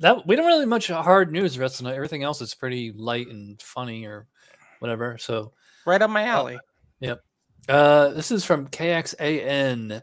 that 0.00 0.26
we 0.26 0.36
don't 0.36 0.44
really 0.44 0.66
much 0.66 0.88
hard 0.88 1.32
news 1.32 1.54
the 1.54 1.60
rest 1.62 1.76
of 1.76 1.84
the 1.84 1.90
night. 1.90 1.96
Everything 1.96 2.22
else 2.22 2.42
is 2.42 2.54
pretty 2.54 2.92
light 2.92 3.28
and 3.28 3.58
funny 3.62 4.04
or 4.04 4.26
whatever. 4.80 5.16
So 5.16 5.54
Right 5.86 6.02
up 6.02 6.10
my 6.10 6.24
alley. 6.24 6.58
Yep. 7.00 7.22
Uh, 7.66 8.08
this 8.08 8.30
is 8.30 8.44
from 8.44 8.68
KXAN, 8.68 10.02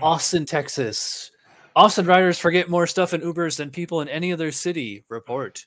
Austin, 0.00 0.46
Texas. 0.46 1.31
Austin 1.74 2.06
riders 2.06 2.38
forget 2.38 2.68
more 2.68 2.86
stuff 2.86 3.14
in 3.14 3.22
Ubers 3.22 3.56
than 3.56 3.70
people 3.70 4.00
in 4.00 4.08
any 4.08 4.32
other 4.32 4.52
city. 4.52 5.04
Report. 5.08 5.64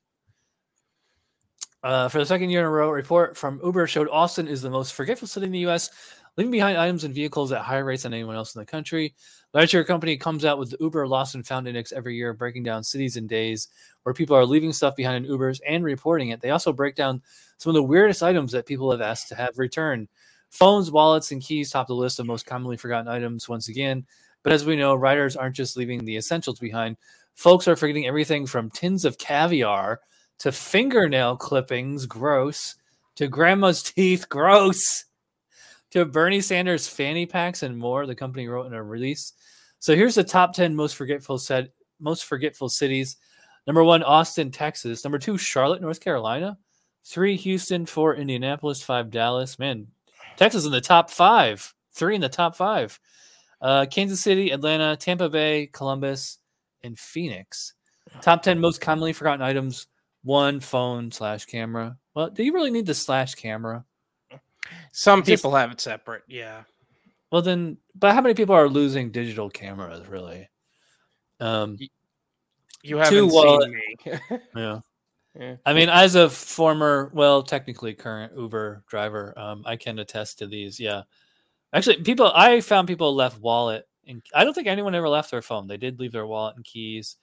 Uh, 1.84 2.10
for 2.10 2.18
the 2.18 2.26
second 2.26 2.50
year 2.50 2.62
in 2.62 2.66
a 2.66 2.70
row, 2.70 2.90
a 2.90 2.94
report 2.94 3.38
from 3.38 3.62
Uber 3.64 3.86
showed 3.86 4.10
Austin 4.10 4.48
is 4.48 4.62
the 4.62 4.70
most 4.70 4.94
forgetful 4.94 5.28
city 5.28 5.46
in 5.46 5.52
the 5.52 5.60
U.S., 5.60 5.92
leaving 6.36 6.52
behind 6.52 6.78
items 6.78 7.04
and 7.04 7.14
vehicles 7.14 7.52
at 7.52 7.62
higher 7.62 7.86
rates 7.86 8.04
than 8.04 8.14
anyone 8.14 8.36
else 8.36 8.56
in 8.56 8.60
the 8.60 8.66
country. 8.66 9.14
The 9.52 9.60
rideshare 9.60 9.86
company 9.86 10.18
comes 10.18 10.46
out 10.46 10.58
with 10.58 10.72
the 10.72 10.78
Uber 10.80 11.08
Lost 11.08 11.36
and 11.36 11.46
Found 11.46 11.68
Index 11.68 11.92
every 11.92 12.16
year, 12.16 12.34
breaking 12.34 12.64
down 12.64 12.84
cities 12.84 13.18
and 13.18 13.30
days 13.30 13.68
where 14.02 14.14
people 14.14 14.36
are 14.36 14.48
leaving 14.48 14.74
stuff 14.74 14.96
behind 14.96 15.26
in 15.26 15.32
Ubers 15.32 15.60
and 15.68 15.84
reporting 15.84 16.30
it. 16.30 16.42
They 16.42 16.50
also 16.50 16.74
break 16.74 16.96
down 16.96 17.22
some 17.58 17.70
of 17.70 17.76
the 17.76 17.84
weirdest 17.84 18.24
items 18.24 18.52
that 18.52 18.66
people 18.66 18.92
have 18.92 19.02
asked 19.02 19.30
to 19.30 19.36
have 19.36 19.58
returned. 19.60 20.08
Phones, 20.50 20.90
wallets, 20.90 21.32
and 21.32 21.42
keys 21.42 21.70
top 21.70 21.88
the 21.88 21.94
list 21.94 22.20
of 22.20 22.26
most 22.26 22.46
commonly 22.46 22.78
forgotten 22.78 23.08
items 23.08 23.48
once 23.48 23.70
again. 23.70 24.06
But 24.46 24.54
as 24.54 24.64
we 24.64 24.76
know, 24.76 24.94
writers 24.94 25.36
aren't 25.36 25.56
just 25.56 25.76
leaving 25.76 26.06
the 26.06 26.18
essentials 26.18 26.60
behind. 26.60 26.98
Folks 27.34 27.68
are 27.68 27.76
forgetting 27.76 28.06
everything 28.06 28.46
from 28.46 28.70
tins 28.70 29.04
of 29.04 29.18
caviar 29.18 30.02
to 30.38 30.52
fingernail 30.52 31.36
clippings, 31.38 32.06
gross, 32.06 32.76
to 33.16 33.28
grandma's 33.28 33.82
teeth, 33.96 34.30
gross, 34.30 35.06
to 35.90 36.06
Bernie 36.06 36.42
Sanders 36.42 36.88
fanny 36.88 37.26
packs 37.26 37.64
and 37.64 37.76
more. 37.76 38.06
The 38.06 38.14
company 38.14 38.48
wrote 38.48 38.68
in 38.68 38.76
a 38.76 38.84
release. 38.84 39.34
So 39.80 39.96
here's 39.96 40.14
the 40.14 40.24
top 40.24 40.54
10 40.54 40.76
most 40.76 40.96
forgetful 40.96 41.40
said 41.40 41.72
most 42.00 42.26
forgetful 42.26 42.70
cities. 42.70 43.18
Number 43.66 43.84
one, 43.84 44.04
Austin, 44.04 44.52
Texas. 44.52 45.04
Number 45.04 45.18
two, 45.18 45.40
Charlotte, 45.40 45.82
North 45.82 46.02
Carolina. 46.02 46.60
Three, 47.04 47.36
Houston. 47.36 47.88
Four, 47.88 48.14
Indianapolis. 48.14 48.84
Five, 48.84 49.10
Dallas. 49.10 49.58
Man, 49.58 49.88
Texas 50.36 50.68
in 50.68 50.72
the 50.72 50.82
top 50.82 51.10
five. 51.10 51.74
Three 51.94 52.14
in 52.14 52.22
the 52.22 52.30
top 52.30 52.56
five. 52.56 53.00
Uh, 53.66 53.84
Kansas 53.88 54.22
City, 54.22 54.52
Atlanta, 54.52 54.96
Tampa 54.96 55.28
Bay, 55.28 55.66
Columbus, 55.74 56.38
and 56.84 57.00
Phoenix. 57.00 57.74
Top 58.22 58.44
10 58.44 58.60
most 58.60 58.80
commonly 58.80 59.12
forgotten 59.12 59.42
items 59.42 59.88
one 60.22 60.60
phone 60.60 61.12
slash 61.12 61.46
camera. 61.46 61.98
Well, 62.14 62.30
do 62.30 62.44
you 62.44 62.54
really 62.54 62.70
need 62.70 62.86
the 62.86 62.94
slash 62.94 63.34
camera? 63.34 63.84
Some 64.92 65.24
people 65.24 65.56
have 65.56 65.72
it 65.72 65.82
separate. 65.82 66.22
Yeah. 66.28 66.62
Well, 67.32 67.42
then, 67.42 67.78
but 67.96 68.14
how 68.14 68.22
many 68.22 68.36
people 68.36 68.54
are 68.54 68.70
losing 68.70 69.10
digital 69.10 69.50
cameras, 69.50 70.08
really? 70.08 70.48
Um, 71.40 71.80
You 72.84 72.98
haven't 72.98 73.32
well- 73.34 73.62
seen 73.62 73.72
me. 73.74 74.20
yeah. 74.56 74.80
Yeah. 75.40 75.56
I 75.66 75.74
mean, 75.74 75.90
as 75.90 76.14
a 76.14 76.30
former, 76.30 77.10
well, 77.16 77.42
technically 77.42 77.96
current 77.96 78.34
Uber 78.38 78.84
driver, 78.88 79.34
um, 79.36 79.64
I 79.66 79.76
can 79.76 79.98
attest 79.98 80.38
to 80.38 80.46
these. 80.46 80.80
Yeah. 80.80 81.02
Actually, 81.76 81.98
people, 82.04 82.32
I 82.34 82.62
found 82.62 82.88
people 82.88 83.14
left 83.14 83.40
wallet, 83.40 83.88
and 84.08 84.22
I 84.34 84.44
don't 84.44 84.54
think 84.54 84.68
anyone 84.68 84.96
ever 84.96 85.10
left 85.10 85.30
their 85.30 85.42
phone. 85.42 85.68
They 85.68 85.78
did 85.78 86.00
leave 86.00 86.14
their 86.14 86.26
wallet 86.26 86.56
and 86.56 86.64
keys, 86.64 87.18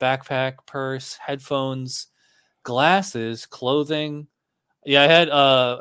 backpack, 0.00 0.64
purse, 0.64 1.16
headphones, 1.16 2.06
glasses, 2.62 3.46
clothing. 3.46 4.28
Yeah, 4.84 5.02
I 5.02 5.06
had 5.08 5.28
uh 5.28 5.80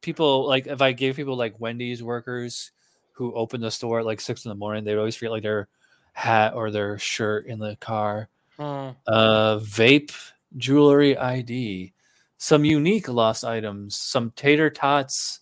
people 0.00 0.46
like 0.46 0.68
if 0.68 0.80
I 0.80 0.92
gave 0.92 1.16
people 1.16 1.36
like 1.36 1.58
Wendy's 1.58 2.02
workers 2.02 2.70
who 3.12 3.34
opened 3.34 3.64
the 3.64 3.70
store 3.70 3.98
at 3.98 4.06
like 4.06 4.20
six 4.20 4.44
in 4.44 4.50
the 4.50 4.54
morning, 4.54 4.84
they'd 4.84 4.96
always 4.96 5.16
forget 5.16 5.32
like 5.32 5.42
their 5.42 5.68
hat 6.12 6.54
or 6.54 6.70
their 6.70 6.98
shirt 6.98 7.46
in 7.46 7.58
the 7.58 7.76
car 7.76 8.28
Hmm. 8.56 8.90
uh, 9.06 9.58
vape, 9.60 10.12
jewelry, 10.56 11.16
ID, 11.16 11.92
some 12.38 12.64
unique 12.64 13.08
lost 13.08 13.44
items, 13.44 13.96
some 13.96 14.32
tater 14.34 14.68
tots, 14.68 15.40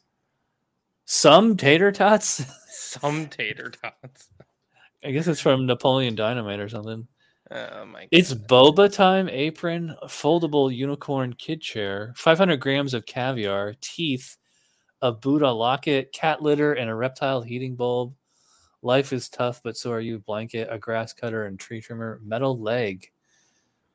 some 1.06 1.56
tater 1.56 1.90
tots. 1.90 2.44
Some 2.68 3.26
tater 3.28 3.70
tots. 3.70 4.28
I 5.04 5.10
guess 5.12 5.26
it's 5.26 5.40
from 5.40 5.66
Napoleon 5.66 6.14
Dynamite 6.14 6.60
or 6.60 6.68
something. 6.68 7.06
Oh 7.50 7.84
my 7.86 8.08
It's 8.10 8.32
God. 8.34 8.48
boba 8.48 8.92
time 8.92 9.28
apron, 9.28 9.94
foldable 10.04 10.74
unicorn 10.74 11.32
kid 11.34 11.60
chair, 11.60 12.12
500 12.16 12.56
grams 12.58 12.92
of 12.92 13.06
caviar, 13.06 13.74
teeth, 13.80 14.36
a 15.00 15.12
Buddha 15.12 15.50
locket, 15.50 16.12
cat 16.12 16.42
litter, 16.42 16.72
and 16.74 16.90
a 16.90 16.94
reptile 16.94 17.40
heating 17.40 17.76
bulb. 17.76 18.14
Life 18.82 19.12
is 19.12 19.28
tough, 19.28 19.60
but 19.62 19.76
so 19.76 19.92
are 19.92 20.00
you. 20.00 20.18
Blanket, 20.18 20.68
a 20.70 20.78
grass 20.78 21.12
cutter, 21.12 21.46
and 21.46 21.58
tree 21.58 21.80
trimmer. 21.80 22.20
Metal 22.24 22.58
leg. 22.58 23.10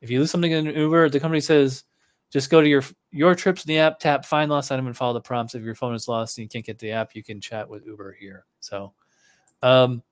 If 0.00 0.10
you 0.10 0.20
lose 0.20 0.30
something 0.30 0.52
in 0.52 0.66
Uber, 0.66 1.10
the 1.10 1.20
company 1.20 1.40
says 1.40 1.84
just 2.32 2.50
go 2.50 2.60
to 2.62 2.68
your 2.68 2.82
your 3.10 3.34
trips 3.34 3.64
in 3.64 3.68
the 3.68 3.78
app, 3.78 3.98
tap 3.98 4.24
find 4.24 4.50
lost 4.50 4.72
item, 4.72 4.86
and 4.86 4.96
follow 4.96 5.12
the 5.12 5.20
prompts. 5.20 5.54
If 5.54 5.62
your 5.62 5.74
phone 5.74 5.94
is 5.94 6.08
lost 6.08 6.38
and 6.38 6.44
you 6.44 6.48
can't 6.48 6.64
get 6.64 6.78
the 6.78 6.92
app, 6.92 7.14
you 7.14 7.22
can 7.22 7.40
chat 7.40 7.68
with 7.68 7.86
Uber 7.86 8.16
here. 8.18 8.46
So, 8.60 8.94
um, 9.62 10.02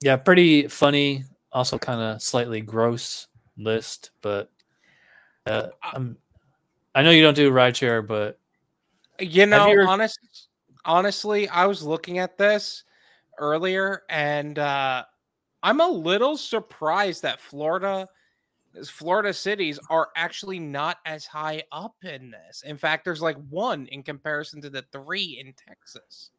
yeah, 0.00 0.16
pretty 0.16 0.68
funny. 0.68 1.24
Also, 1.52 1.78
kind 1.78 2.00
of 2.00 2.22
slightly 2.22 2.60
gross 2.62 3.28
list, 3.56 4.10
but 4.22 4.50
uh, 5.46 5.68
I'm, 5.82 6.16
I 6.94 7.02
know 7.02 7.10
you 7.10 7.22
don't 7.22 7.36
do 7.36 7.52
rideshare, 7.52 8.04
but 8.04 8.40
You 9.20 9.46
know, 9.46 9.68
you 9.68 9.82
ever- 9.82 9.88
honest, 9.88 10.48
honestly, 10.84 11.48
I 11.48 11.66
was 11.66 11.82
looking 11.82 12.18
at 12.18 12.36
this 12.38 12.84
earlier, 13.38 14.02
and 14.08 14.58
uh, 14.58 15.04
I'm 15.62 15.80
a 15.80 15.86
little 15.88 16.36
surprised 16.36 17.22
that 17.22 17.40
Florida, 17.40 18.08
Florida 18.90 19.32
cities 19.32 19.78
are 19.90 20.08
actually 20.16 20.58
not 20.58 20.98
as 21.06 21.26
high 21.26 21.62
up 21.72 21.94
in 22.02 22.30
this. 22.30 22.62
In 22.66 22.76
fact, 22.76 23.04
there's 23.04 23.22
like 23.22 23.36
one 23.50 23.86
in 23.86 24.02
comparison 24.02 24.60
to 24.62 24.70
the 24.70 24.84
three 24.92 25.38
in 25.40 25.52
Texas. 25.54 26.30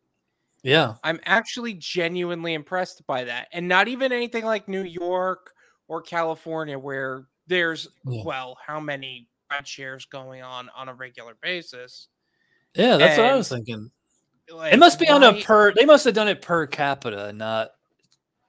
yeah, 0.63 0.95
I'm 1.03 1.19
actually 1.25 1.75
genuinely 1.75 2.53
impressed 2.53 3.05
by 3.07 3.23
that, 3.25 3.47
and 3.53 3.67
not 3.67 3.87
even 3.87 4.11
anything 4.11 4.43
like 4.45 4.67
New 4.67 4.83
York 4.83 5.53
or 5.87 6.01
California, 6.01 6.77
where 6.79 7.27
there's 7.47 7.87
Yeah. 8.05 8.23
well, 8.25 8.57
how 8.65 8.79
many 8.79 9.27
ride 9.51 9.67
shares 9.67 10.05
going 10.05 10.41
on 10.41 10.69
on 10.75 10.89
a 10.89 10.93
regular 10.93 11.35
basis? 11.41 12.07
yeah, 12.73 12.97
that's 12.97 13.17
what 13.17 13.27
I 13.27 13.35
was 13.35 13.51
And, 13.51 13.65
thinking. 13.65 13.91
It 14.47 14.77
must 14.79 14.99
be 14.99 15.07
on 15.09 15.23
a 15.23 15.41
per. 15.43 15.71
They 15.73 15.85
must 15.85 16.03
have 16.05 16.13
done 16.15 16.27
it 16.27 16.41
per 16.41 16.67
capita, 16.67 17.31
not 17.33 17.69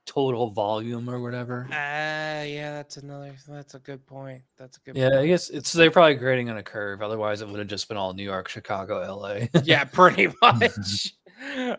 total 0.07 0.49
volume 0.49 1.07
or 1.07 1.19
whatever. 1.19 1.67
Ah, 1.71 2.41
yeah, 2.41 2.71
that's 2.71 2.97
another. 2.97 3.35
That's 3.47 3.75
a 3.75 3.79
good 3.79 4.03
point. 4.07 4.41
That's 4.57 4.77
a 4.77 4.79
good. 4.79 4.97
Yeah, 4.97 5.09
point. 5.09 5.19
I 5.21 5.27
guess 5.27 5.49
it's 5.49 5.71
they're 5.71 5.91
probably 5.91 6.15
grading 6.15 6.49
on 6.49 6.57
a 6.57 6.63
curve. 6.63 7.03
Otherwise, 7.03 7.41
it 7.41 7.47
would 7.49 7.59
have 7.59 7.67
just 7.67 7.87
been 7.87 7.97
all 7.97 8.13
New 8.13 8.23
York, 8.23 8.47
Chicago, 8.47 9.01
L.A. 9.01 9.49
yeah, 9.63 9.83
pretty 9.93 10.29
much. 10.41 11.13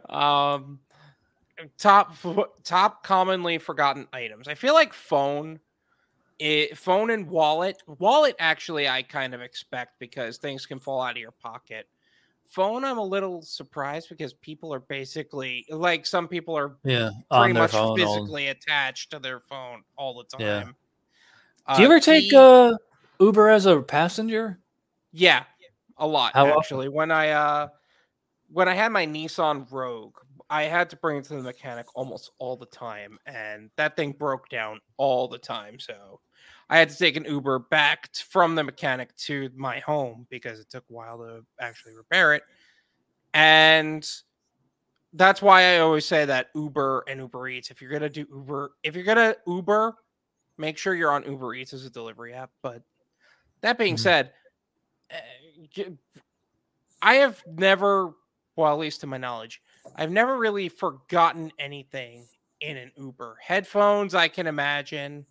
um, 0.08 0.78
top 1.78 2.14
top 2.62 3.02
commonly 3.02 3.58
forgotten 3.58 4.06
items. 4.12 4.46
I 4.46 4.54
feel 4.54 4.74
like 4.74 4.92
phone, 4.92 5.58
it, 6.38 6.76
phone 6.78 7.10
and 7.10 7.28
wallet. 7.28 7.82
Wallet 7.86 8.36
actually, 8.38 8.88
I 8.88 9.02
kind 9.02 9.34
of 9.34 9.40
expect 9.40 9.98
because 9.98 10.36
things 10.36 10.66
can 10.66 10.78
fall 10.78 11.00
out 11.00 11.12
of 11.12 11.16
your 11.16 11.32
pocket. 11.32 11.88
Phone, 12.48 12.82
I'm 12.84 12.96
a 12.98 13.04
little 13.04 13.42
surprised 13.42 14.08
because 14.08 14.32
people 14.32 14.72
are 14.72 14.80
basically 14.80 15.66
like 15.68 16.06
some 16.06 16.26
people 16.26 16.56
are 16.56 16.76
yeah, 16.82 17.10
pretty 17.30 17.52
much 17.52 17.72
phone. 17.72 17.80
all- 17.90 17.96
physically 17.96 18.48
attached 18.48 19.10
to 19.10 19.18
their 19.18 19.40
phone 19.40 19.82
all 19.96 20.16
the 20.16 20.24
time. 20.38 20.74
Yeah. 21.68 21.74
Do 21.76 21.82
you 21.82 21.88
Uh, 21.88 21.90
ever 21.92 22.00
take 22.00 22.30
key- 22.30 22.36
uh, 22.36 22.72
Uber 23.20 23.50
as 23.50 23.66
a 23.66 23.82
passenger? 23.82 24.60
Yeah, 25.12 25.44
a 25.98 26.06
lot 26.06 26.32
How 26.34 26.46
often? 26.46 26.58
actually. 26.58 26.88
When 26.88 27.10
I 27.10 27.30
uh 27.30 27.68
when 28.50 28.66
I 28.66 28.74
had 28.74 28.92
my 28.92 29.06
Nissan 29.06 29.70
Rogue, 29.70 30.16
I 30.48 30.62
had 30.62 30.88
to 30.90 30.96
bring 30.96 31.18
it 31.18 31.24
to 31.24 31.34
the 31.34 31.42
mechanic 31.42 31.84
almost 31.94 32.30
all 32.38 32.56
the 32.56 32.64
time 32.66 33.18
and 33.26 33.70
that 33.76 33.94
thing 33.94 34.12
broke 34.12 34.48
down 34.48 34.80
all 34.96 35.28
the 35.28 35.36
time. 35.38 35.78
So 35.78 36.20
I 36.70 36.78
had 36.78 36.90
to 36.90 36.96
take 36.96 37.16
an 37.16 37.24
Uber 37.24 37.60
back 37.60 38.12
t- 38.12 38.24
from 38.28 38.54
the 38.54 38.62
mechanic 38.62 39.14
to 39.16 39.50
my 39.56 39.78
home 39.80 40.26
because 40.30 40.60
it 40.60 40.68
took 40.68 40.84
a 40.90 40.92
while 40.92 41.18
to 41.18 41.44
actually 41.60 41.94
repair 41.94 42.34
it. 42.34 42.42
And 43.32 44.08
that's 45.14 45.40
why 45.40 45.74
I 45.74 45.78
always 45.78 46.04
say 46.04 46.24
that 46.26 46.48
Uber 46.54 47.04
and 47.08 47.20
Uber 47.20 47.48
Eats, 47.48 47.70
if 47.70 47.80
you're 47.80 47.90
going 47.90 48.02
to 48.02 48.10
do 48.10 48.26
Uber, 48.30 48.72
if 48.82 48.94
you're 48.94 49.04
going 49.04 49.16
to 49.16 49.36
Uber, 49.46 49.94
make 50.58 50.76
sure 50.76 50.94
you're 50.94 51.12
on 51.12 51.24
Uber 51.24 51.54
Eats 51.54 51.72
as 51.72 51.84
a 51.86 51.90
delivery 51.90 52.34
app, 52.34 52.50
but 52.62 52.82
that 53.62 53.78
being 53.78 53.94
Mhm. 53.94 54.00
said, 54.00 54.32
I 57.00 57.14
have 57.14 57.42
never, 57.46 58.14
well, 58.56 58.72
at 58.72 58.78
least 58.78 59.00
to 59.00 59.06
my 59.06 59.16
knowledge, 59.18 59.62
I've 59.94 60.10
never 60.10 60.36
really 60.36 60.68
forgotten 60.68 61.52
anything 61.58 62.28
in 62.60 62.76
an 62.76 62.92
Uber. 62.96 63.38
Headphones, 63.40 64.14
I 64.14 64.28
can 64.28 64.46
imagine. 64.46 65.24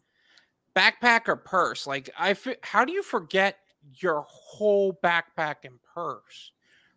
Backpack 0.78 1.28
or 1.28 1.36
purse, 1.36 1.88
like 1.88 2.10
I, 2.20 2.36
fi- 2.36 2.58
how 2.62 2.86
do 2.86 2.92
you 2.94 3.02
forget 3.02 3.58
your 3.96 4.24
whole 4.28 4.94
backpack 5.04 5.56
and 5.64 5.80
purse? 5.96 6.52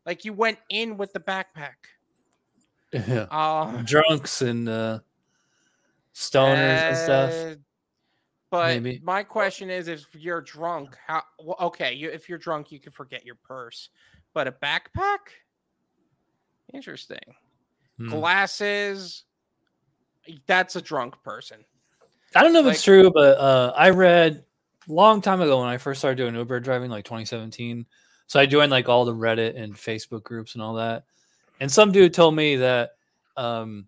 Like 0.05 0.25
you 0.27 0.35
went 0.35 0.59
in 0.69 0.99
with 0.99 1.13
the 1.15 1.21
backpack. 1.21 1.77
Yeah, 2.93 3.27
Uh, 3.31 3.81
drunks 3.83 4.43
and 4.43 4.69
uh, 4.69 4.99
stoners 6.15 6.89
and 6.89 6.97
stuff. 6.97 7.33
uh, 7.33 7.55
But 8.51 8.83
Maybe. 8.83 9.01
my 9.03 9.23
question 9.23 9.71
is, 9.71 9.89
if 9.89 10.15
you're 10.15 10.43
drunk, 10.43 10.97
how? 11.07 11.23
Well, 11.39 11.57
okay, 11.61 11.95
you, 11.95 12.11
if 12.11 12.29
you're 12.29 12.37
drunk, 12.39 12.71
you 12.73 12.81
can 12.81 12.93
forget 12.93 13.25
your 13.25 13.37
purse, 13.37 13.89
but 14.35 14.47
a 14.49 14.53
backpack, 14.53 15.19
interesting. 16.75 17.35
Hmm. 17.97 18.09
Glasses, 18.09 19.25
that's 20.47 20.77
a 20.77 20.83
drunk 20.83 21.15
person. 21.23 21.65
I 22.35 22.43
don't 22.43 22.53
know 22.53 22.67
if 22.67 22.75
it's 22.75 22.83
true, 22.83 23.11
but 23.11 23.39
uh, 23.39 23.73
I 23.77 23.91
read 23.91 24.45
long 24.87 25.21
time 25.21 25.41
ago 25.41 25.61
when 25.61 25.69
I 25.69 25.79
first 25.79 26.01
started 26.01 26.17
doing 26.17 26.35
Uber 26.35 26.61
driving, 26.61 26.91
like 26.91 27.05
2017. 27.05 27.87
So 28.27 28.39
I 28.39 28.47
joined 28.47 28.71
like 28.71 28.89
all 28.89 29.05
the 29.05 29.15
Reddit 29.15 29.61
and 29.61 29.75
Facebook 29.75 30.23
groups 30.23 30.55
and 30.55 30.63
all 30.63 30.75
that. 30.75 31.05
And 31.59 31.71
some 31.71 31.93
dude 31.93 32.15
told 32.15 32.35
me 32.35 32.57
that 32.57 32.93
um, 33.37 33.87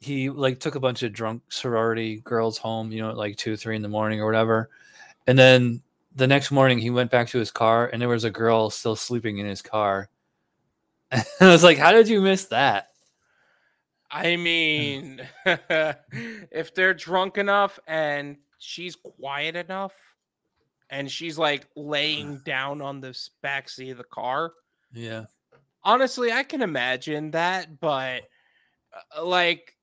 he 0.00 0.30
like 0.30 0.58
took 0.58 0.74
a 0.74 0.80
bunch 0.80 1.02
of 1.02 1.12
drunk 1.12 1.42
sorority 1.48 2.20
girls 2.20 2.58
home, 2.58 2.90
you 2.90 3.00
know, 3.00 3.10
at 3.10 3.16
like 3.16 3.36
two, 3.36 3.56
three 3.56 3.76
in 3.76 3.82
the 3.82 3.88
morning 3.88 4.20
or 4.20 4.26
whatever. 4.26 4.70
And 5.26 5.38
then 5.38 5.80
the 6.16 6.26
next 6.26 6.50
morning 6.50 6.78
he 6.78 6.90
went 6.90 7.10
back 7.10 7.28
to 7.28 7.38
his 7.38 7.50
car 7.50 7.88
and 7.92 8.00
there 8.00 8.08
was 8.08 8.24
a 8.24 8.30
girl 8.30 8.70
still 8.70 8.96
sleeping 8.96 9.38
in 9.38 9.46
his 9.46 9.62
car. 9.62 10.08
And 11.12 11.24
I 11.40 11.52
was 11.52 11.62
like, 11.62 11.78
how 11.78 11.92
did 11.92 12.08
you 12.08 12.20
miss 12.20 12.46
that? 12.46 12.88
I 14.14 14.36
mean, 14.36 15.20
if 15.44 16.72
they're 16.74 16.94
drunk 16.94 17.36
enough 17.36 17.80
and 17.88 18.36
she's 18.58 18.94
quiet 18.96 19.56
enough, 19.56 19.92
and 20.90 21.10
she's 21.10 21.36
like 21.36 21.66
laying 21.74 22.38
down 22.44 22.80
on 22.80 23.00
the 23.00 23.18
back 23.42 23.68
seat 23.68 23.90
of 23.90 23.98
the 23.98 24.04
car, 24.04 24.52
Yeah. 24.92 25.24
honestly, 25.82 26.30
I 26.30 26.44
can 26.44 26.62
imagine 26.62 27.32
that. 27.32 27.80
But 27.80 28.22
uh, 29.16 29.24
like, 29.24 29.74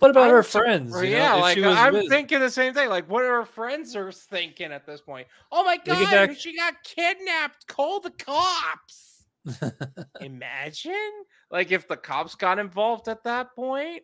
What 0.00 0.10
about 0.10 0.24
I'm 0.24 0.30
her 0.32 0.42
friends? 0.42 0.92
Know, 0.92 1.00
yeah, 1.00 1.36
if 1.36 1.40
like 1.40 1.58
I'm 1.58 1.94
with- 1.94 2.08
thinking 2.10 2.40
the 2.40 2.50
same 2.50 2.74
thing. 2.74 2.90
Like, 2.90 3.08
what 3.08 3.22
are 3.24 3.38
her 3.40 3.44
friends 3.46 3.96
are 3.96 4.12
thinking 4.12 4.72
at 4.72 4.84
this 4.86 5.00
point? 5.00 5.26
Oh 5.50 5.64
my 5.64 5.78
god, 5.78 6.10
back- 6.10 6.36
she 6.36 6.54
got 6.54 6.74
kidnapped! 6.84 7.66
Call 7.66 8.00
the 8.00 8.10
cops! 8.10 9.09
Imagine, 10.20 11.10
like, 11.50 11.72
if 11.72 11.88
the 11.88 11.96
cops 11.96 12.34
got 12.34 12.58
involved 12.58 13.08
at 13.08 13.24
that 13.24 13.54
point. 13.54 14.02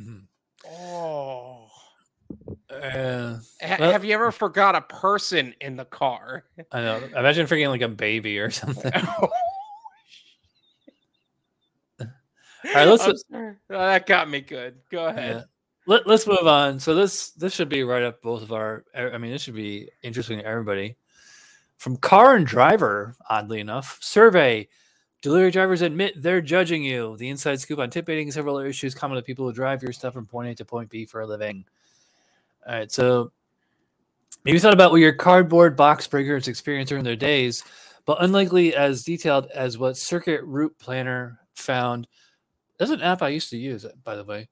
Mhm. 0.00 0.24
Oh, 0.66 1.68
Uh, 2.70 3.38
Ha- 3.60 3.76
Well- 3.78 3.92
have 3.92 4.04
you 4.04 4.14
ever 4.14 4.32
forgot 4.32 4.74
a 4.74 4.80
person 4.80 5.54
in 5.60 5.76
the 5.76 5.84
car? 5.84 6.44
I 6.72 6.80
know. 6.80 6.96
Imagine 7.16 7.46
freaking 7.46 7.68
like 7.68 7.82
a 7.82 7.88
baby 7.88 8.38
or 8.38 8.50
something. 8.60 8.92
All 12.00 12.08
right, 12.74 12.84
let's- 12.86 13.24
that 13.68 14.06
got 14.06 14.30
me 14.30 14.40
good. 14.40 14.76
Go 14.90 15.06
ahead. 15.06 15.36
Yeah. 15.36 15.42
Let, 15.86 16.06
let's 16.06 16.26
move 16.28 16.46
on. 16.46 16.78
So 16.78 16.94
this 16.94 17.32
this 17.32 17.52
should 17.52 17.68
be 17.68 17.82
right 17.82 18.04
up 18.04 18.22
both 18.22 18.40
of 18.42 18.52
our. 18.52 18.84
I 18.94 19.18
mean, 19.18 19.32
this 19.32 19.42
should 19.42 19.56
be 19.56 19.90
interesting 20.04 20.38
to 20.38 20.44
everybody. 20.46 20.96
From 21.82 21.96
car 21.96 22.36
and 22.36 22.46
driver, 22.46 23.16
oddly 23.28 23.58
enough, 23.58 23.98
survey. 24.00 24.68
Delivery 25.20 25.50
drivers 25.50 25.82
admit 25.82 26.22
they're 26.22 26.40
judging 26.40 26.84
you. 26.84 27.16
The 27.16 27.28
inside 27.28 27.58
scoop 27.58 27.80
on 27.80 27.90
tip 27.90 28.06
baiting 28.06 28.30
several 28.30 28.54
other 28.54 28.68
issues 28.68 28.94
common 28.94 29.16
to 29.16 29.22
people 29.22 29.44
who 29.44 29.52
drive 29.52 29.82
your 29.82 29.90
stuff 29.92 30.14
from 30.14 30.24
point 30.24 30.48
A 30.48 30.54
to 30.54 30.64
point 30.64 30.90
B 30.90 31.04
for 31.04 31.22
a 31.22 31.26
living. 31.26 31.64
All 32.68 32.74
right, 32.76 32.92
so 32.92 33.32
maybe 34.44 34.60
thought 34.60 34.72
about 34.72 34.92
what 34.92 35.00
your 35.00 35.12
cardboard 35.12 35.76
box 35.76 36.06
breakers 36.06 36.46
experience 36.46 36.88
during 36.88 37.02
their 37.02 37.16
days, 37.16 37.64
but 38.04 38.22
unlikely 38.22 38.76
as 38.76 39.02
detailed 39.02 39.48
as 39.52 39.76
what 39.76 39.96
Circuit 39.96 40.44
Route 40.44 40.78
Planner 40.78 41.40
found. 41.56 42.06
That's 42.78 42.92
an 42.92 43.02
app 43.02 43.22
I 43.22 43.30
used 43.30 43.50
to 43.50 43.58
use, 43.58 43.84
by 44.04 44.14
the 44.14 44.22
way. 44.22 44.48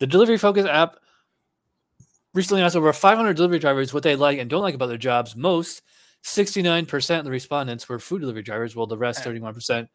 The 0.00 0.08
Delivery 0.08 0.36
Focus 0.36 0.66
app 0.66 0.96
recently 2.34 2.60
asked 2.60 2.74
over 2.74 2.92
500 2.92 3.36
delivery 3.36 3.60
drivers 3.60 3.94
what 3.94 4.02
they 4.02 4.16
like 4.16 4.40
and 4.40 4.50
don't 4.50 4.62
like 4.62 4.74
about 4.74 4.86
their 4.86 4.98
jobs. 4.98 5.36
Most, 5.36 5.82
69% 6.24 7.18
of 7.18 7.24
the 7.24 7.30
respondents 7.30 7.88
were 7.88 7.98
food 7.98 8.20
delivery 8.20 8.42
drivers, 8.42 8.76
while 8.76 8.86
the 8.86 8.96
rest, 8.98 9.24
31%, 9.24 9.88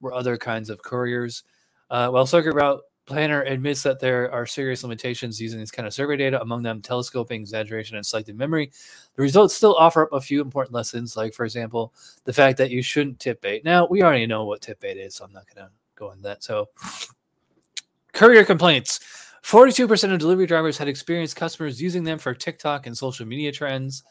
were 0.00 0.12
other 0.12 0.36
kinds 0.36 0.70
of 0.70 0.82
couriers. 0.82 1.44
Uh, 1.90 2.08
while 2.08 2.26
Circuit 2.26 2.54
Route 2.54 2.80
Planner 3.04 3.42
admits 3.42 3.82
that 3.82 3.98
there 3.98 4.30
are 4.30 4.46
serious 4.46 4.84
limitations 4.84 5.40
using 5.40 5.58
this 5.58 5.72
kind 5.72 5.88
of 5.88 5.92
survey 5.92 6.16
data, 6.16 6.40
among 6.40 6.62
them 6.62 6.80
telescoping, 6.80 7.40
exaggeration, 7.40 7.96
and 7.96 8.06
selective 8.06 8.36
memory, 8.36 8.70
the 9.16 9.22
results 9.22 9.56
still 9.56 9.74
offer 9.74 10.04
up 10.04 10.12
a 10.12 10.20
few 10.20 10.40
important 10.40 10.72
lessons, 10.72 11.16
like, 11.16 11.34
for 11.34 11.44
example, 11.44 11.92
the 12.24 12.32
fact 12.32 12.58
that 12.58 12.70
you 12.70 12.80
shouldn't 12.80 13.18
tip 13.18 13.40
bait. 13.40 13.64
Now, 13.64 13.86
we 13.86 14.02
already 14.02 14.26
know 14.26 14.44
what 14.44 14.60
tip 14.60 14.80
bait 14.80 14.98
is, 14.98 15.16
so 15.16 15.24
I'm 15.24 15.32
not 15.32 15.46
going 15.52 15.66
to 15.66 15.72
go 15.96 16.12
into 16.12 16.22
that. 16.22 16.44
So, 16.44 16.68
courier 18.12 18.44
complaints. 18.44 19.00
42% 19.42 20.12
of 20.12 20.20
delivery 20.20 20.46
drivers 20.46 20.78
had 20.78 20.86
experienced 20.86 21.34
customers 21.34 21.82
using 21.82 22.04
them 22.04 22.18
for 22.18 22.32
TikTok 22.32 22.86
and 22.86 22.96
social 22.96 23.26
media 23.26 23.50
trends. 23.50 24.04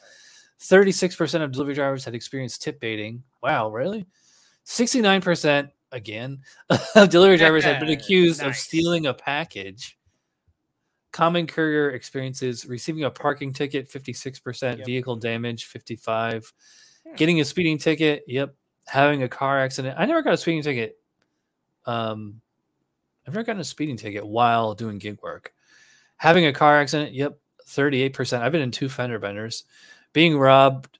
36% 0.62 1.42
of 1.42 1.52
delivery 1.52 1.74
drivers 1.74 2.06
had 2.06 2.14
experienced 2.16 2.62
tip 2.62 2.80
baiting. 2.80 3.24
Wow, 3.42 3.70
really? 3.72 4.06
69% 4.66 5.70
again 5.92 6.40
of 6.96 7.10
delivery 7.10 7.38
drivers 7.38 7.64
had 7.64 7.80
been 7.80 7.90
accused 7.90 8.42
of 8.44 8.56
stealing 8.56 9.08
a 9.08 9.14
package. 9.14 9.98
Common 11.12 11.46
courier 11.48 11.92
experiences 11.92 12.66
receiving 12.66 13.04
a 13.04 13.12
parking 13.12 13.52
ticket 13.52 13.90
56%, 13.90 14.78
Yep. 14.78 14.86
vehicle 14.86 15.16
damage 15.18 15.66
55, 15.66 16.54
Hmm. 17.06 17.16
getting 17.16 17.42
a 17.42 17.46
speeding 17.46 17.80
ticket, 17.80 18.24
yep, 18.28 18.56
having 18.86 19.24
a 19.24 19.28
car 19.28 19.60
accident. 19.60 19.96
I 20.00 20.06
never 20.06 20.22
got 20.22 20.34
a 20.34 20.38
speeding 20.38 20.62
ticket. 20.62 20.98
Um 21.86 22.40
I've 23.28 23.34
never 23.34 23.44
gotten 23.44 23.62
a 23.62 23.64
speeding 23.66 23.98
ticket 23.98 24.26
while 24.26 24.74
doing 24.76 24.98
gig 25.00 25.20
work. 25.22 25.54
Having 26.18 26.46
a 26.46 26.54
car 26.54 26.80
accident, 26.80 27.14
yep, 27.14 27.40
38%. 27.68 28.42
I've 28.42 28.52
been 28.52 28.62
in 28.62 28.72
two 28.72 28.90
fender 28.90 29.20
benders. 29.20 29.64
Being 30.14 30.38
robbed, 30.38 31.00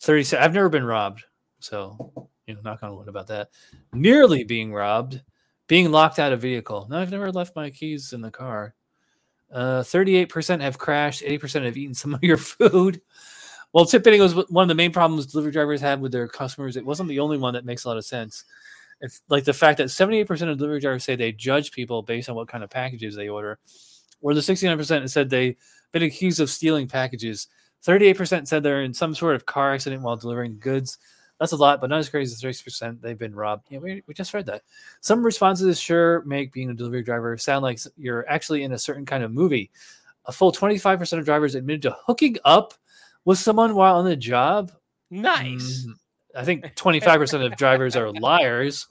37. 0.00 0.42
I've 0.42 0.54
never 0.54 0.68
been 0.68 0.84
robbed. 0.84 1.24
So, 1.60 2.28
you 2.46 2.54
know, 2.54 2.60
knock 2.62 2.82
on 2.82 2.96
wood 2.96 3.08
about 3.08 3.28
that. 3.28 3.50
Nearly 3.92 4.44
being 4.44 4.72
robbed, 4.72 5.22
being 5.68 5.90
locked 5.90 6.18
out 6.18 6.32
of 6.32 6.40
vehicle. 6.40 6.86
No, 6.90 6.98
I've 6.98 7.10
never 7.10 7.30
left 7.30 7.56
my 7.56 7.70
keys 7.70 8.12
in 8.12 8.20
the 8.20 8.30
car. 8.30 8.74
Uh, 9.52 9.82
38% 9.82 10.60
have 10.60 10.78
crashed, 10.78 11.22
80% 11.22 11.64
have 11.64 11.76
eaten 11.76 11.94
some 11.94 12.14
of 12.14 12.22
your 12.22 12.36
food. 12.36 13.00
Well, 13.72 13.86
tip 13.86 14.04
baiting 14.04 14.20
was 14.20 14.34
one 14.50 14.64
of 14.64 14.68
the 14.68 14.74
main 14.74 14.92
problems 14.92 15.26
delivery 15.26 15.52
drivers 15.52 15.80
had 15.80 16.00
with 16.00 16.12
their 16.12 16.28
customers. 16.28 16.76
It 16.76 16.84
wasn't 16.84 17.08
the 17.08 17.20
only 17.20 17.38
one 17.38 17.54
that 17.54 17.64
makes 17.64 17.84
a 17.84 17.88
lot 17.88 17.96
of 17.96 18.04
sense. 18.04 18.44
It's 19.00 19.22
like 19.28 19.44
the 19.44 19.52
fact 19.52 19.78
that 19.78 19.88
78% 19.88 20.30
of 20.48 20.58
delivery 20.58 20.80
drivers 20.80 21.04
say 21.04 21.16
they 21.16 21.32
judge 21.32 21.72
people 21.72 22.02
based 22.02 22.28
on 22.28 22.36
what 22.36 22.48
kind 22.48 22.62
of 22.62 22.70
packages 22.70 23.16
they 23.16 23.28
order, 23.28 23.58
or 24.20 24.34
the 24.34 24.40
69% 24.40 25.10
said 25.10 25.28
they've 25.28 25.56
been 25.90 26.02
accused 26.02 26.38
of 26.40 26.50
stealing 26.50 26.86
packages. 26.86 27.48
38% 27.84 28.46
said 28.46 28.62
they're 28.62 28.82
in 28.82 28.94
some 28.94 29.14
sort 29.14 29.34
of 29.34 29.46
car 29.46 29.72
accident 29.74 30.02
while 30.02 30.16
delivering 30.16 30.58
goods. 30.58 30.98
That's 31.40 31.52
a 31.52 31.56
lot, 31.56 31.80
but 31.80 31.90
not 31.90 31.98
as 31.98 32.08
crazy 32.08 32.32
as 32.32 32.42
30% 32.56 33.00
they've 33.00 33.18
been 33.18 33.34
robbed. 33.34 33.66
Yeah, 33.68 33.78
we, 33.78 34.02
we 34.06 34.14
just 34.14 34.32
read 34.32 34.46
that. 34.46 34.62
Some 35.00 35.24
responses 35.24 35.80
sure 35.80 36.22
make 36.24 36.52
being 36.52 36.70
a 36.70 36.74
delivery 36.74 37.02
driver 37.02 37.36
sound 37.36 37.64
like 37.64 37.80
you're 37.96 38.28
actually 38.28 38.62
in 38.62 38.72
a 38.72 38.78
certain 38.78 39.04
kind 39.04 39.24
of 39.24 39.32
movie. 39.32 39.70
A 40.26 40.32
full 40.32 40.52
25% 40.52 41.18
of 41.18 41.24
drivers 41.24 41.56
admitted 41.56 41.82
to 41.82 41.96
hooking 42.06 42.36
up 42.44 42.74
with 43.24 43.38
someone 43.38 43.74
while 43.74 43.96
on 43.96 44.04
the 44.04 44.14
job. 44.14 44.70
Nice. 45.10 45.84
Mm, 45.84 45.94
I 46.36 46.44
think 46.44 46.64
25% 46.76 47.44
of 47.44 47.56
drivers 47.56 47.96
are 47.96 48.12
liars. 48.12 48.86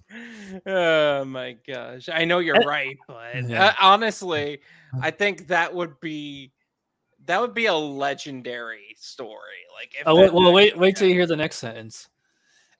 Oh 0.66 1.24
my 1.24 1.56
gosh. 1.66 2.10
I 2.12 2.26
know 2.26 2.39
you're 2.39 2.60
right, 2.66 2.98
but 3.08 3.48
Yeah. 3.48 3.68
uh, 3.68 3.74
honestly, 3.80 4.60
I 5.02 5.12
think 5.12 5.48
that 5.48 5.74
would 5.74 6.00
be 6.02 6.52
that 7.26 7.41
would 7.41 7.53
be 7.53 7.67
a 7.67 7.74
legendary 7.74 8.95
story. 8.99 9.65
Like 9.74 9.93
if 9.99 10.03
Oh, 10.05 10.15
wait, 10.15 10.34
well, 10.34 10.53
wait, 10.53 10.78
wait 10.78 10.95
till 10.95 11.07
you 11.07 11.13
hear 11.13 11.28
the 11.28 11.36
next 11.36 11.57
sentence. 11.57 12.07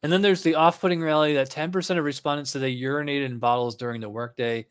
And 0.04 0.12
then 0.12 0.22
there's 0.22 0.42
the 0.42 0.56
off-putting 0.56 1.00
reality 1.00 1.36
that 1.36 1.50
10% 1.50 1.98
of 1.98 2.04
respondents 2.04 2.52
said 2.52 2.62
they 2.62 2.76
urinated 2.76 3.26
in 3.26 3.38
bottles 3.38 3.76
during 3.76 4.02
the 4.02 4.10
workday, 4.10 4.66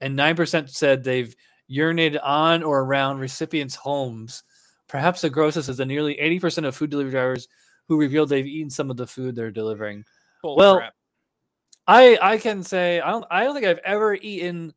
and 0.00 0.18
9% 0.18 0.68
said 0.70 1.04
they've 1.04 1.34
urinated 1.70 2.18
on 2.22 2.62
or 2.62 2.80
around 2.80 3.18
recipients' 3.18 3.76
homes. 3.76 4.42
Perhaps 4.88 5.20
the 5.20 5.30
grossest 5.30 5.68
is 5.68 5.76
the 5.76 5.86
nearly 5.86 6.16
80% 6.16 6.66
of 6.66 6.74
food 6.74 6.90
delivery 6.90 7.12
drivers 7.12 7.46
who 7.88 7.98
revealed 7.98 8.28
they've 8.28 8.46
eaten 8.46 8.70
some 8.70 8.90
of 8.90 8.96
the 8.96 9.06
food 9.06 9.36
they're 9.36 9.50
delivering. 9.50 10.04
Bull 10.42 10.56
well, 10.56 10.78
crap. 10.78 10.94
I 11.86 12.18
I 12.20 12.38
can 12.38 12.62
say 12.62 13.00
I 13.00 13.10
don't 13.10 13.24
I 13.30 13.44
don't 13.44 13.54
think 13.54 13.66
I've 13.66 13.78
ever 13.78 14.14
eaten 14.14 14.72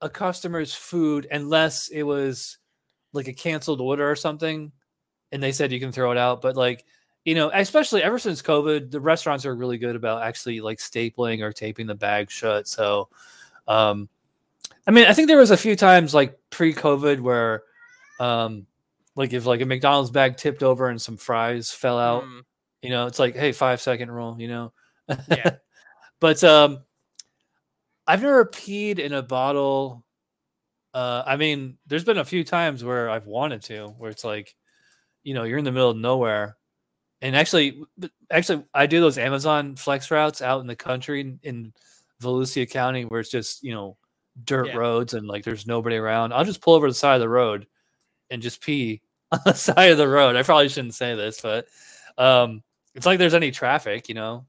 a 0.00 0.08
customer's 0.08 0.74
food 0.74 1.26
unless 1.30 1.88
it 1.88 2.02
was 2.02 2.58
like 3.12 3.28
a 3.28 3.32
canceled 3.32 3.80
order 3.80 4.08
or 4.10 4.16
something, 4.16 4.72
and 5.32 5.42
they 5.42 5.52
said 5.52 5.72
you 5.72 5.80
can 5.80 5.92
throw 5.92 6.12
it 6.12 6.18
out. 6.18 6.42
But 6.42 6.56
like 6.56 6.84
you 7.24 7.34
know, 7.34 7.50
especially 7.52 8.02
ever 8.02 8.18
since 8.18 8.40
COVID, 8.40 8.90
the 8.90 9.00
restaurants 9.00 9.44
are 9.44 9.54
really 9.54 9.78
good 9.78 9.96
about 9.96 10.22
actually 10.22 10.60
like 10.60 10.78
stapling 10.78 11.42
or 11.42 11.52
taping 11.52 11.86
the 11.86 11.94
bag 11.94 12.30
shut. 12.30 12.66
So, 12.66 13.08
um, 13.68 14.08
I 14.86 14.90
mean, 14.90 15.06
I 15.06 15.12
think 15.12 15.28
there 15.28 15.38
was 15.38 15.50
a 15.50 15.56
few 15.56 15.76
times 15.76 16.14
like 16.14 16.38
pre-COVID 16.48 17.20
where, 17.20 17.64
um, 18.18 18.66
like 19.16 19.32
if 19.32 19.44
like 19.44 19.60
a 19.60 19.66
McDonald's 19.66 20.10
bag 20.10 20.36
tipped 20.38 20.62
over 20.62 20.88
and 20.88 21.00
some 21.00 21.16
fries 21.16 21.70
fell 21.70 21.98
out, 21.98 22.24
Mm, 22.24 22.40
you 22.82 22.90
know, 22.90 23.06
it's 23.06 23.18
like 23.18 23.36
hey, 23.36 23.52
five 23.52 23.80
second 23.80 24.10
rule, 24.10 24.36
you 24.38 24.48
know. 24.48 24.72
Yeah. 25.28 25.56
but 26.20 26.42
um, 26.42 26.80
I've 28.06 28.22
never 28.22 28.46
peed 28.46 28.98
in 28.98 29.12
a 29.12 29.22
bottle. 29.22 30.04
Uh, 30.94 31.22
I 31.26 31.36
mean, 31.36 31.78
there's 31.86 32.04
been 32.04 32.18
a 32.18 32.24
few 32.24 32.44
times 32.44 32.82
where 32.84 33.10
I've 33.10 33.26
wanted 33.26 33.62
to, 33.64 33.88
where 33.98 34.10
it's 34.10 34.24
like, 34.24 34.54
you 35.22 35.34
know, 35.34 35.44
you're 35.44 35.58
in 35.58 35.64
the 35.64 35.72
middle 35.72 35.90
of 35.90 35.96
nowhere. 35.96 36.56
And 37.22 37.36
actually, 37.36 37.82
actually, 38.30 38.64
I 38.74 38.86
do 38.86 39.00
those 39.00 39.18
Amazon 39.18 39.76
flex 39.76 40.10
routes 40.10 40.42
out 40.42 40.60
in 40.62 40.66
the 40.66 40.76
country 40.76 41.20
in, 41.20 41.40
in 41.42 41.72
Volusia 42.22 42.68
County 42.70 43.04
where 43.04 43.20
it's 43.20 43.30
just, 43.30 43.62
you 43.62 43.72
know, 43.74 43.96
dirt 44.44 44.68
Yeah. 44.68 44.76
roads 44.76 45.14
and 45.14 45.26
like 45.28 45.44
there's 45.44 45.66
nobody 45.66 45.96
around. 45.96 46.32
I'll 46.32 46.44
just 46.44 46.62
pull 46.62 46.74
over 46.74 46.86
to 46.86 46.92
the 46.92 46.98
side 46.98 47.16
of 47.16 47.20
the 47.20 47.28
road 47.28 47.66
and 48.30 48.42
just 48.42 48.62
pee 48.62 49.02
on 49.32 49.40
the 49.44 49.54
side 49.54 49.92
of 49.92 49.98
the 49.98 50.08
road. 50.08 50.36
I 50.36 50.42
probably 50.42 50.68
shouldn't 50.68 50.94
say 50.94 51.14
this, 51.14 51.40
but 51.40 51.66
um, 52.18 52.62
it's 52.94 53.06
like 53.06 53.18
there's 53.18 53.34
any 53.34 53.50
traffic, 53.50 54.08
you 54.08 54.14
know. 54.14 54.46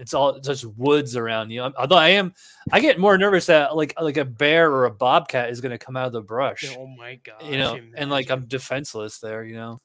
It's 0.00 0.14
all 0.14 0.40
just 0.40 0.64
woods 0.64 1.14
around 1.14 1.50
you. 1.50 1.60
Although 1.62 1.96
I 1.96 2.08
am, 2.08 2.32
I 2.72 2.80
get 2.80 2.98
more 2.98 3.16
nervous 3.18 3.46
that 3.46 3.76
like 3.76 3.94
like 4.00 4.16
a 4.16 4.24
bear 4.24 4.72
or 4.72 4.86
a 4.86 4.90
bobcat 4.90 5.50
is 5.50 5.60
going 5.60 5.70
to 5.70 5.78
come 5.78 5.96
out 5.96 6.06
of 6.06 6.12
the 6.12 6.22
brush 6.22 6.64
Oh 6.76 6.86
my 6.86 7.16
god! 7.22 7.42
you 7.42 7.58
know 7.58 7.78
and 7.96 8.10
like 8.10 8.30
i'm 8.30 8.46
defenseless 8.46 9.18
there 9.18 9.44
you 9.44 9.54
know 9.54 9.78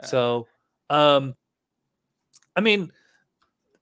Yeah. 0.00 0.06
so 0.06 0.48
um 0.90 1.34
i 2.54 2.60
mean 2.60 2.92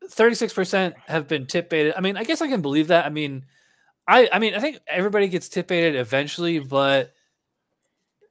36% 0.09 0.95
have 1.09 1.27
been 1.27 1.47
tip 1.47 1.69
baited 1.69 1.95
i 1.97 2.01
mean 2.01 2.17
i 2.17 2.23
guess 2.23 2.41
i 2.41 2.47
can 2.49 2.63
believe 2.63 2.89
that 2.89 3.07
i 3.07 3.09
mean 3.09 3.45
i 4.07 4.29
i 4.33 4.39
mean 4.39 4.55
i 4.55 4.61
think 4.61 4.79
everybody 4.87 5.27
gets 5.27 5.49
tip 5.49 5.67
baited 5.67 5.97
eventually 5.97 6.61
but 6.61 7.13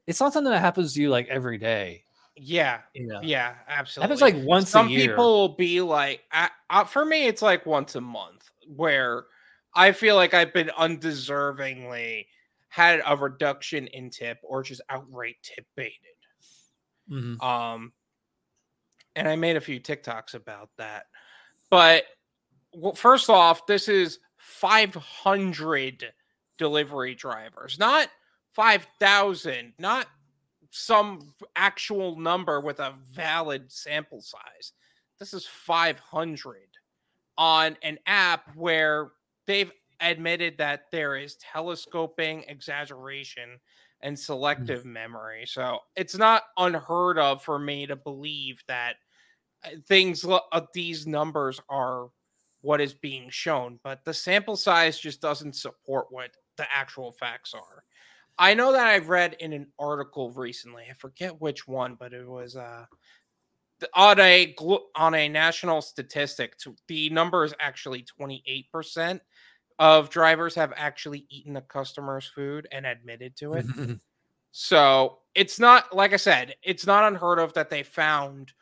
it's 0.08 0.22
not 0.22 0.32
something 0.32 0.52
that 0.52 0.60
happens 0.62 0.94
to 0.94 1.02
you 1.02 1.10
like 1.10 1.28
every 1.28 1.58
day 1.58 2.05
yeah, 2.36 2.82
yeah, 3.22 3.52
it 3.52 3.56
absolutely. 3.68 4.02
happens 4.02 4.22
like 4.22 4.36
once 4.46 4.70
Some 4.70 4.88
a 4.88 4.90
year 4.90 5.16
people 5.16 5.34
will 5.34 5.56
be 5.56 5.82
like, 5.82 6.24
I, 6.32 6.50
uh, 6.70 6.84
for 6.84 7.06
me, 7.06 7.28
it's 7.28 7.42
like 7.42 7.66
once 7.66 7.96
a 7.96 8.02
month 8.02 8.50
where 8.68 9.26
I 9.76 9.92
feel 9.92 10.16
like 10.16 10.34
I've 10.34 10.54
been 10.54 10.70
undeservingly 10.78 12.28
had 12.70 13.02
a 13.06 13.16
reduction 13.16 13.88
in 13.88 14.10
tip 14.10 14.38
or 14.44 14.64
just 14.64 14.82
outright 14.90 15.38
tip 15.44 15.66
baited. 15.76 15.94
Mhm. 17.10 17.42
Um, 17.42 17.94
and 19.16 19.28
I 19.28 19.36
made 19.36 19.56
a 19.56 19.62
few 19.62 19.80
TikToks 19.80 20.34
about 20.34 20.70
that. 20.78 21.06
But 21.70 22.06
well, 22.74 22.96
first 22.96 23.30
off, 23.30 23.66
this 23.68 23.88
is 23.88 24.20
500 24.38 26.14
delivery 26.58 27.16
drivers, 27.16 27.80
not 27.80 28.10
5,000, 28.54 29.74
not 29.80 30.08
some 30.78 31.34
actual 31.56 32.20
number 32.20 32.60
with 32.60 32.80
a 32.80 32.94
valid 33.10 33.72
sample 33.72 34.20
size. 34.20 34.74
This 35.20 35.34
is 35.34 35.48
500 35.48 36.58
on 37.38 37.78
an 37.82 37.98
app 38.06 38.54
where 38.56 39.12
they've 39.48 39.72
admitted 40.02 40.58
that 40.58 40.92
there 40.92 41.16
is 41.16 41.38
telescoping, 41.38 42.44
exaggeration, 42.50 43.58
and 44.02 44.20
selective 44.20 44.84
memory. 44.84 45.46
So 45.48 45.80
it's 45.96 46.18
not 46.18 46.44
unheard 46.58 47.18
of 47.18 47.42
for 47.42 47.58
me 47.58 47.88
to 47.88 47.96
believe 47.96 48.62
that 48.68 48.98
uh, 49.64 49.70
things 49.88 50.26
uh, 50.26 50.62
these 50.74 51.08
numbers 51.08 51.62
are 51.70 52.10
what 52.60 52.82
is 52.82 52.94
being 52.94 53.30
shown, 53.30 53.80
but 53.82 54.04
the 54.04 54.14
sample 54.14 54.58
size 54.58 55.00
just 55.00 55.22
doesn't 55.22 55.56
support 55.56 56.08
what 56.10 56.32
the 56.58 56.66
actual 56.76 57.14
facts 57.14 57.54
are. 57.54 57.86
I 58.38 58.54
know 58.54 58.74
that 58.74 58.88
I've 58.88 59.10
read 59.10 59.38
in 59.40 59.54
an 59.54 59.68
article 59.80 60.32
recently. 60.32 60.84
I 60.90 60.94
forget 60.94 61.40
which 61.40 61.68
one, 61.68 61.96
but 61.96 62.14
it 62.14 62.28
was 62.28 62.56
uh 62.56 62.86
on 63.94 64.20
a 64.20 64.56
on 64.96 65.16
a 65.16 65.30
national 65.30 65.82
statistic. 65.82 66.58
To, 66.60 66.76
the 66.88 67.10
number 67.10 67.44
is 67.44 67.54
actually 67.60 68.04
twenty 68.04 68.44
eight 68.46 68.72
percent 68.72 69.22
of 69.80 70.10
drivers 70.10 70.56
have 70.56 70.74
actually 70.76 71.26
eaten 71.30 71.58
a 71.58 71.62
customer's 71.62 72.26
food 72.26 72.68
and 72.72 72.86
admitted 72.86 73.36
to 73.38 73.54
it. 73.54 73.66
So 74.58 75.18
it's 75.36 75.60
not 75.60 75.94
like 75.94 76.14
I 76.14 76.16
said, 76.16 76.56
it's 76.64 76.86
not 76.88 77.04
unheard 77.04 77.40
of 77.40 77.54
that 77.56 77.70
they 77.70 77.84
found 77.84 78.54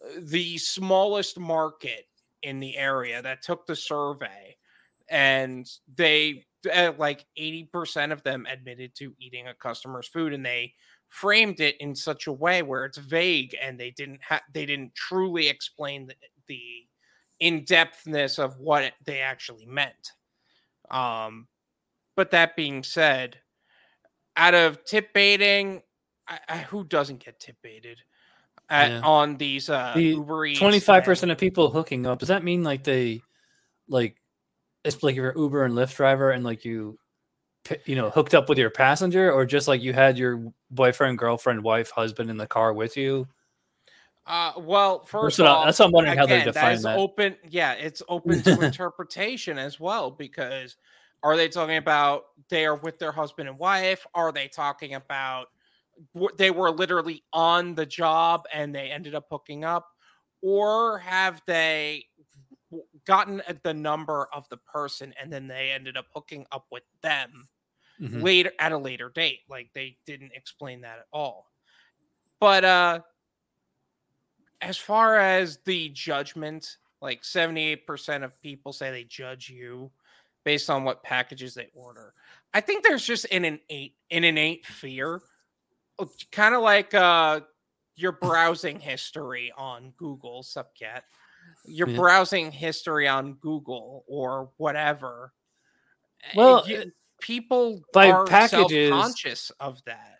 uh, 0.00 0.20
the 0.20 0.56
smallest 0.58 1.40
market 1.40 2.04
in 2.44 2.60
the 2.60 2.76
area 2.76 3.20
that 3.20 3.42
took 3.42 3.66
the 3.66 3.74
survey, 3.74 4.56
and 5.08 5.68
they 5.96 6.44
like 6.98 7.24
eighty 7.36 7.64
percent 7.64 8.12
of 8.12 8.22
them 8.22 8.46
admitted 8.50 8.94
to 8.96 9.14
eating 9.18 9.48
a 9.48 9.54
customer's 9.54 10.08
food, 10.08 10.32
and 10.32 10.44
they 10.44 10.74
framed 11.08 11.60
it 11.60 11.76
in 11.80 11.94
such 11.94 12.26
a 12.26 12.32
way 12.32 12.62
where 12.62 12.84
it's 12.84 12.98
vague 12.98 13.56
and 13.60 13.78
they 13.80 13.90
didn't 13.90 14.20
have 14.22 14.42
they 14.52 14.64
didn't 14.64 14.94
truly 14.94 15.48
explain 15.48 16.06
the, 16.06 16.14
the 16.46 16.60
in-depthness 17.40 18.38
of 18.38 18.58
what 18.58 18.92
they 19.06 19.20
actually 19.20 19.66
meant. 19.66 20.12
Um, 20.90 21.48
but 22.16 22.32
that 22.32 22.54
being 22.54 22.82
said, 22.82 23.38
out 24.36 24.54
of 24.54 24.84
tip 24.84 25.12
baiting, 25.14 25.82
I, 26.28 26.38
I, 26.48 26.58
who 26.58 26.84
doesn't 26.84 27.24
get 27.24 27.40
tip 27.40 27.56
baited 27.62 27.98
at, 28.68 28.90
Yeah. 28.90 29.00
on 29.00 29.36
these 29.38 29.70
uh, 29.70 29.94
The 29.96 30.02
Uber 30.02 30.46
Eats? 30.46 30.58
Twenty 30.60 30.80
five 30.80 30.96
and- 30.98 31.04
percent 31.06 31.32
of 31.32 31.38
people 31.38 31.70
hooking 31.70 32.06
up. 32.06 32.18
Does 32.18 32.28
that 32.28 32.44
mean 32.44 32.62
like 32.62 32.84
they, 32.84 33.22
like, 33.88 34.16
it's 34.84 35.02
like 35.02 35.16
you're 35.16 35.36
Uber 35.36 35.64
and 35.64 35.74
Lyft 35.74 35.96
driver 35.96 36.30
and 36.30 36.44
like 36.44 36.64
you, 36.64 36.98
you 37.84 37.96
know, 37.96 38.10
hooked 38.10 38.34
up 38.34 38.48
with 38.48 38.58
your 38.58 38.70
passenger, 38.70 39.30
or 39.32 39.44
just 39.44 39.68
like 39.68 39.82
you 39.82 39.92
had 39.92 40.18
your 40.18 40.52
boyfriend, 40.70 41.18
girlfriend, 41.18 41.62
wife, 41.62 41.90
husband 41.90 42.30
in 42.30 42.36
the 42.36 42.46
car 42.46 42.72
with 42.72 42.96
you? 42.96 43.26
Uh, 44.26 44.52
well, 44.58 45.04
first 45.04 45.40
I- 45.40 45.46
off, 45.46 45.66
that's 45.66 45.78
what 45.78 45.86
I'm 45.86 45.92
wondering 45.92 46.16
how 46.16 46.26
they 46.26 46.36
again, 46.36 46.46
define 46.46 46.76
that 46.76 46.82
that. 46.82 46.98
open. 46.98 47.36
Yeah, 47.48 47.72
it's 47.72 48.02
open 48.08 48.42
to 48.42 48.60
interpretation 48.60 49.58
as 49.58 49.80
well 49.80 50.10
because 50.10 50.76
are 51.22 51.36
they 51.36 51.48
talking 51.48 51.76
about 51.76 52.24
they 52.48 52.64
are 52.64 52.76
with 52.76 52.98
their 52.98 53.12
husband 53.12 53.48
and 53.48 53.58
wife? 53.58 54.06
Are 54.14 54.32
they 54.32 54.48
talking 54.48 54.94
about 54.94 55.48
they 56.38 56.50
were 56.50 56.70
literally 56.70 57.24
on 57.32 57.74
the 57.74 57.84
job 57.84 58.44
and 58.54 58.74
they 58.74 58.90
ended 58.90 59.14
up 59.14 59.26
hooking 59.30 59.64
up, 59.64 59.86
or 60.42 60.98
have 60.98 61.42
they 61.46 62.06
gotten 63.04 63.40
at 63.42 63.62
the 63.62 63.74
number 63.74 64.28
of 64.32 64.48
the 64.48 64.56
person 64.58 65.14
and 65.20 65.32
then 65.32 65.46
they 65.48 65.70
ended 65.70 65.96
up 65.96 66.06
hooking 66.14 66.46
up 66.52 66.66
with 66.70 66.84
them? 67.02 67.48
Mhm. 68.00 68.22
later 68.22 68.52
at 68.58 68.72
a 68.72 68.78
later 68.78 69.10
date. 69.10 69.40
Like 69.48 69.72
they 69.74 69.98
didn't 70.06 70.32
explain 70.32 70.80
that 70.82 71.00
at 71.00 71.06
all. 71.12 71.52
But 72.40 72.64
uh 72.64 73.00
as 74.60 74.76
far 74.76 75.16
as 75.18 75.58
the 75.64 75.88
judgment, 75.90 76.76
like 77.00 77.24
78% 77.24 78.24
of 78.24 78.40
people 78.42 78.72
say 78.72 78.90
they 78.90 79.04
judge 79.04 79.48
you 79.48 79.90
based 80.44 80.70
on 80.70 80.84
what 80.84 81.02
packages 81.02 81.54
they 81.54 81.68
order. 81.74 82.14
I 82.54 82.60
think 82.60 82.84
there's 82.84 83.04
just 83.04 83.26
an 83.30 83.44
innate 83.44 83.96
an 84.10 84.24
innate 84.24 84.66
fear. 84.66 85.22
Kind 86.32 86.54
of 86.54 86.62
like 86.62 86.94
uh 86.94 87.40
your 87.96 88.12
browsing 88.12 88.80
history 88.80 89.52
on 89.56 89.92
Google, 89.96 90.42
Subcat. 90.42 91.02
Your 91.70 91.88
Yeah. 91.88 91.96
browsing 91.96 92.52
history 92.52 93.06
on 93.08 93.34
Google 93.34 94.04
or 94.06 94.50
whatever. 94.56 95.32
Uh, 96.24 96.28
Well, 96.34 96.68
you- 96.68 96.78
uh, 96.78 96.84
people 97.20 97.82
by 97.92 98.10
are 98.10 98.24
packages- 98.26 98.90
self-conscious 98.90 99.50
of 99.60 99.82
that. 99.84 100.18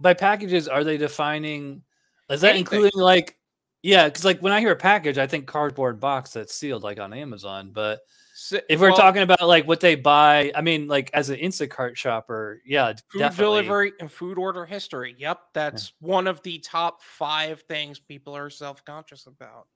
By 0.00 0.14
packages, 0.14 0.68
are 0.68 0.84
they 0.84 0.96
defining? 0.96 1.82
Is 2.30 2.40
that 2.40 2.50
Anything. 2.54 2.60
including 2.60 3.00
like? 3.00 3.38
Yeah, 3.82 4.08
because 4.08 4.24
like 4.24 4.40
when 4.40 4.52
I 4.52 4.60
hear 4.60 4.72
a 4.72 4.76
package, 4.76 5.18
I 5.18 5.26
think 5.26 5.46
cardboard 5.46 6.00
box 6.00 6.32
that's 6.32 6.54
sealed, 6.54 6.82
like 6.82 6.98
on 6.98 7.12
Amazon. 7.12 7.70
But 7.70 8.00
So, 8.34 8.58
if 8.68 8.80
we're 8.80 8.88
well, 8.88 8.96
talking 8.96 9.20
about 9.22 9.42
like 9.46 9.66
what 9.66 9.80
they 9.80 9.94
buy, 9.94 10.50
I 10.54 10.62
mean, 10.62 10.88
like 10.88 11.10
as 11.12 11.28
an 11.28 11.36
Instacart 11.38 11.94
shopper, 11.96 12.62
yeah, 12.64 12.94
food 13.10 13.18
definitely. 13.18 13.62
delivery 13.62 13.92
and 14.00 14.10
food 14.10 14.38
order 14.38 14.64
history, 14.64 15.14
yep, 15.18 15.38
that's 15.52 15.92
one 16.00 16.26
of 16.26 16.42
the 16.42 16.58
top 16.60 17.02
five 17.02 17.60
things 17.68 17.98
people 17.98 18.34
are 18.34 18.48
self-conscious 18.48 19.26
about 19.26 19.68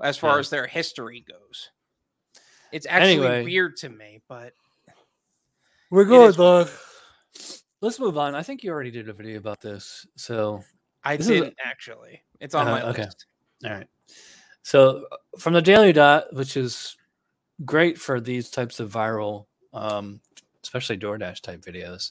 as 0.00 0.16
far 0.16 0.34
Yeah. 0.34 0.40
as 0.40 0.50
their 0.50 0.66
history 0.66 1.24
goes. 1.28 1.70
It's 2.72 2.86
actually 2.86 3.12
Anyway. 3.26 3.44
weird 3.44 3.76
to 3.78 3.88
me, 3.88 4.22
but 4.28 4.52
We're 5.90 6.04
good, 6.04 6.30
is- 6.30 6.36
dog. 6.36 6.68
Let's 7.80 8.00
move 8.00 8.18
on. 8.18 8.34
I 8.34 8.42
think 8.42 8.64
you 8.64 8.70
already 8.72 8.90
did 8.90 9.08
a 9.08 9.12
video 9.12 9.38
about 9.38 9.60
this. 9.60 10.06
So, 10.16 10.64
I 11.04 11.16
This 11.16 11.26
didn't 11.28 11.54
actually. 11.62 12.22
It's 12.40 12.54
on 12.54 12.66
my 12.66 12.82
Uh, 12.82 12.90
okay. 12.90 13.04
list. 13.04 13.26
all 13.64 13.70
right. 13.70 13.88
So, 14.62 15.06
uh, 15.12 15.16
from 15.38 15.52
the 15.52 15.62
Daily 15.62 15.92
Dot, 15.92 16.32
which 16.32 16.56
is 16.56 16.96
great 17.64 17.98
for 17.98 18.20
these 18.20 18.50
types 18.50 18.80
of 18.80 18.90
viral, 18.90 19.46
um, 19.72 20.20
especially 20.64 20.96
DoorDash 20.98 21.40
type 21.42 21.60
videos. 21.60 22.10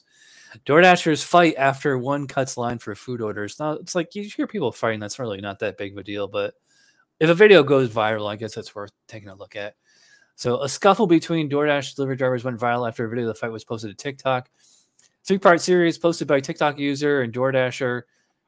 DoorDashers 0.64 1.22
fight 1.22 1.54
after 1.58 1.98
one 1.98 2.26
cuts 2.26 2.56
line 2.56 2.78
for 2.78 2.94
food 2.94 3.20
orders. 3.20 3.58
Now, 3.60 3.72
it's 3.72 3.94
like 3.94 4.14
you 4.14 4.22
hear 4.22 4.46
people 4.46 4.72
fighting. 4.72 5.00
That's 5.00 5.18
really 5.18 5.40
not 5.42 5.58
that 5.58 5.76
big 5.76 5.92
of 5.92 5.98
a 5.98 6.02
deal. 6.04 6.28
But 6.28 6.54
if 7.20 7.30
a 7.30 7.34
video 7.34 7.62
goes 7.62 7.90
viral, 7.90 8.28
I 8.28 8.36
guess 8.36 8.56
it's 8.56 8.74
worth 8.74 8.92
taking 9.08 9.28
a 9.28 9.34
look 9.34 9.56
at. 9.56 9.74
So, 10.34 10.62
a 10.62 10.68
scuffle 10.68 11.06
between 11.06 11.48
DoorDash 11.48 11.94
delivery 11.94 12.16
drivers 12.16 12.44
went 12.44 12.60
viral 12.60 12.86
after 12.86 13.04
a 13.04 13.08
video 13.08 13.24
of 13.24 13.34
the 13.34 13.40
fight 13.40 13.52
was 13.52 13.64
posted 13.64 13.90
to 13.90 13.96
TikTok. 13.96 14.50
Three 15.24 15.38
part 15.38 15.60
series 15.60 15.98
posted 15.98 16.28
by 16.28 16.40
TikTok 16.40 16.78
user 16.78 17.22
and 17.22 17.32
DoorDasher. 17.32 18.02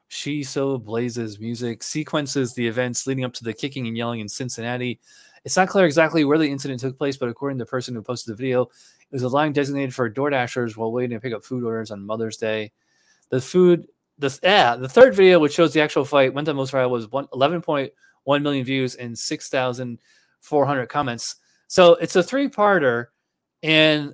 She 0.07 0.43
So 0.43 0.77
Blazes 0.77 1.39
music 1.39 1.83
sequences 1.83 2.53
the 2.53 2.67
events 2.67 3.05
leading 3.05 3.25
up 3.25 3.33
to 3.33 3.43
the 3.43 3.53
kicking 3.53 3.87
and 3.87 3.97
yelling 3.97 4.19
in 4.19 4.29
Cincinnati. 4.29 4.99
It's 5.45 5.55
not 5.55 5.69
clear 5.69 5.85
exactly 5.85 6.25
where 6.25 6.37
the 6.37 6.49
incident 6.49 6.79
took 6.79 6.97
place, 6.97 7.17
but 7.17 7.29
according 7.29 7.57
to 7.59 7.65
the 7.65 7.69
person 7.69 7.95
who 7.95 8.01
posted 8.01 8.31
the 8.31 8.37
video, 8.37 8.63
it 8.63 8.69
was 9.11 9.23
a 9.23 9.29
line 9.29 9.53
designated 9.53 9.93
for 9.93 10.09
DoorDashers 10.09 10.77
while 10.77 10.91
waiting 10.91 11.17
to 11.17 11.21
pick 11.21 11.33
up 11.33 11.43
food 11.43 11.63
orders 11.63 11.91
on 11.91 12.05
Mother's 12.05 12.37
Day. 12.37 12.71
The 13.29 13.41
food 13.41 13.87
this 14.19 14.39
yeah, 14.43 14.75
the 14.75 14.89
third 14.89 15.15
video, 15.15 15.39
which 15.39 15.53
shows 15.53 15.73
the 15.73 15.81
actual 15.81 16.05
fight, 16.05 16.33
went 16.33 16.45
the 16.45 16.53
most 16.53 16.73
viral 16.73 16.89
was 16.89 17.09
one, 17.09 17.27
11.1 18.29 18.41
million 18.43 18.65
views 18.65 18.95
and 18.95 19.17
6,400 19.17 20.87
comments. 20.87 21.35
So 21.67 21.93
it's 21.95 22.15
a 22.15 22.23
three 22.23 22.47
parter, 22.49 23.07
and 23.63 24.13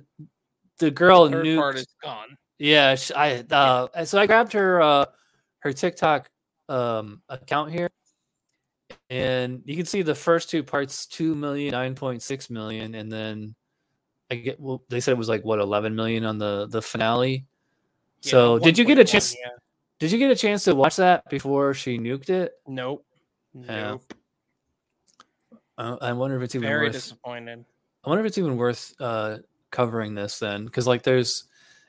the 0.78 0.90
girl 0.90 1.28
Third 1.30 1.46
nuked. 1.46 1.56
part 1.58 1.76
is 1.76 1.86
gone. 2.02 2.36
Yeah, 2.58 2.94
sh- 2.96 3.12
I 3.14 3.44
uh, 3.50 4.04
so 4.04 4.18
I 4.18 4.26
grabbed 4.26 4.52
her 4.54 4.80
uh, 4.82 5.04
her 5.60 5.72
TikTok 5.72 6.28
um, 6.68 7.22
account 7.28 7.72
here, 7.72 7.88
and 9.10 9.62
you 9.64 9.76
can 9.76 9.86
see 9.86 10.02
the 10.02 10.14
first 10.14 10.50
two 10.50 10.62
parts, 10.62 11.06
two 11.06 11.34
million, 11.34 11.70
nine 11.72 11.94
point 11.94 12.22
six 12.22 12.50
million, 12.50 12.94
and 12.94 13.10
then 13.10 13.54
I 14.30 14.34
get 14.36 14.60
well, 14.60 14.82
they 14.90 15.00
said 15.00 15.12
it 15.12 15.18
was 15.18 15.28
like 15.28 15.44
what 15.44 15.58
eleven 15.60 15.94
million 15.94 16.24
on 16.26 16.36
the 16.38 16.66
the 16.68 16.82
finale. 16.82 17.46
Yeah, 18.22 18.30
So, 18.30 18.58
did 18.58 18.76
you 18.76 18.84
get 18.84 18.98
a 18.98 19.02
1.1, 19.04 19.08
chance- 19.08 19.34
yeah. 19.38 19.50
Did 19.98 20.12
you 20.12 20.18
get 20.18 20.30
a 20.30 20.36
chance 20.36 20.64
to 20.64 20.74
watch 20.74 20.96
that 20.96 21.24
before 21.30 21.72
she 21.72 21.98
nuked 21.98 22.28
it? 22.28 22.52
Nope. 22.66 23.05
Yeah. 23.64 23.90
Nope. 23.90 24.14
Uh, 25.78 25.96
I 26.00 26.12
wonder 26.12 26.36
if 26.36 26.42
it's 26.42 26.54
even 26.54 26.68
Very 26.68 26.86
worth. 26.86 26.92
disappointed. 26.94 27.64
I 28.04 28.08
wonder 28.08 28.24
if 28.24 28.28
it's 28.28 28.38
even 28.38 28.56
worth 28.56 28.94
uh, 29.00 29.38
covering 29.70 30.14
this 30.14 30.38
then, 30.38 30.64
because 30.64 30.86
like 30.86 31.02
there's, 31.02 31.44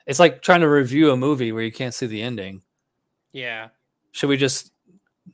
it's 0.06 0.18
like 0.18 0.42
trying 0.42 0.60
to 0.60 0.68
review 0.68 1.10
a 1.10 1.16
movie 1.16 1.52
where 1.52 1.62
you 1.62 1.72
can't 1.72 1.94
see 1.94 2.06
the 2.06 2.22
ending. 2.22 2.62
Yeah. 3.32 3.68
Should 4.12 4.28
we 4.28 4.36
just 4.36 4.72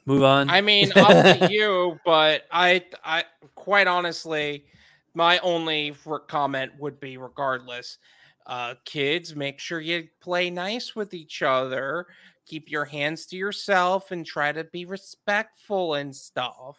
move 0.05 0.22
on? 0.22 0.51
I 0.51 0.61
mean, 0.61 0.93
up 0.97 1.39
to 1.39 1.49
you, 1.51 1.99
but 2.05 2.43
I, 2.51 2.85
I, 3.05 3.24
quite 3.55 3.87
honestly, 3.87 4.66
my 5.14 5.39
only 5.39 5.95
comment 6.28 6.72
would 6.78 7.01
be, 7.01 7.16
regardless, 7.16 7.99
uh, 8.47 8.74
kids, 8.85 9.35
make 9.35 9.59
sure 9.59 9.80
you 9.80 10.09
play 10.20 10.51
nice 10.51 10.95
with 10.95 11.14
each 11.14 11.43
other. 11.43 12.07
Keep 12.47 12.70
your 12.70 12.84
hands 12.84 13.26
to 13.26 13.36
yourself 13.36 14.11
and 14.11 14.24
try 14.24 14.53
to 14.53 14.64
be 14.64 14.84
respectful 14.84 15.95
and 15.95 16.14
stuff. 16.14 16.78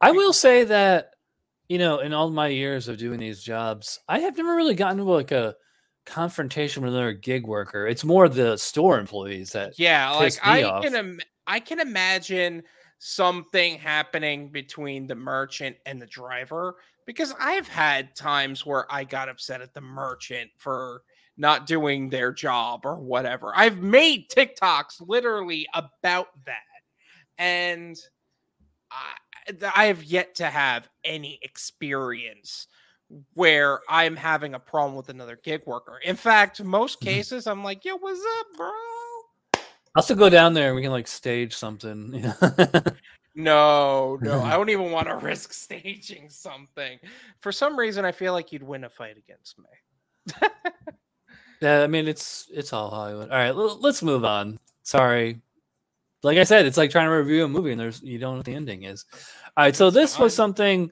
I 0.00 0.12
will 0.12 0.32
say 0.32 0.64
that, 0.64 1.14
you 1.68 1.78
know, 1.78 1.98
in 1.98 2.12
all 2.12 2.30
my 2.30 2.48
years 2.48 2.88
of 2.88 2.98
doing 2.98 3.20
these 3.20 3.42
jobs, 3.42 3.98
I 4.08 4.20
have 4.20 4.36
never 4.36 4.54
really 4.54 4.74
gotten 4.74 5.00
into 5.00 5.10
like 5.10 5.32
a 5.32 5.56
confrontation 6.06 6.82
with 6.82 6.94
another 6.94 7.12
gig 7.12 7.46
worker. 7.46 7.86
It's 7.86 8.04
more 8.04 8.28
the 8.28 8.56
store 8.56 8.98
employees 8.98 9.52
that 9.52 9.74
Yeah, 9.78 10.10
like 10.12 10.38
I 10.42 10.62
off. 10.62 10.84
can, 10.84 10.94
Im- 10.94 11.20
I 11.46 11.60
can 11.60 11.80
imagine 11.80 12.62
something 13.00 13.78
happening 13.78 14.50
between 14.50 15.06
the 15.06 15.14
merchant 15.14 15.76
and 15.86 16.00
the 16.00 16.06
driver 16.06 16.76
because 17.06 17.34
I've 17.38 17.68
had 17.68 18.14
times 18.14 18.66
where 18.66 18.92
I 18.92 19.04
got 19.04 19.28
upset 19.28 19.60
at 19.62 19.74
the 19.74 19.80
merchant 19.80 20.50
for 20.56 21.02
not 21.38 21.66
doing 21.66 22.10
their 22.10 22.32
job 22.32 22.84
or 22.84 22.96
whatever. 22.96 23.52
I've 23.54 23.78
made 23.78 24.28
TikToks 24.28 25.00
literally 25.06 25.66
about 25.74 26.28
that, 26.44 26.56
and 27.38 27.96
I, 28.90 29.14
I 29.74 29.84
have 29.86 30.02
yet 30.04 30.34
to 30.36 30.46
have 30.46 30.88
any 31.04 31.38
experience 31.42 32.66
where 33.34 33.80
I'm 33.88 34.16
having 34.16 34.54
a 34.54 34.58
problem 34.58 34.94
with 34.96 35.08
another 35.08 35.38
gig 35.42 35.62
worker. 35.66 35.98
In 36.04 36.16
fact, 36.16 36.62
most 36.62 37.00
Mhm. 37.00 37.04
cases 37.04 37.46
I'm 37.46 37.64
like, 37.64 37.84
"Yo, 37.84 37.96
what's 37.96 38.20
up, 38.40 38.46
bro?" 38.56 38.70
I'll 39.94 40.02
still 40.02 40.16
go 40.16 40.28
down 40.28 40.54
there 40.54 40.68
and 40.68 40.76
we 40.76 40.82
can 40.82 40.90
like 40.90 41.08
stage 41.08 41.54
something. 41.54 42.12
you 42.14 42.20
know? 42.42 42.82
No, 43.34 44.18
no, 44.20 44.42
I 44.42 44.50
don't 44.52 44.68
even 44.70 44.90
want 44.90 45.08
to 45.08 45.14
risk 45.22 45.52
staging 45.52 46.28
something. 46.28 46.98
For 47.40 47.52
some 47.52 47.78
reason, 47.78 48.04
I 48.04 48.12
feel 48.12 48.32
like 48.32 48.52
you'd 48.52 48.62
win 48.62 48.84
a 48.84 48.90
fight 48.90 49.16
against 49.16 49.56
me. 49.58 50.34
yeah, 51.60 51.82
I 51.82 51.86
mean 51.86 52.08
it's 52.08 52.48
it's 52.52 52.72
all 52.72 52.90
Hollywood. 52.90 53.30
All 53.30 53.36
right, 53.36 53.48
l- 53.48 53.80
let's 53.80 54.02
move 54.02 54.24
on. 54.24 54.58
Sorry. 54.82 55.40
Like 56.22 56.38
I 56.38 56.44
said, 56.44 56.66
it's 56.66 56.76
like 56.76 56.90
trying 56.90 57.06
to 57.06 57.14
review 57.14 57.44
a 57.44 57.48
movie 57.48 57.70
and 57.70 57.80
there's 57.80 58.02
you 58.02 58.18
don't 58.18 58.32
know 58.32 58.36
what 58.38 58.46
the 58.46 58.54
ending 58.54 58.84
is. 58.84 59.04
All 59.56 59.64
right, 59.64 59.76
so 59.76 59.90
this 59.90 60.18
was 60.18 60.34
something 60.34 60.90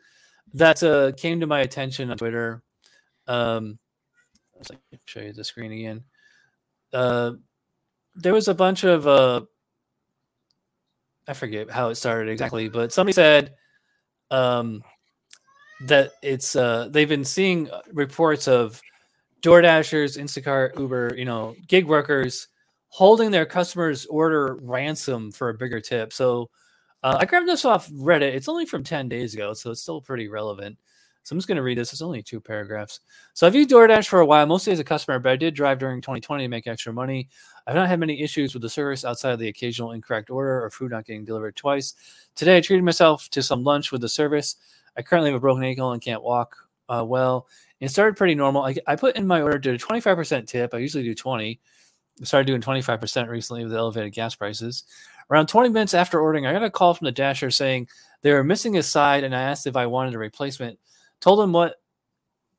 that 0.54 0.82
uh, 0.82 1.12
came 1.12 1.40
to 1.40 1.46
my 1.46 1.60
attention 1.60 2.10
on 2.10 2.16
Twitter. 2.16 2.62
Um, 3.26 3.78
let's 4.54 4.70
like, 4.70 4.80
show 5.06 5.20
you 5.20 5.32
the 5.32 5.44
screen 5.44 5.72
again. 5.72 6.04
Uh, 6.92 7.32
there 8.14 8.32
was 8.32 8.48
a 8.48 8.54
bunch 8.54 8.84
of 8.84 9.06
uh, 9.06 9.42
I 11.28 11.32
forget 11.32 11.70
how 11.70 11.88
it 11.88 11.96
started 11.96 12.30
exactly, 12.30 12.68
but 12.68 12.92
somebody 12.92 13.12
said 13.12 13.54
um, 14.30 14.82
that 15.86 16.12
it's 16.22 16.54
uh, 16.54 16.88
they've 16.90 17.08
been 17.08 17.24
seeing 17.24 17.68
reports 17.92 18.46
of 18.46 18.80
DoorDashers, 19.46 20.18
Instacart, 20.18 20.76
Uber, 20.76 21.14
you 21.16 21.24
know, 21.24 21.54
gig 21.68 21.86
workers 21.86 22.48
holding 22.88 23.30
their 23.30 23.46
customers' 23.46 24.04
order 24.06 24.56
ransom 24.60 25.30
for 25.30 25.50
a 25.50 25.54
bigger 25.54 25.80
tip. 25.80 26.12
So 26.12 26.50
uh, 27.04 27.18
I 27.20 27.26
grabbed 27.26 27.46
this 27.46 27.64
off 27.64 27.88
Reddit. 27.90 28.34
It's 28.34 28.48
only 28.48 28.66
from 28.66 28.82
10 28.82 29.08
days 29.08 29.34
ago, 29.34 29.54
so 29.54 29.70
it's 29.70 29.82
still 29.82 30.00
pretty 30.00 30.26
relevant. 30.26 30.76
So 31.22 31.32
I'm 31.32 31.38
just 31.38 31.46
going 31.46 31.56
to 31.56 31.62
read 31.62 31.78
this. 31.78 31.92
It's 31.92 32.02
only 32.02 32.24
two 32.24 32.40
paragraphs. 32.40 32.98
So 33.34 33.46
I've 33.46 33.54
used 33.54 33.70
DoorDash 33.70 34.08
for 34.08 34.18
a 34.18 34.26
while, 34.26 34.46
mostly 34.46 34.72
as 34.72 34.80
a 34.80 34.84
customer, 34.84 35.20
but 35.20 35.30
I 35.30 35.36
did 35.36 35.54
drive 35.54 35.78
during 35.78 36.00
2020 36.00 36.42
to 36.42 36.48
make 36.48 36.66
extra 36.66 36.92
money. 36.92 37.28
I've 37.68 37.76
not 37.76 37.88
had 37.88 38.00
many 38.00 38.20
issues 38.20 38.52
with 38.52 38.62
the 38.62 38.68
service 38.68 39.04
outside 39.04 39.30
of 39.30 39.38
the 39.38 39.48
occasional 39.48 39.92
incorrect 39.92 40.28
order 40.28 40.64
or 40.64 40.70
food 40.70 40.90
not 40.90 41.04
getting 41.04 41.24
delivered 41.24 41.54
twice. 41.54 41.94
Today, 42.34 42.56
I 42.56 42.60
treated 42.60 42.84
myself 42.84 43.28
to 43.30 43.44
some 43.44 43.62
lunch 43.62 43.92
with 43.92 44.00
the 44.00 44.08
service. 44.08 44.56
I 44.96 45.02
currently 45.02 45.30
have 45.30 45.38
a 45.38 45.40
broken 45.40 45.62
ankle 45.62 45.92
and 45.92 46.02
can't 46.02 46.22
walk 46.22 46.56
uh, 46.88 47.04
well. 47.06 47.46
It 47.80 47.90
started 47.90 48.16
pretty 48.16 48.34
normal. 48.34 48.62
I, 48.62 48.76
I 48.86 48.96
put 48.96 49.16
in 49.16 49.26
my 49.26 49.42
order 49.42 49.58
did 49.58 49.74
a 49.74 49.78
25% 49.78 50.46
tip. 50.46 50.72
I 50.72 50.78
usually 50.78 51.04
do 51.04 51.14
20. 51.14 51.60
I 52.20 52.24
started 52.24 52.46
doing 52.46 52.62
25% 52.62 53.28
recently 53.28 53.64
with 53.64 53.72
the 53.72 53.78
elevated 53.78 54.14
gas 54.14 54.34
prices. 54.34 54.84
Around 55.30 55.48
20 55.48 55.68
minutes 55.70 55.92
after 55.92 56.20
ordering, 56.20 56.46
I 56.46 56.52
got 56.52 56.62
a 56.62 56.70
call 56.70 56.94
from 56.94 57.04
the 57.04 57.12
dasher 57.12 57.50
saying 57.50 57.88
they 58.22 58.32
were 58.32 58.44
missing 58.44 58.76
a 58.76 58.82
side, 58.82 59.24
and 59.24 59.34
I 59.34 59.42
asked 59.42 59.66
if 59.66 59.76
I 59.76 59.86
wanted 59.86 60.14
a 60.14 60.18
replacement. 60.18 60.78
Told 61.20 61.40
him 61.40 61.52
what, 61.52 61.76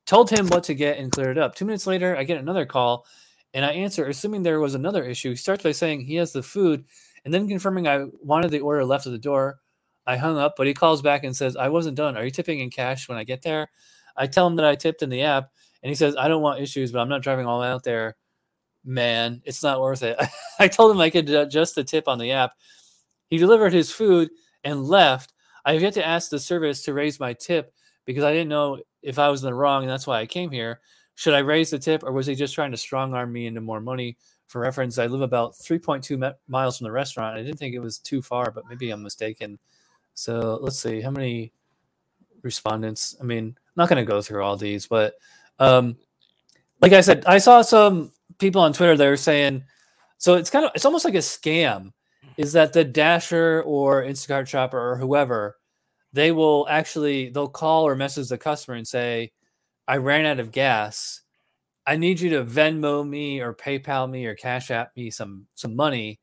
told 0.05 0.30
him 0.30 0.47
what 0.47 0.65
to 0.65 0.76
get, 0.76 0.99
and 0.99 1.11
cleared 1.11 1.38
it 1.38 1.41
up. 1.41 1.55
Two 1.55 1.65
minutes 1.65 1.88
later, 1.88 2.15
I 2.15 2.24
get 2.24 2.39
another 2.39 2.65
call, 2.65 3.05
and 3.53 3.65
I 3.65 3.72
answer, 3.72 4.05
assuming 4.05 4.43
there 4.43 4.59
was 4.59 4.76
another 4.76 5.03
issue. 5.03 5.32
He 5.32 5.36
starts 5.38 5.63
by 5.63 5.72
saying 5.72 6.01
he 6.01 6.15
has 6.15 6.34
the 6.34 6.43
food, 6.43 6.86
and 7.26 7.34
then 7.34 7.47
confirming 7.47 7.88
I 7.88 8.05
wanted 8.22 8.51
the 8.51 8.59
order 8.59 8.86
left 8.86 9.07
at 9.07 9.11
the 9.11 9.18
door. 9.18 9.59
I 10.05 10.18
hung 10.18 10.38
up, 10.38 10.53
but 10.57 10.68
he 10.68 10.74
calls 10.74 11.01
back 11.01 11.24
and 11.24 11.36
says, 11.36 11.55
"I 11.57 11.70
wasn't 11.70 11.97
done. 11.97 12.15
Are 12.15 12.24
you 12.24 12.32
tipping 12.32 12.59
in 12.59 12.70
cash 12.70 13.09
when 13.09 13.18
I 13.18 13.24
get 13.24 13.41
there?" 13.41 13.70
I 14.18 14.28
tell 14.28 14.47
him 14.47 14.57
that 14.57 14.65
I 14.65 14.76
tipped 14.76 15.03
in 15.03 15.09
the 15.09 15.24
app, 15.24 15.51
and 15.84 15.89
he 15.89 15.95
says, 15.95 16.15
"I 16.18 16.28
don't 16.28 16.41
want 16.41 16.61
issues, 16.61 16.91
but 16.91 16.99
I'm 16.99 17.09
not 17.09 17.24
driving 17.24 17.45
all 17.45 17.63
out 17.63 17.84
there." 17.84 18.15
Man, 18.86 19.41
it's 19.45 19.63
not 19.63 19.82
worth 19.82 20.03
it. 20.03 20.18
I 20.59 20.68
told 20.68 20.91
him 20.91 21.01
I 21.01 21.09
could 21.09 21.30
adjust 21.30 21.76
the 21.76 21.84
tip 21.84 22.07
on 22.07 22.20
the 22.20 22.32
app. 22.32 22.53
He 23.30 23.38
delivered 23.38 23.74
his 23.74 23.91
food 23.91 24.30
and 24.63 24.86
left. 24.86 25.34
I 25.65 25.74
have 25.74 25.82
yet 25.82 25.93
to 25.95 26.05
ask 26.05 26.30
the 26.30 26.39
service 26.39 26.84
to 26.84 26.93
raise 26.93 27.20
my 27.20 27.34
tip 27.34 27.74
because 28.05 28.24
I 28.24 28.32
didn't 28.32 28.49
know 28.49 28.80
if 29.01 29.20
I 29.20 29.30
was 29.30 29.43
in 29.43 29.47
the 29.47 29.53
wrong, 29.53 29.84
and 29.84 29.91
that's 29.91 30.07
why 30.07 30.20
I 30.20 30.26
came 30.26 30.51
here. 30.51 30.80
Should 31.15 31.34
I 31.34 31.39
raise 31.39 31.72
the 31.72 31.80
tip, 31.80 32.03
or 32.03 32.11
was 32.13 32.28
he 32.28 32.36
just 32.36 32.55
trying 32.55 32.72
to 32.72 32.78
strong 32.78 33.13
arm 33.13 33.34
me 33.34 33.47
into 33.47 33.61
more 33.61 33.82
money? 33.82 34.18
For 34.47 34.61
reference, 34.61 34.97
I 34.97 35.07
live 35.07 35.22
about 35.22 35.53
3.2 35.55 36.18
mi- 36.18 36.32
miles 36.47 36.78
from 36.78 36.86
the 36.86 36.91
restaurant. 36.91 37.38
I 37.38 37.43
didn't 37.43 37.57
think 37.59 37.76
it 37.76 37.80
was 37.80 37.99
too 37.99 38.22
far, 38.22 38.51
but 38.51 38.65
maybe 38.70 38.91
I'm 38.91 39.03
mistaken. 39.03 39.59
So 40.13 40.59
let's 40.61 40.80
see 40.80 41.01
how 41.01 41.11
many 41.11 41.51
respondents. 42.43 43.18
I 43.20 43.24
mean, 43.26 43.57
not 43.78 43.89
going 43.89 44.03
to 44.03 44.11
go 44.11 44.21
through 44.21 44.43
all 44.43 44.57
these, 44.57 44.88
but 44.88 45.13
um, 45.59 45.97
like 46.82 46.93
I 46.93 47.01
said, 47.01 47.23
I 47.25 47.38
saw 47.38 47.61
some 47.61 48.11
people 48.39 48.61
on 48.61 48.73
Twitter 48.73 48.97
that 48.97 49.07
were 49.07 49.17
saying, 49.17 49.63
so 50.17 50.34
it's 50.34 50.49
kind 50.49 50.65
of 50.65 50.71
it's 50.75 50.86
almost 50.86 51.05
like 51.05 51.15
a 51.15 51.19
scam. 51.19 51.93
Is 52.38 52.53
that 52.53 52.73
the 52.73 52.84
Dasher 52.84 53.63
or 53.65 54.03
Instacart 54.03 54.47
shopper 54.47 54.80
or 54.80 54.97
whoever, 54.97 55.57
they 56.13 56.32
will 56.32 56.67
actually 56.69 57.30
they'll 57.30 57.47
call 57.47 57.88
or 57.88 57.95
message 57.95 58.30
the 58.30 58.38
customer 58.38 58.78
and 58.78 58.88
say, 58.88 59.32
"I 59.88 59.97
ran 59.97 60.25
out 60.25 60.39
of 60.39 60.51
gas. 60.51 61.21
I 61.86 61.97
need 61.97 62.19
you 62.19 62.30
to 62.32 62.43
Venmo 62.43 63.07
me 63.07 63.41
or 63.41 63.53
PayPal 63.53 64.09
me 64.09 64.25
or 64.25 64.36
Cash 64.36 64.71
App 64.71 64.95
me 64.95 65.09
some 65.11 65.47
some 65.55 65.75
money." 65.75 66.19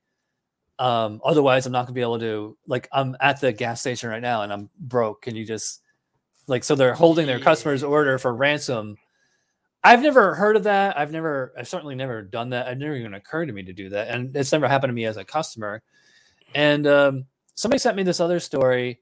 Um, 0.78 1.20
otherwise, 1.24 1.66
I'm 1.66 1.72
not 1.72 1.86
gonna 1.86 1.94
be 1.94 2.00
able 2.00 2.20
to. 2.20 2.56
Like, 2.66 2.88
I'm 2.92 3.16
at 3.20 3.40
the 3.40 3.52
gas 3.52 3.80
station 3.80 4.10
right 4.10 4.22
now 4.22 4.42
and 4.42 4.52
I'm 4.52 4.70
broke. 4.78 5.22
Can 5.22 5.36
you 5.36 5.44
just 5.44 5.82
like 6.46 6.64
so 6.64 6.74
they're 6.74 6.94
holding 6.94 7.26
their 7.26 7.38
customer's 7.40 7.82
order 7.82 8.18
for 8.18 8.34
ransom? 8.34 8.96
I've 9.82 10.02
never 10.02 10.34
heard 10.34 10.56
of 10.56 10.64
that. 10.64 10.98
I've 10.98 11.12
never, 11.12 11.52
I've 11.58 11.68
certainly 11.68 11.94
never 11.94 12.22
done 12.22 12.50
that. 12.50 12.68
It 12.68 12.78
never 12.78 12.96
even 12.96 13.12
occurred 13.14 13.46
to 13.46 13.52
me 13.52 13.64
to 13.64 13.72
do 13.74 13.90
that, 13.90 14.08
and 14.08 14.34
it's 14.34 14.50
never 14.52 14.66
happened 14.66 14.88
to 14.90 14.94
me 14.94 15.04
as 15.04 15.18
a 15.18 15.24
customer. 15.24 15.82
And 16.54 16.86
um, 16.86 17.24
somebody 17.54 17.78
sent 17.78 17.96
me 17.96 18.02
this 18.02 18.20
other 18.20 18.40
story. 18.40 19.00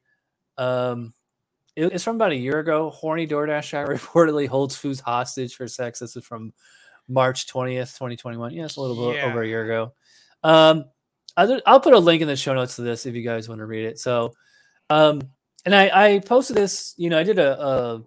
Um, 0.58 1.12
it- 1.76 1.92
it's 1.92 2.02
from 2.04 2.16
about 2.16 2.32
a 2.32 2.36
year 2.36 2.58
ago. 2.58 2.90
Horny 2.90 3.26
DoorDash 3.28 3.72
guy 3.72 3.84
reportedly 3.94 4.48
holds 4.48 4.76
foods 4.76 4.98
hostage 5.00 5.54
for 5.54 5.68
sex. 5.68 6.00
This 6.00 6.16
is 6.16 6.24
from 6.24 6.52
March 7.08 7.46
twentieth, 7.46 7.96
twenty 7.96 8.16
twenty 8.16 8.36
one. 8.38 8.52
Yes, 8.52 8.76
a 8.76 8.80
little 8.80 8.96
bit 8.96 9.20
over 9.30 9.42
a 9.42 9.46
year 9.48 9.64
ago. 9.64 9.92
Um, 10.42 10.86
I'll, 11.36 11.60
I'll 11.64 11.80
put 11.80 11.94
a 11.94 11.98
link 11.98 12.22
in 12.22 12.28
the 12.28 12.36
show 12.36 12.54
notes 12.54 12.76
to 12.76 12.82
this 12.82 13.06
if 13.06 13.14
you 13.14 13.22
guys 13.22 13.48
want 13.48 13.60
to 13.60 13.66
read 13.66 13.84
it. 13.86 13.98
So, 14.00 14.34
um, 14.90 15.22
and 15.64 15.74
I, 15.74 15.90
I 16.14 16.18
posted 16.20 16.56
this. 16.56 16.94
You 16.96 17.10
know, 17.10 17.18
I 17.18 17.22
did 17.22 17.38
a, 17.38 17.60
a, 17.60 18.02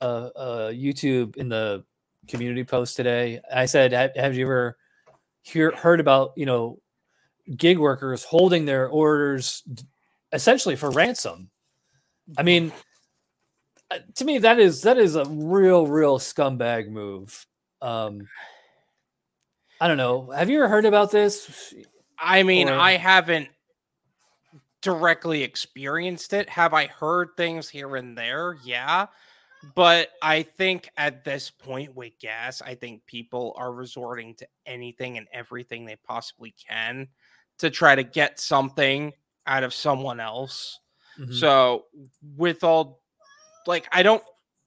a, 0.00 0.06
a 0.06 0.72
YouTube 0.72 1.36
in 1.36 1.48
the 1.48 1.84
community 2.28 2.64
post 2.64 2.96
today. 2.96 3.40
I 3.52 3.66
said, 3.66 3.92
"Have, 3.92 4.12
have 4.16 4.36
you 4.36 4.46
ever 4.46 4.76
hear, 5.42 5.72
heard 5.72 6.00
about 6.00 6.32
you 6.36 6.46
know 6.46 6.80
gig 7.56 7.78
workers 7.78 8.24
holding 8.24 8.64
their 8.64 8.88
orders 8.88 9.62
essentially 10.32 10.76
for 10.76 10.90
ransom. 10.90 11.50
I 12.36 12.42
mean, 12.42 12.72
uh, 13.90 13.98
to 14.16 14.24
me 14.24 14.38
that 14.38 14.58
is 14.58 14.82
that 14.82 14.98
is 14.98 15.14
a 15.14 15.24
real 15.26 15.86
real 15.86 16.18
scumbag 16.18 16.88
move. 16.88 17.46
Um 17.80 18.28
I 19.80 19.88
don't 19.88 19.98
know. 19.98 20.30
Have 20.30 20.50
you 20.50 20.58
ever 20.58 20.68
heard 20.68 20.86
about 20.86 21.10
this? 21.10 21.74
I 22.18 22.42
mean, 22.42 22.68
Or- 22.68 22.78
I 22.78 22.92
haven't 22.92 23.48
directly 24.86 25.42
experienced 25.42 26.32
it. 26.32 26.48
Have 26.48 26.72
I 26.72 26.86
heard 26.86 27.30
things 27.36 27.68
here 27.68 27.96
and 27.96 28.16
there? 28.16 28.56
Yeah. 28.62 29.06
But 29.74 30.10
I 30.22 30.44
think 30.44 30.88
at 30.96 31.24
this 31.24 31.50
point 31.50 31.92
with 31.96 32.16
gas, 32.20 32.62
I 32.62 32.76
think 32.76 33.04
people 33.06 33.52
are 33.56 33.72
resorting 33.72 34.36
to 34.36 34.46
anything 34.64 35.18
and 35.18 35.26
everything 35.32 35.84
they 35.84 35.96
possibly 35.96 36.54
can 36.68 37.08
to 37.58 37.68
try 37.68 37.96
to 37.96 38.04
get 38.04 38.38
something 38.38 39.12
out 39.48 39.64
of 39.64 39.74
someone 39.74 40.20
else. 40.20 40.78
Mhm. 41.18 41.34
So 41.34 41.86
with 42.36 42.62
all 42.62 43.02
like 43.66 43.88
I 43.90 44.04
don't 44.04 44.22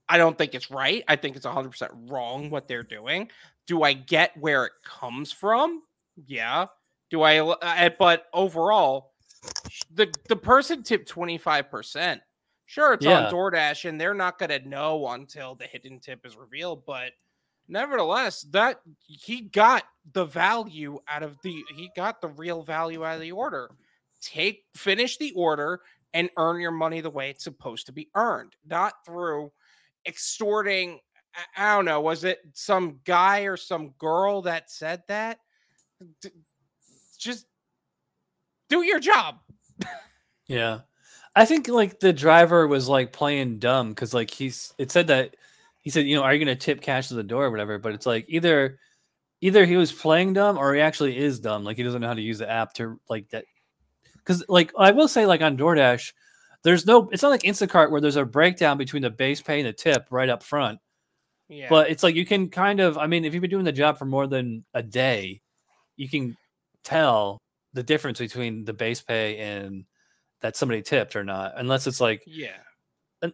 I 0.09 0.17
don't 0.17 0.38
think 0.38 0.53
it's 0.53 0.70
right. 0.70 1.01
I 1.07 1.15
think 1.15 1.38
it's 1.38 1.45
100% 1.45 1.91
wrong 2.11 2.49
what 2.49 2.67
they're 2.67 2.84
doing. 2.84 3.32
Do 3.67 3.84
I 3.84 3.93
get 3.93 4.36
where 4.36 4.65
it 4.65 4.74
comes 4.84 5.32
from? 5.32 5.84
Yeah. 6.26 6.65
Do 7.09 7.22
I 7.22 7.39
uh, 7.39 7.89
but 7.97 8.26
overall 8.34 9.09
the 9.94 10.14
the 10.28 10.36
person 10.36 10.84
tipped 10.84 11.10
25%. 11.10 12.22
Sure, 12.66 12.94
it's 12.94 13.06
Yeah. 13.06 13.26
on 13.26 13.34
DoorDash 13.34 13.88
and 13.90 14.00
they're 14.00 14.14
not 14.14 14.38
going 14.38 14.50
to 14.50 14.68
know 14.68 15.08
until 15.08 15.56
the 15.56 15.66
hidden 15.66 16.00
tip 16.00 16.26
is 16.26 16.36
revealed, 16.38 16.86
but 16.86 17.14
nevertheless, 17.68 18.42
that 18.52 18.82
he 19.08 19.42
got 19.42 19.86
the 20.14 20.26
value 20.26 21.00
out 21.08 21.24
of 21.24 21.38
the 21.42 21.64
he 21.76 21.90
got 21.96 22.22
the 22.22 22.28
real 22.30 22.62
value 22.64 23.04
out 23.06 23.16
of 23.16 23.22
the 23.22 23.32
order. 23.32 23.72
Take 24.22 24.66
finish 24.76 25.18
the 25.18 25.32
order 25.34 25.82
and 26.14 26.30
earn 26.38 26.60
your 26.60 26.72
money 26.72 27.02
the 27.02 27.10
way 27.10 27.30
it's 27.30 27.44
supposed 27.44 27.86
to 27.88 27.92
be 27.92 28.10
earned, 28.16 28.56
not 28.66 29.06
through 29.06 29.52
extorting. 30.06 31.00
I- 31.56 31.76
don't 31.76 31.86
know. 31.86 32.02
Was 32.02 32.24
it 32.24 32.40
some 32.54 33.00
guy 33.06 33.42
or 33.42 33.56
some 33.58 33.90
girl 34.00 34.42
that 34.44 34.70
said 34.72 35.04
that? 35.08 35.40
Just 37.18 37.46
do 38.70 38.84
your 38.84 38.99
job. 38.99 39.39
Yeah. 40.47 40.80
I 41.36 41.45
think 41.45 41.67
like 41.67 41.99
the 41.99 42.11
driver 42.11 42.67
was 42.67 42.89
like 42.89 43.13
playing 43.13 43.59
dumb 43.59 43.89
because 43.89 44.13
like 44.13 44.32
he's 44.32 44.74
it 44.78 44.91
said 44.91 45.07
that 45.07 45.36
he 45.82 45.89
said, 45.89 46.05
you 46.05 46.15
know, 46.15 46.24
are 46.24 46.34
you 46.34 46.43
gonna 46.43 46.55
tip 46.55 46.82
cash 46.82 47.07
to 47.09 47.13
the 47.13 47.24
door 47.24 47.45
or 47.45 47.51
whatever? 47.51 47.78
But 47.78 47.93
it's 47.93 48.05
like 48.05 48.26
either 48.28 48.80
either 49.41 49.65
he 49.65 49.78
was 49.78 49.91
playing 49.91 50.34
dumb 50.34 50.57
or 50.57 50.74
he 50.74 50.82
actually 50.82 51.17
is 51.17 51.39
dumb. 51.39 51.63
Like 51.63 51.78
he 51.78 51.84
doesn't 51.84 52.01
know 52.01 52.07
how 52.07 52.13
to 52.13 52.22
use 52.22 52.39
the 52.39 52.49
app 52.49 52.74
to 52.74 52.99
like 53.09 53.30
that. 53.30 53.45
Cause 54.26 54.43
like 54.49 54.72
I 54.78 54.91
will 54.91 55.07
say, 55.07 55.26
like 55.26 55.41
on 55.41 55.57
DoorDash, 55.57 56.13
there's 56.63 56.86
no 56.86 57.09
it's 57.11 57.24
not 57.24 57.30
like 57.30 57.43
Instacart 57.43 57.91
where 57.91 58.01
there's 58.01 58.15
a 58.15 58.26
breakdown 58.26 58.78
between 58.78 59.03
the 59.03 59.09
base 59.09 59.41
pay 59.41 59.59
and 59.59 59.67
the 59.67 59.74
tip 59.74 60.07
right 60.09 60.30
up 60.30 60.43
front. 60.43 60.80
Yeah. 61.47 61.67
But 61.70 61.89
it's 61.89 62.03
like 62.03 62.15
you 62.15 62.26
can 62.26 62.49
kind 62.49 62.80
of 62.80 62.97
I 62.97 63.07
mean, 63.07 63.24
if 63.24 63.34
you've 63.34 63.41
been 63.41 63.49
doing 63.49 63.65
the 63.65 63.72
job 63.72 63.97
for 63.97 64.05
more 64.05 64.28
than 64.28 64.65
a 64.74 64.84
day, 64.84 65.41
you 65.95 66.09
can 66.09 66.36
tell 66.84 67.39
the 67.74 67.84
difference 67.84 68.20
between 68.20 68.65
the 68.65 68.74
base 68.74 69.01
pay 69.01 69.38
and 69.38 69.86
that 70.41 70.55
somebody 70.55 70.82
tipped 70.82 71.15
or 71.15 71.24
not, 71.24 71.53
unless 71.57 71.86
it's 71.88 72.01
like, 72.01 72.24
yeah. 72.26 72.57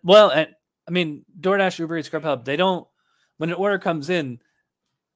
well, 0.03 0.29
and 0.29 0.49
I 0.87 0.91
mean, 0.91 1.23
DoorDash, 1.39 1.79
Uber 1.79 1.97
Eats, 1.97 2.09
Grubhub, 2.09 2.45
they 2.45 2.57
don't 2.57 2.87
when 3.37 3.49
an 3.49 3.55
order 3.55 3.77
comes 3.79 4.09
in, 4.09 4.39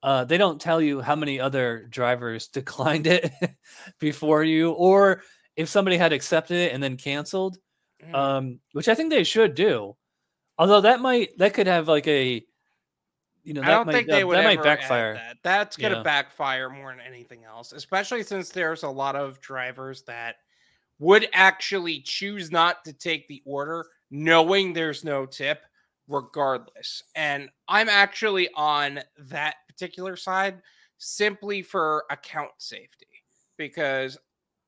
uh, 0.03 0.25
they 0.25 0.37
don't 0.37 0.59
tell 0.61 0.81
you 0.81 1.01
how 1.01 1.15
many 1.15 1.39
other 1.39 1.87
drivers 1.89 2.47
declined 2.53 3.07
it 3.07 3.31
before 3.99 4.43
you, 4.43 4.71
or 4.71 5.23
if 5.55 5.69
somebody 5.69 5.97
had 5.97 6.13
accepted 6.13 6.57
it 6.57 6.73
and 6.73 6.81
then 6.81 6.97
canceled, 6.97 7.57
Mm. 8.01 8.15
um, 8.15 8.59
which 8.71 8.87
I 8.87 8.95
think 8.95 9.09
they 9.09 9.25
should 9.25 9.55
do. 9.55 9.95
Although 10.57 10.81
that 10.81 11.01
might 11.01 11.37
that 11.37 11.53
could 11.53 11.67
have 11.67 11.89
like 11.89 12.07
a, 12.07 12.45
you 13.49 13.55
know, 13.55 13.63
I 13.63 13.69
don't 13.69 13.87
might 13.87 13.93
think 13.93 14.07
they 14.07 14.23
would 14.23 14.37
that 14.37 14.43
might 14.43 14.61
backfire. 14.61 15.15
That. 15.15 15.37
That's 15.41 15.75
going 15.75 15.91
to 15.91 15.97
Yeah. 15.97 16.03
backfire 16.03 16.69
more 16.69 16.91
than 16.91 17.01
anything 17.01 17.45
else, 17.45 17.71
especially 17.71 18.21
since 18.21 18.49
there's 18.49 18.83
a 18.83 18.89
lot 18.89 19.15
of 19.15 19.41
drivers 19.41 20.03
that 20.03 20.35
would 20.99 21.27
actually 21.33 22.01
choose 22.01 22.51
not 22.51 22.85
to 22.85 22.93
take 22.93 23.27
the 23.27 23.41
order 23.47 23.87
knowing 24.11 24.71
there's 24.71 25.03
no 25.03 25.25
tip 25.25 25.63
regardless. 26.07 27.01
And 27.15 27.49
I'm 27.67 27.89
actually 27.89 28.49
on 28.53 28.99
that 29.17 29.55
particular 29.67 30.15
side 30.15 30.61
simply 30.99 31.63
for 31.63 32.05
account 32.11 32.51
safety 32.59 33.07
because 33.57 34.15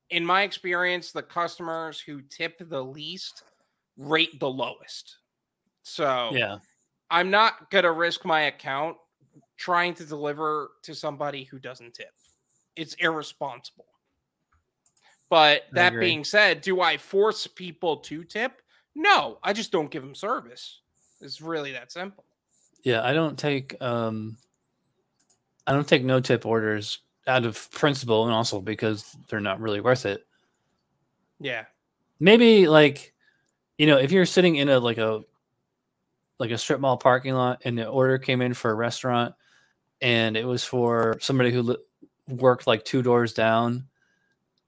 in 0.10 0.26
my 0.26 0.42
experience 0.42 1.12
the 1.12 1.22
customers 1.22 2.00
who 2.00 2.20
tip 2.24 2.58
the 2.68 2.84
least 2.84 3.44
rate 3.96 4.40
the 4.40 4.50
lowest. 4.50 5.18
So 5.84 6.32
Yeah, 6.34 6.58
I'm 7.12 7.30
not 7.30 7.70
going 7.70 7.84
to 7.84 7.92
risk 7.92 8.26
my 8.26 8.44
account 8.44 8.98
trying 9.58 9.94
to 9.96 10.06
deliver 10.06 10.72
to 10.84 10.96
somebody 10.96 11.44
who 11.44 11.60
doesn't 11.60 11.94
tip. 11.94 12.14
It's 12.76 12.96
irresponsible. 12.96 13.86
But 15.30 15.64
that 15.74 15.94
being 15.98 16.24
said, 16.24 16.62
do 16.62 16.82
I 16.82 16.98
force 16.98 17.46
people 17.48 17.98
to 17.98 18.24
tip? 18.24 18.62
No, 18.96 19.38
I 19.44 19.54
just 19.54 19.72
don't 19.72 19.92
give 19.92 20.04
them 20.04 20.16
service. 20.16 20.82
It's 21.22 21.42
really 21.42 21.72
that 21.74 21.92
simple. 21.92 22.26
yeah. 22.84 23.04
I 23.04 23.14
don't 23.14 23.38
take 23.38 23.80
um, 23.82 24.38
I 25.68 25.74
don't 25.74 25.88
take 25.88 26.04
no 26.04 26.20
tip 26.20 26.46
orders 26.46 27.00
out 27.28 27.46
of 27.46 27.70
principle, 27.72 28.26
and 28.26 28.34
also 28.34 28.60
because 28.60 29.16
they're 29.30 29.40
not 29.40 29.62
really 29.62 29.80
worth 29.80 30.06
it. 30.06 30.26
Yeah. 31.40 31.66
maybe 32.20 32.68
like 32.68 33.14
you 33.78 33.88
know 33.88 33.98
if 33.98 34.12
you're 34.12 34.26
sitting 34.26 34.58
in 34.58 34.70
a 34.70 34.80
like 34.80 34.98
a 34.98 35.22
like 36.42 36.52
a 36.52 36.58
strip 36.58 36.80
mall 36.80 36.98
parking 36.98 37.34
lot 37.36 37.62
and 37.64 37.78
the 37.78 37.88
order 37.88 38.18
came 38.18 38.42
in 38.42 38.54
for 38.54 38.72
a 38.72 38.76
restaurant 38.76 39.36
and 40.02 40.36
it 40.36 40.46
was 40.46 40.64
for 40.64 41.18
somebody 41.22 41.52
who 41.52 41.62
li- 41.62 41.78
worked 42.28 42.66
like 42.68 42.84
two 42.84 43.02
doors 43.02 43.34
down 43.34 43.88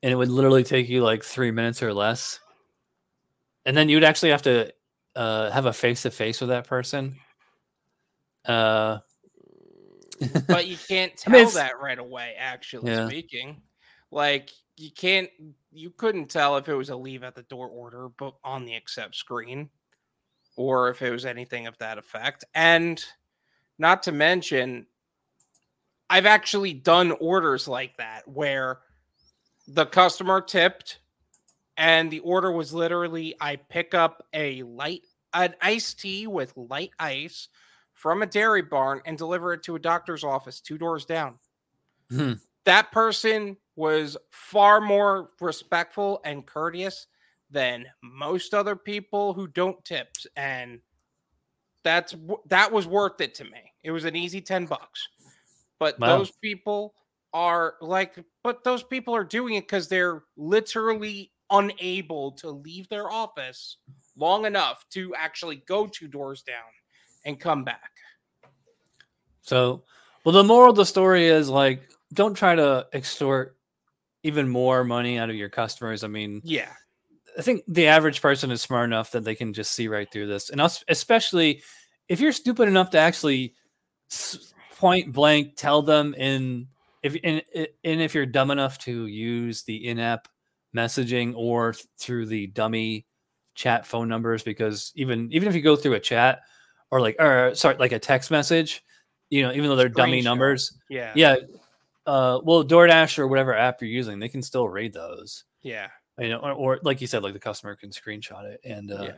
and 0.03 0.11
it 0.11 0.15
would 0.15 0.29
literally 0.29 0.63
take 0.63 0.87
you 0.87 1.01
like 1.03 1.23
three 1.23 1.51
minutes 1.51 1.81
or 1.81 1.93
less 1.93 2.39
and 3.65 3.75
then 3.75 3.89
you'd 3.89 4.03
actually 4.03 4.29
have 4.29 4.43
to 4.43 4.71
uh, 5.15 5.49
have 5.51 5.65
a 5.65 5.73
face 5.73 6.03
to 6.03 6.11
face 6.11 6.39
with 6.39 6.49
that 6.49 6.67
person 6.67 7.15
uh 8.45 8.99
But 10.47 10.67
you 10.67 10.77
can't 10.77 11.11
I 11.27 11.31
tell 11.31 11.45
mean, 11.45 11.53
that 11.55 11.79
right 11.79 11.99
away, 11.99 12.35
actually 12.37 12.91
Yeah. 12.91 13.07
speaking. 13.07 13.61
Like, 14.11 14.51
you 14.77 14.91
can't, 14.91 15.29
you 15.71 15.89
couldn't 15.89 16.29
tell 16.29 16.57
if 16.57 16.67
it 16.69 16.75
was 16.75 16.89
a 16.89 16.95
leave 16.95 17.23
at 17.23 17.35
the 17.35 17.43
door 17.43 17.67
order, 17.67 18.09
but 18.17 18.35
on 18.43 18.65
the 18.65 18.75
accept 18.75 19.15
screen, 19.15 19.69
or 20.55 20.89
if 20.89 21.01
it 21.01 21.11
was 21.11 21.25
anything 21.25 21.67
of 21.67 21.77
that 21.79 21.97
effect. 21.97 22.43
And 22.53 23.03
not 23.77 24.03
to 24.03 24.11
mention, 24.11 24.87
I've 26.09 26.25
actually 26.25 26.73
done 26.73 27.11
orders 27.11 27.67
like 27.67 27.97
that 27.97 28.27
where 28.27 28.79
the 29.67 29.85
customer 29.85 30.41
tipped 30.41 30.99
and 31.77 32.11
the 32.11 32.19
order 32.19 32.51
was 32.51 32.73
literally 32.73 33.35
I 33.39 33.55
pick 33.55 33.93
up 33.93 34.25
a 34.33 34.63
light 34.63 35.01
an 35.33 35.55
iced 35.61 35.99
tea 35.99 36.27
with 36.27 36.53
light 36.55 36.91
ice 36.99 37.47
from 37.93 38.21
a 38.21 38.27
dairy 38.27 38.61
barn 38.61 39.01
and 39.05 39.17
deliver 39.17 39.53
it 39.53 39.63
to 39.63 39.75
a 39.75 39.79
doctor's 39.79 40.23
office 40.23 40.59
two 40.59 40.77
doors 40.77 41.05
down. 41.05 41.35
Hmm. 42.09 42.33
That 42.65 42.91
person 42.91 43.57
was 43.75 44.15
far 44.29 44.79
more 44.79 45.31
respectful 45.39 46.21
and 46.23 46.45
courteous 46.45 47.07
than 47.53 47.85
most 48.01 48.53
other 48.53 48.75
people 48.75 49.33
who 49.33 49.47
don't 49.47 49.83
tip 49.85 50.09
and 50.35 50.81
that's 51.83 52.15
that 52.47 52.71
was 52.71 52.87
worth 52.87 53.19
it 53.21 53.35
to 53.35 53.43
me. 53.43 53.71
It 53.83 53.91
was 53.91 54.05
an 54.05 54.15
easy 54.15 54.41
10 54.41 54.65
bucks. 54.65 55.07
But 55.79 55.99
Wow. 55.99 56.17
those 56.17 56.31
people 56.41 56.95
are 57.33 57.75
like 57.81 58.15
but 58.43 58.63
those 58.63 58.83
people 58.83 59.15
are 59.15 59.23
doing 59.23 59.55
it 59.55 59.67
cuz 59.67 59.87
they're 59.87 60.23
literally 60.37 61.31
unable 61.49 62.31
to 62.31 62.49
leave 62.49 62.87
their 62.89 63.11
office 63.11 63.77
long 64.15 64.45
enough 64.45 64.85
to 64.89 65.13
actually 65.15 65.57
go 65.57 65.87
two 65.87 66.07
doors 66.07 66.41
down 66.43 66.71
and 67.25 67.39
come 67.39 67.63
back. 67.63 67.91
So, 69.41 69.83
well, 70.23 70.33
the 70.33 70.43
moral 70.43 70.71
of 70.71 70.77
the 70.77 70.85
story 70.85 71.27
is 71.27 71.49
like, 71.49 71.89
don't 72.13 72.33
try 72.33 72.55
to 72.55 72.87
extort 72.93 73.57
even 74.23 74.47
more 74.47 74.83
money 74.83 75.17
out 75.19 75.29
of 75.29 75.35
your 75.35 75.49
customers. 75.49 76.03
I 76.03 76.07
mean, 76.07 76.41
Yeah. 76.45 76.73
I 77.37 77.41
think 77.41 77.63
the 77.67 77.87
average 77.87 78.21
person 78.21 78.51
is 78.51 78.61
smart 78.61 78.85
enough 78.85 79.11
that 79.11 79.23
they 79.23 79.35
can 79.35 79.53
just 79.53 79.73
see 79.73 79.87
right 79.87 80.09
through 80.11 80.27
this, 80.27 80.49
and 80.49 80.61
especially 80.87 81.61
if 82.07 82.19
you're 82.19 82.31
stupid 82.31 82.67
enough 82.67 82.89
to 82.91 82.99
actually 82.99 83.55
point 84.77 85.13
blank 85.13 85.55
tell 85.55 85.81
them 85.81 86.13
in 86.15 86.67
if 87.01 87.15
and, 87.23 87.41
and 87.55 88.01
if 88.01 88.13
you're 88.13 88.25
dumb 88.25 88.51
enough 88.51 88.77
to 88.79 89.07
use 89.07 89.63
the 89.63 89.87
in-app 89.87 90.27
messaging 90.75 91.33
or 91.35 91.73
through 91.97 92.25
the 92.25 92.47
dummy 92.47 93.05
chat 93.55 93.85
phone 93.85 94.07
numbers, 94.07 94.43
because 94.43 94.91
even 94.95 95.31
even 95.31 95.47
if 95.47 95.55
you 95.55 95.61
go 95.61 95.75
through 95.75 95.93
a 95.93 95.99
chat 95.99 96.41
or 96.91 97.01
like 97.01 97.15
or 97.19 97.55
sorry 97.55 97.75
like 97.77 97.91
a 97.91 97.99
text 97.99 98.31
message, 98.31 98.83
you 99.29 99.41
know, 99.41 99.51
even 99.51 99.69
though 99.69 99.75
they're 99.75 99.89
dummy 99.89 100.21
numbers, 100.21 100.77
Yeah. 100.89 101.13
yeah 101.15 101.35
uh, 102.05 102.39
well, 102.43 102.63
DoorDash 102.63 103.17
or 103.17 103.27
whatever 103.27 103.55
app 103.55 103.81
you're 103.81 103.89
using, 103.89 104.19
they 104.19 104.29
can 104.29 104.41
still 104.41 104.67
rate 104.67 104.93
those. 104.93 105.45
Yeah. 105.61 105.87
You 106.19 106.29
know, 106.29 106.37
or, 106.39 106.51
or 106.53 106.79
like 106.83 107.01
you 107.01 107.07
said, 107.07 107.23
like 107.23 107.33
the 107.33 107.39
customer 107.39 107.75
can 107.75 107.89
screenshot 107.89 108.45
it 108.45 108.59
and 108.63 108.91
uh, 108.91 109.11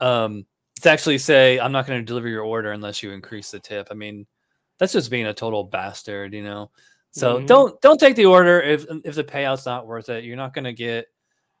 yeah. 0.00 0.24
um, 0.24 0.44
to 0.80 0.90
actually 0.90 1.18
say, 1.18 1.60
"I'm 1.60 1.70
not 1.72 1.86
going 1.86 2.00
to 2.00 2.04
deliver 2.04 2.28
your 2.28 2.42
order 2.42 2.72
unless 2.72 3.02
you 3.02 3.12
increase 3.12 3.50
the 3.52 3.60
tip." 3.60 3.88
I 3.90 3.94
mean, 3.94 4.26
that's 4.78 4.92
just 4.92 5.10
being 5.10 5.26
a 5.26 5.34
total 5.34 5.62
bastard, 5.64 6.34
you 6.34 6.42
know. 6.42 6.70
So 7.12 7.38
Mhm. 7.38 7.46
don't 7.46 7.80
don't 7.80 8.00
take 8.00 8.16
the 8.16 8.26
order 8.26 8.60
if 8.60 8.86
if 9.04 9.14
the 9.14 9.22
payout's 9.22 9.66
not 9.66 9.86
worth 9.86 10.08
it. 10.08 10.24
You're 10.24 10.36
not 10.36 10.54
going 10.54 10.64
to 10.64 10.72
get. 10.72 11.06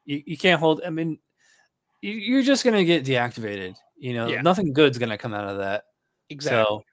You, 0.04 0.22
you 0.26 0.36
can't 0.36 0.58
hold. 0.58 0.80
I 0.84 0.90
mean, 0.90 1.18
you, 2.00 2.12
you're 2.14 2.42
just 2.42 2.64
going 2.64 2.74
to 2.74 2.84
get 2.84 3.04
deactivated. 3.04 3.76
You 3.96 4.14
know, 4.14 4.28
Yeah. 4.28 4.40
nothing 4.42 4.72
good's 4.72 4.98
going 4.98 5.10
to 5.10 5.18
come 5.18 5.34
out 5.34 5.48
of 5.48 5.58
that. 5.58 5.84
Exactly. 6.28 6.64
So 6.64 6.84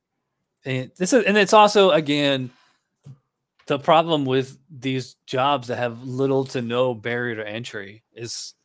and 0.65 0.91
this 0.97 1.13
is 1.13 1.23
and 1.23 1.37
it's 1.37 1.53
also 1.53 1.91
again 1.91 2.51
the 3.69 3.79
problem 3.79 4.25
with 4.25 4.57
these 4.69 5.15
jobs 5.27 5.67
that 5.67 5.77
have 5.77 6.03
little 6.03 6.43
to 6.43 6.61
no 6.61 6.93
barrier 6.95 7.35
to 7.35 7.47
entry 7.47 8.03
is 8.13 8.55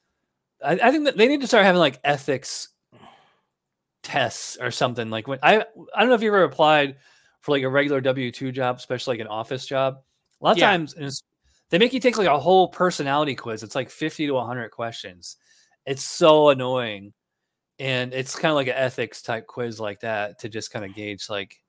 I, 0.64 0.72
I 0.82 0.90
think 0.90 1.04
that 1.04 1.16
they 1.16 1.28
need 1.28 1.42
to 1.42 1.46
start 1.46 1.64
having 1.64 1.78
like 1.78 2.00
ethics 2.04 2.70
tests 4.02 4.56
or 4.60 4.70
something. 4.70 5.10
Like 5.10 5.28
when 5.28 5.38
I 5.42 5.64
I 5.94 6.00
don't 6.00 6.08
know 6.08 6.14
if 6.14 6.22
you 6.22 6.28
ever 6.28 6.44
applied 6.44 6.96
for 7.40 7.52
like 7.52 7.62
a 7.62 7.68
regular 7.68 8.00
W 8.00 8.32
two 8.32 8.50
job, 8.50 8.76
especially 8.76 9.14
like 9.14 9.20
an 9.20 9.26
office 9.26 9.66
job. 9.66 9.98
A 10.40 10.44
lot 10.44 10.52
of 10.52 10.58
Yeah. 10.58 10.70
times 10.70 10.94
they 11.68 11.78
make 11.78 11.92
you 11.92 12.00
take 12.00 12.16
like 12.16 12.26
a 12.26 12.38
whole 12.38 12.68
personality 12.68 13.34
quiz. 13.34 13.62
It's 13.62 13.74
like 13.74 13.90
fifty 13.90 14.26
to 14.26 14.38
hundred 14.40 14.70
questions. 14.70 15.36
It's 15.86 16.02
so 16.02 16.48
annoying, 16.48 17.12
and 17.78 18.14
it's 18.14 18.36
kind 18.36 18.50
of 18.50 18.56
like 18.56 18.68
an 18.68 18.74
ethics 18.74 19.20
type 19.20 19.46
quiz 19.46 19.78
like 19.78 20.00
that 20.00 20.38
to 20.40 20.48
just 20.48 20.70
kind 20.70 20.84
of 20.84 20.94
gauge 20.94 21.28
like 21.28 21.62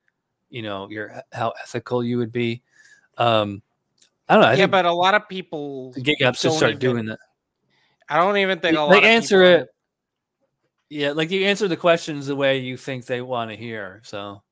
you 0.50 0.62
know 0.62 0.90
your 0.90 1.22
how 1.34 1.54
ethical 1.62 2.02
you 2.04 2.18
would 2.18 2.32
be. 2.32 2.64
Um, 3.18 3.62
I 4.28 4.34
don't 4.34 4.42
know. 4.42 4.48
I 4.48 4.52
yeah, 4.52 4.58
think 4.58 4.72
but 4.72 4.86
a 4.86 4.92
lot 4.92 5.14
of 5.14 5.28
people 5.30 5.92
gig 5.94 6.20
apps 6.20 6.42
just 6.42 6.58
start 6.58 6.72
even- 6.72 6.80
doing 6.80 7.06
that. 7.08 7.20
I 8.10 8.18
don't 8.18 8.38
even 8.38 8.60
think 8.60 8.78
a 8.78 8.82
lot 8.82 8.92
They 9.02 9.08
answer 9.08 9.42
people- 9.42 9.64
it. 9.64 9.70
Yeah, 10.90 11.12
like 11.12 11.32
you 11.32 11.46
answer 11.46 11.68
the 11.68 11.78
questions 11.78 12.28
the 12.28 12.36
way 12.36 12.60
you 12.60 12.78
think 12.78 13.06
they 13.06 13.22
want 13.22 13.50
to 13.52 13.58
hear. 13.58 14.02
So 14.04 14.44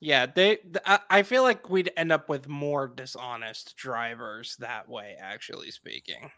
Yeah, 0.00 0.26
they. 0.26 0.58
I, 0.84 0.98
I 1.10 1.22
feel 1.22 1.42
like 1.44 1.70
we'd 1.70 1.92
end 1.96 2.10
up 2.12 2.28
with 2.28 2.48
more 2.48 2.88
dishonest 2.88 3.76
drivers 3.76 4.56
that 4.58 4.88
way. 4.88 5.16
Actually 5.20 5.70
speaking, 5.70 6.30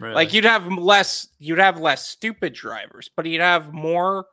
like 0.00 0.32
you'd 0.32 0.44
have 0.44 0.66
less. 0.66 1.28
You'd 1.38 1.58
have 1.58 1.80
less 1.80 2.06
stupid 2.06 2.52
drivers, 2.54 3.08
but 3.14 3.26
you'd 3.26 3.40
have 3.40 3.72
more 3.72 4.26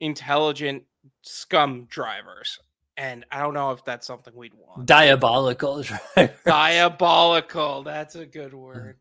intelligent 0.00 0.82
scum 1.22 1.86
drivers. 1.88 2.58
And 2.98 3.26
I 3.30 3.40
don't 3.40 3.52
know 3.54 3.72
if 3.72 3.84
that's 3.84 4.06
something 4.06 4.34
we'd 4.34 4.54
want. 4.54 4.86
diabolical. 4.86 5.84
Diabolical. 6.46 7.82
That's 7.82 8.14
a 8.14 8.24
good 8.26 8.54
word. 8.54 8.96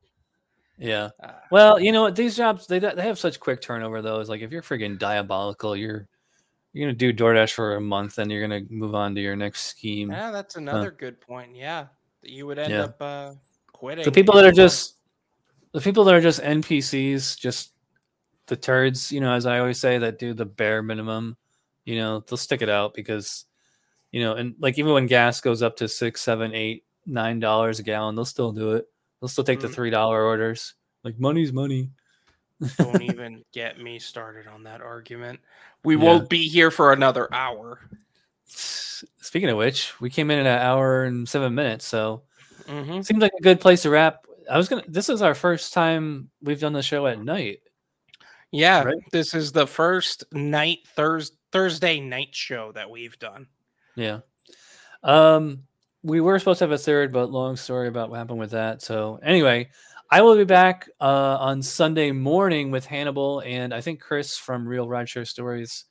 yeah. 0.77 1.09
Uh, 1.23 1.31
Well, 1.51 1.79
you 1.79 1.91
know 1.91 2.01
what? 2.03 2.15
These 2.15 2.35
jobs 2.35 2.67
they 2.67 2.79
they 2.79 3.01
have 3.03 3.17
such 3.19 3.39
quick 3.39 3.61
turnover. 3.61 4.01
Though, 4.01 4.19
it's 4.19 4.29
like 4.29 4.41
if 4.41 4.51
you're 4.51 4.61
freaking 4.61 4.99
diabolical, 4.99 5.75
you're 5.75 6.07
you're 6.73 6.87
gonna 6.87 6.97
do 6.97 7.13
DoorDash 7.13 7.53
for 7.53 7.75
a 7.75 7.81
month, 7.81 8.17
and 8.17 8.29
you're 8.29 8.41
gonna 8.41 8.61
move 8.69 8.95
on 8.95 9.15
to 9.15 9.21
your 9.21 9.35
next 9.37 9.63
scheme. 9.67 10.11
yeah, 10.11 10.31
that's 10.31 10.55
another 10.57 10.91
good 10.91 11.21
point. 11.21 11.55
Yeah, 11.55 11.87
that 12.21 12.29
you 12.31 12.45
would 12.47 12.59
end 12.59 12.73
Yeah. 12.73 12.83
up 12.83 13.01
uh, 13.01 13.33
quitting. 13.71 14.03
the 14.03 14.11
people 14.11 14.35
that 14.35 14.43
are 14.45 14.51
just 14.51 14.95
the 15.71 15.79
people 15.81 16.03
that 16.05 16.15
are 16.15 16.21
just 16.21 16.41
NPCs, 16.41 17.37
just 17.39 17.71
the 18.47 18.55
turds, 18.57 19.11
you 19.11 19.21
know, 19.21 19.31
as 19.33 19.45
I 19.45 19.59
always 19.59 19.79
say, 19.79 19.97
that 19.99 20.19
do 20.19 20.33
the 20.33 20.45
bare 20.45 20.81
minimum, 20.83 21.35
you 21.85 21.95
know, 21.95 22.19
they'll 22.21 22.37
stick 22.37 22.61
it 22.61 22.69
out 22.69 22.93
because, 22.93 23.45
you 24.15 24.23
know, 24.23 24.35
and 24.35 24.55
like 24.59 24.77
even 24.79 24.93
when 24.93 25.07
gas 25.07 25.41
goes 25.41 25.61
up 25.61 25.75
to 25.75 25.89
six, 25.89 26.21
seven, 26.21 26.53
eight, 26.53 26.85
nine 27.05 27.41
dollars 27.41 27.79
a 27.79 27.83
gallon, 27.83 28.15
they'll 28.15 28.23
still 28.23 28.53
do 28.53 28.71
it. 28.71 28.87
They'll 29.19 29.27
still 29.27 29.43
take 29.43 29.59
the 29.59 29.67
Mhm. 29.67 29.73
three 29.73 29.89
dollar 29.89 30.23
orders. 30.23 30.75
Like 31.03 31.19
money's 31.19 31.51
money. 31.51 31.89
Don't 32.77 33.01
even 33.01 33.43
get 33.51 33.77
me 33.77 33.99
started 33.99 34.47
on 34.47 34.63
that 34.63 34.79
argument. 34.79 35.41
We 35.83 35.97
Yeah. 35.97 36.03
won't 36.05 36.29
be 36.29 36.47
here 36.47 36.71
for 36.71 36.93
another 36.93 37.27
hour. 37.33 37.81
Speaking 38.45 39.49
of 39.49 39.57
which, 39.57 39.99
we 39.99 40.09
came 40.09 40.31
in 40.31 40.39
at 40.39 40.45
an 40.47 40.65
hour 40.65 41.03
and 41.03 41.27
seven 41.27 41.53
minutes, 41.53 41.83
so 41.83 42.23
hmm 42.65 43.01
seems 43.01 43.19
like 43.21 43.33
a 43.37 43.43
good 43.43 43.59
place 43.59 43.81
to 43.81 43.89
wrap. 43.89 44.25
I 44.49 44.55
was 44.55 44.69
gonna. 44.69 44.83
This 44.87 45.09
is 45.09 45.21
our 45.21 45.35
first 45.35 45.73
time 45.73 46.29
we've 46.41 46.61
done 46.61 46.71
the 46.71 46.81
show 46.81 47.05
at 47.05 47.19
night. 47.21 47.63
Yeah, 48.51 48.81
Right. 48.83 48.97
this 49.11 49.33
is 49.33 49.51
the 49.51 49.67
first 49.67 50.23
night 50.31 50.87
Thurs 50.95 51.33
Thursday 51.51 51.99
night 51.99 52.33
show 52.33 52.71
that 52.71 52.89
we've 52.89 53.19
done. 53.19 53.47
Yeah. 53.95 54.19
Um, 55.03 55.63
we 56.03 56.21
were 56.21 56.37
supposed 56.39 56.59
to 56.59 56.65
have 56.65 56.71
a 56.71 56.77
third, 56.77 57.13
but 57.13 57.31
long 57.31 57.55
story 57.55 57.87
about 57.87 58.09
what 58.09 58.17
happened 58.17 58.39
with 58.39 58.51
that. 58.51 58.81
So 58.81 59.19
anyway, 59.23 59.69
I 60.11 60.21
will 60.21 60.35
be 60.35 60.43
back 60.43 60.89
uh, 61.01 61.37
on 61.39 61.61
Sunday 61.61 62.11
morning 62.11 62.71
with 62.71 62.85
Hannibal, 62.85 63.41
and 63.41 63.73
I 63.73 63.81
think 63.81 64.01
Chris 64.01 64.37
from 64.37 64.67
Real 64.67 64.87
Rideshare 64.87 65.27
Stories 65.27 65.85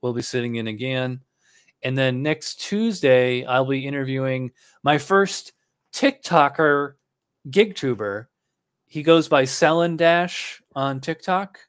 will 0.00 0.12
be 0.12 0.22
sitting 0.22 0.56
in 0.56 0.66
again. 0.66 1.20
And 1.82 1.96
then 1.96 2.22
next 2.22 2.60
Tuesday, 2.60 3.44
I'll 3.44 3.66
be 3.66 3.86
interviewing 3.86 4.52
my 4.82 4.98
first 4.98 5.52
TikToker 5.92 6.94
gig 7.50 7.74
tuber. 7.74 8.30
He 8.86 9.02
goes 9.02 9.28
by 9.28 9.44
Selin 9.44 9.96
Dash 9.96 10.62
on 10.74 11.00
TikTok. 11.00 11.60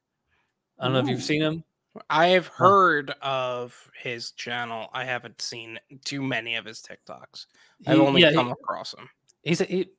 I 0.80 0.86
don't 0.86 0.94
know 0.94 1.00
if 1.00 1.08
you've 1.08 1.24
seen 1.24 1.42
him. 1.42 1.64
I 2.10 2.28
have 2.30 2.48
heard 2.48 3.12
of 3.22 3.76
his 4.02 4.32
channel. 4.32 4.90
I 4.94 5.06
haven't 5.06 5.42
seen 5.42 5.80
too 6.04 6.22
many 6.22 6.56
of 6.56 6.66
his 6.66 6.82
TikToks. 6.82 7.46
I've 7.88 7.96
He- 7.96 8.02
only 8.02 8.22
yeah, 8.22 8.30
he- 8.32 8.36
come 8.36 8.52
across 8.52 8.94
him. 8.94 9.10
he's 9.44 9.60
he, 9.60 9.90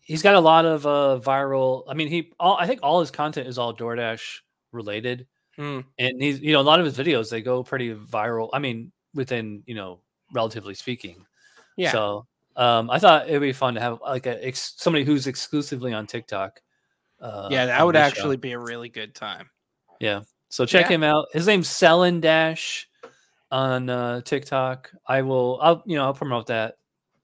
he's 0.00 0.22
got 0.22 0.34
a 0.34 0.40
lot 0.40 0.64
of 0.66 0.86
uh 0.86 1.18
viral 1.24 1.84
i 1.88 1.94
mean 1.94 2.08
he 2.08 2.30
all 2.38 2.56
i 2.58 2.66
think 2.66 2.80
all 2.82 3.00
his 3.00 3.10
content 3.10 3.48
is 3.48 3.56
all 3.58 3.74
doordash 3.74 4.40
related 4.72 5.26
Hmm. 5.56 5.80
and 5.98 6.20
he's 6.22 6.40
you 6.40 6.52
know 6.52 6.60
a 6.60 6.62
lot 6.62 6.78
of 6.80 6.84
his 6.84 6.96
videos 6.98 7.30
they 7.30 7.40
go 7.40 7.62
pretty 7.64 7.94
viral 7.94 8.50
i 8.52 8.58
mean 8.58 8.92
within 9.14 9.62
you 9.66 9.74
know 9.74 10.00
relatively 10.32 10.74
speaking 10.74 11.24
Yeah. 11.76 11.90
so 11.92 12.26
um 12.56 12.90
i 12.90 12.98
thought 12.98 13.28
it'd 13.28 13.40
be 13.40 13.52
fun 13.54 13.74
to 13.74 13.80
have 13.80 14.00
like 14.02 14.26
a 14.26 14.44
ex- 14.46 14.74
somebody 14.76 15.04
who's 15.04 15.26
exclusively 15.26 15.92
on 15.94 16.06
tiktok 16.06 16.60
uh 17.20 17.48
yeah, 17.50 17.64
that 17.66 17.84
would 17.86 17.94
this 17.94 18.00
show. 18.02 18.06
actually 18.08 18.36
be 18.36 18.52
a 18.52 18.58
really 18.58 18.90
good 18.90 19.14
time. 19.14 19.48
yeah 20.00 20.20
so 20.54 20.64
check 20.64 20.86
Yeah. 20.88 20.94
him 20.96 21.02
out 21.02 21.26
his 21.32 21.46
name's 21.46 21.68
Selin 21.68 22.20
dash 22.20 22.88
on 23.50 23.90
uh 23.90 24.20
tiktok 24.22 24.90
i 25.06 25.22
will 25.22 25.58
i'll 25.62 25.82
you 25.86 25.96
know 25.96 26.04
i'll 26.04 26.14
promote 26.14 26.46
that 26.46 26.76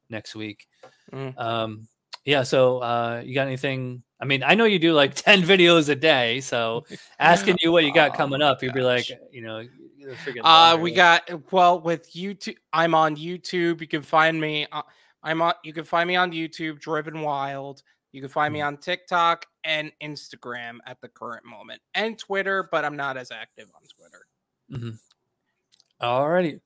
next 0.08 0.34
week 0.34 0.66
Mm. 1.12 1.36
um 1.38 1.88
yeah 2.24 2.44
so 2.44 2.78
uh 2.78 3.20
you 3.24 3.34
got 3.34 3.46
anything 3.48 4.02
i 4.20 4.24
mean 4.24 4.42
i 4.44 4.54
know 4.54 4.64
you 4.64 4.78
do 4.78 4.92
like 4.92 5.14
10 5.28 5.42
videos 5.42 5.88
a 5.88 5.96
day 5.96 6.40
so 6.40 6.84
asking 7.18 7.56
you 7.60 7.72
what 7.72 7.84
you 7.84 7.92
got 7.92 8.12
Oh 8.12 8.16
coming 8.16 8.42
up 8.42 8.62
you'd 8.62 8.74
be 8.74 8.82
like 8.82 9.08
you 9.32 9.42
know 9.42 9.62
Uh, 10.42 10.76
we 10.80 10.90
got 10.92 11.22
well 11.52 11.80
with 11.80 12.10
YouTube. 12.12 12.56
I'm 12.72 12.94
on 12.94 13.16
YouTube. 13.16 13.80
You 13.80 13.86
can 13.86 14.02
find 14.02 14.40
me. 14.40 14.66
Uh, 14.72 14.82
I'm 15.22 15.42
on. 15.42 15.52
You 15.62 15.72
can 15.72 15.84
find 15.84 16.08
me 16.08 16.16
on 16.16 16.32
YouTube, 16.32 16.80
Driven 16.80 17.14
Wyld. 17.22 17.82
You 18.12 18.20
can 18.20 18.30
find 18.30 18.52
me 18.52 18.60
mm. 18.60 18.66
on 18.66 18.76
TikTok 18.76 19.46
and 19.64 19.92
Instagram 20.02 20.78
at 20.86 21.00
the 21.00 21.08
current 21.08 21.44
moment, 21.44 21.80
and 21.94 22.18
Twitter, 22.18 22.68
but 22.70 22.84
I'm 22.84 22.96
not 22.96 23.16
as 23.16 23.30
active 23.30 23.68
on 23.74 23.82
Twitter. 23.88 24.26
Mm-hmm. 24.72 26.04
Alrighty. 26.04 26.60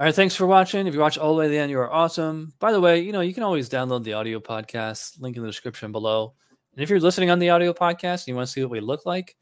All 0.00 0.06
right. 0.06 0.14
Thanks 0.14 0.34
for 0.34 0.46
watching. 0.46 0.86
If 0.86 0.94
you 0.94 1.00
watch 1.00 1.18
all 1.18 1.34
the 1.34 1.38
way 1.38 1.46
to 1.46 1.50
the 1.50 1.58
end, 1.58 1.70
you 1.70 1.78
are 1.78 1.92
awesome. 1.92 2.52
By 2.58 2.72
the 2.72 2.80
way, 2.80 3.00
you 3.00 3.12
know, 3.12 3.20
you 3.20 3.32
can 3.32 3.44
always 3.44 3.68
download 3.68 4.02
the 4.02 4.14
audio 4.14 4.40
podcast, 4.40 5.20
link 5.20 5.36
in 5.36 5.42
the 5.42 5.48
description 5.48 5.92
below. 5.92 6.34
And 6.74 6.82
if 6.82 6.90
you're 6.90 7.00
listening 7.00 7.30
on 7.30 7.38
the 7.38 7.50
audio 7.50 7.72
podcast 7.72 8.22
and 8.22 8.28
you 8.28 8.34
want 8.34 8.48
to 8.48 8.52
see 8.52 8.62
what 8.62 8.70
we 8.72 8.80
look 8.80 9.06
like, 9.06 9.36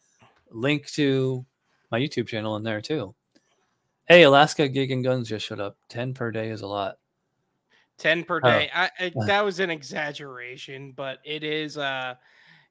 link 0.51 0.87
to 0.93 1.47
my 1.91 1.99
YouTube 1.99 2.27
channel 2.27 2.57
in 2.57 2.63
there 2.63 2.81
too. 2.81 3.15
Hey, 4.07 4.25
Alaska 4.25 4.69
Gig 4.69 4.91
and 4.91 5.05
Guns 5.05 5.29
just 5.29 5.47
showed 5.47 5.61
up. 5.61 5.79
10 5.89 6.15
per 6.15 6.31
day 6.31 6.51
is 6.51 6.63
a 6.63 6.67
lot. 6.67 6.97
Ten 8.01 8.25
per 8.25 8.41
Oh. 8.43 8.49
day. 8.51 8.69
I, 8.75 8.91
I, 8.99 9.13
that 9.27 9.45
was 9.45 9.61
an 9.61 9.71
exaggeration, 9.71 10.93
but 10.97 11.19
it 11.25 11.45
is. 11.45 11.79
Uh, 11.79 12.15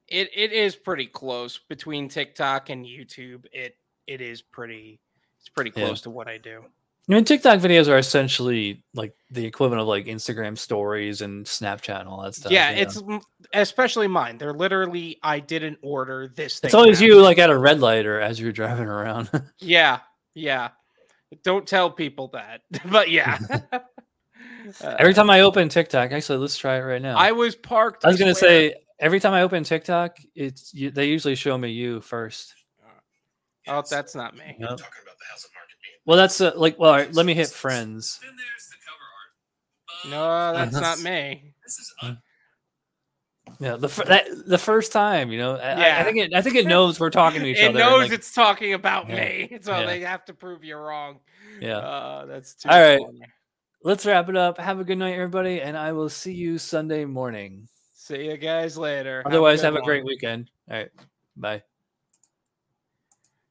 it 0.08 0.28
it 0.34 0.52
is 0.52 0.76
pretty 0.76 1.06
close 1.06 1.56
between 1.68 2.08
TikTok 2.08 2.68
and 2.68 2.84
YouTube. 2.84 3.46
It 3.52 3.76
it 4.06 4.20
is 4.20 4.42
pretty. 4.42 5.00
It's 5.38 5.48
pretty 5.48 5.72
Yeah. 5.74 5.86
close 5.86 6.02
to 6.02 6.10
what 6.10 6.28
I 6.28 6.36
do. 6.36 6.64
I 7.08 7.14
mean, 7.14 7.24
TikTok 7.24 7.58
videos 7.60 7.88
are 7.88 7.96
essentially 7.98 8.84
like 8.94 9.14
the 9.30 9.44
equivalent 9.46 9.80
of 9.80 9.88
like 9.88 10.04
Instagram 10.06 10.56
stories 10.58 11.22
and 11.22 11.46
Snapchat 11.46 12.00
and 12.00 12.08
all 12.08 12.22
that 12.22 12.34
stuff. 12.34 12.52
yeah, 12.52 12.70
you 12.70 12.76
know? 12.76 12.82
it's 12.82 13.02
especially 13.54 14.06
mine. 14.08 14.36
They're 14.36 14.52
literally. 14.52 15.18
I 15.22 15.40
didn't 15.40 15.78
order 15.82 16.28
this. 16.28 16.58
Thing 16.60 16.68
it's 16.68 16.74
always 16.74 16.98
happened. 16.98 17.16
you 17.16 17.22
like 17.22 17.38
at 17.38 17.50
a 17.50 17.56
red 17.58 17.80
light 17.80 18.04
or 18.04 18.20
as 18.20 18.38
you're 18.40 18.52
driving 18.52 18.86
around. 18.86 19.30
Yeah, 19.60 20.00
yeah. 20.34 20.70
Don't 21.44 21.66
tell 21.66 21.90
people 21.90 22.28
that, 22.34 22.62
but 22.90 23.10
yeah. 23.10 23.38
Uh, 24.82 24.96
every 24.98 25.14
time 25.14 25.30
I 25.30 25.40
open 25.40 25.68
TikTok, 25.68 26.12
actually, 26.12 26.38
let's 26.38 26.56
try 26.56 26.76
it 26.76 26.80
right 26.80 27.00
now. 27.02 27.16
I 27.16 27.32
was 27.32 27.54
parked. 27.56 28.04
I 28.04 28.08
was 28.08 28.18
gonna 28.18 28.34
say 28.34 28.74
every 28.98 29.20
time 29.20 29.32
I 29.32 29.42
open 29.42 29.64
TikTok, 29.64 30.18
it's 30.34 30.72
you, 30.74 30.90
they 30.90 31.06
usually 31.06 31.34
show 31.34 31.56
me 31.58 31.70
you 31.70 32.00
first. 32.00 32.54
Oh, 33.68 33.82
that's 33.88 34.14
not 34.14 34.34
me. 34.36 34.56
Yep. 34.58 34.68
Talking 34.70 34.84
about 35.02 35.18
the 35.18 35.24
housing 35.30 35.50
market 35.54 35.76
being 35.82 35.94
Well, 36.06 36.16
that's 36.16 36.40
uh, 36.40 36.52
like 36.56 36.78
well, 36.78 36.90
all 36.90 36.96
right, 36.96 37.12
let 37.14 37.26
me 37.26 37.34
hit 37.34 37.48
friends. 37.50 38.18
Then 38.22 38.32
there's 38.36 38.68
the 38.68 40.10
cover 40.10 40.16
art. 40.16 40.54
No, 40.54 40.58
that's 40.58 40.80
not 40.80 40.98
me. 41.10 41.54
This 41.64 41.78
is 41.78 41.94
un- 42.02 42.18
Yeah, 43.60 43.76
the 43.76 43.88
fir- 43.88 44.04
that, 44.04 44.26
the 44.46 44.58
first 44.58 44.92
time, 44.92 45.30
you 45.30 45.38
know, 45.38 45.56
I, 45.56 45.72
I- 45.72 46.00
I 46.00 46.04
think 46.04 46.16
it, 46.18 46.34
I 46.34 46.40
think 46.42 46.56
it 46.56 46.66
knows 46.66 46.98
we're 46.98 47.10
talking 47.10 47.40
to 47.42 47.46
each 47.46 47.58
it 47.58 47.68
other. 47.68 47.78
It 47.78 47.82
knows 47.82 48.02
like, 48.04 48.12
it's 48.12 48.32
talking 48.32 48.72
about 48.72 49.08
Yeah. 49.08 49.16
me, 49.16 49.58
so 49.62 49.72
Yeah. 49.78 49.86
they 49.86 50.00
have 50.00 50.24
to 50.24 50.34
prove 50.34 50.64
you're 50.64 50.82
wrong. 50.82 51.20
yeah. 51.60 51.76
Uh, 51.78 52.26
that's 52.26 52.54
too 52.54 52.68
All 52.70 52.80
right. 52.80 53.00
funny. 53.04 53.20
Let's 53.82 54.04
wrap 54.04 54.28
it 54.28 54.36
up. 54.36 54.58
Have 54.58 54.78
a 54.78 54.84
good 54.84 54.98
night, 54.98 55.14
everybody, 55.14 55.62
and 55.62 55.76
I 55.76 55.92
will 55.92 56.10
see 56.10 56.34
you 56.34 56.58
Sunday 56.58 57.06
morning. 57.06 57.66
See 57.94 58.26
you 58.26 58.36
guys 58.36 58.76
later. 58.76 59.22
a 59.24 59.28
Otherwise, 59.28 59.60
good 59.60 59.66
have 59.66 59.76
a 59.76 59.82
great 59.82 60.04
weekend. 60.04 60.50
All 60.70 60.76
right, 60.76 60.90
bye. 61.36 61.62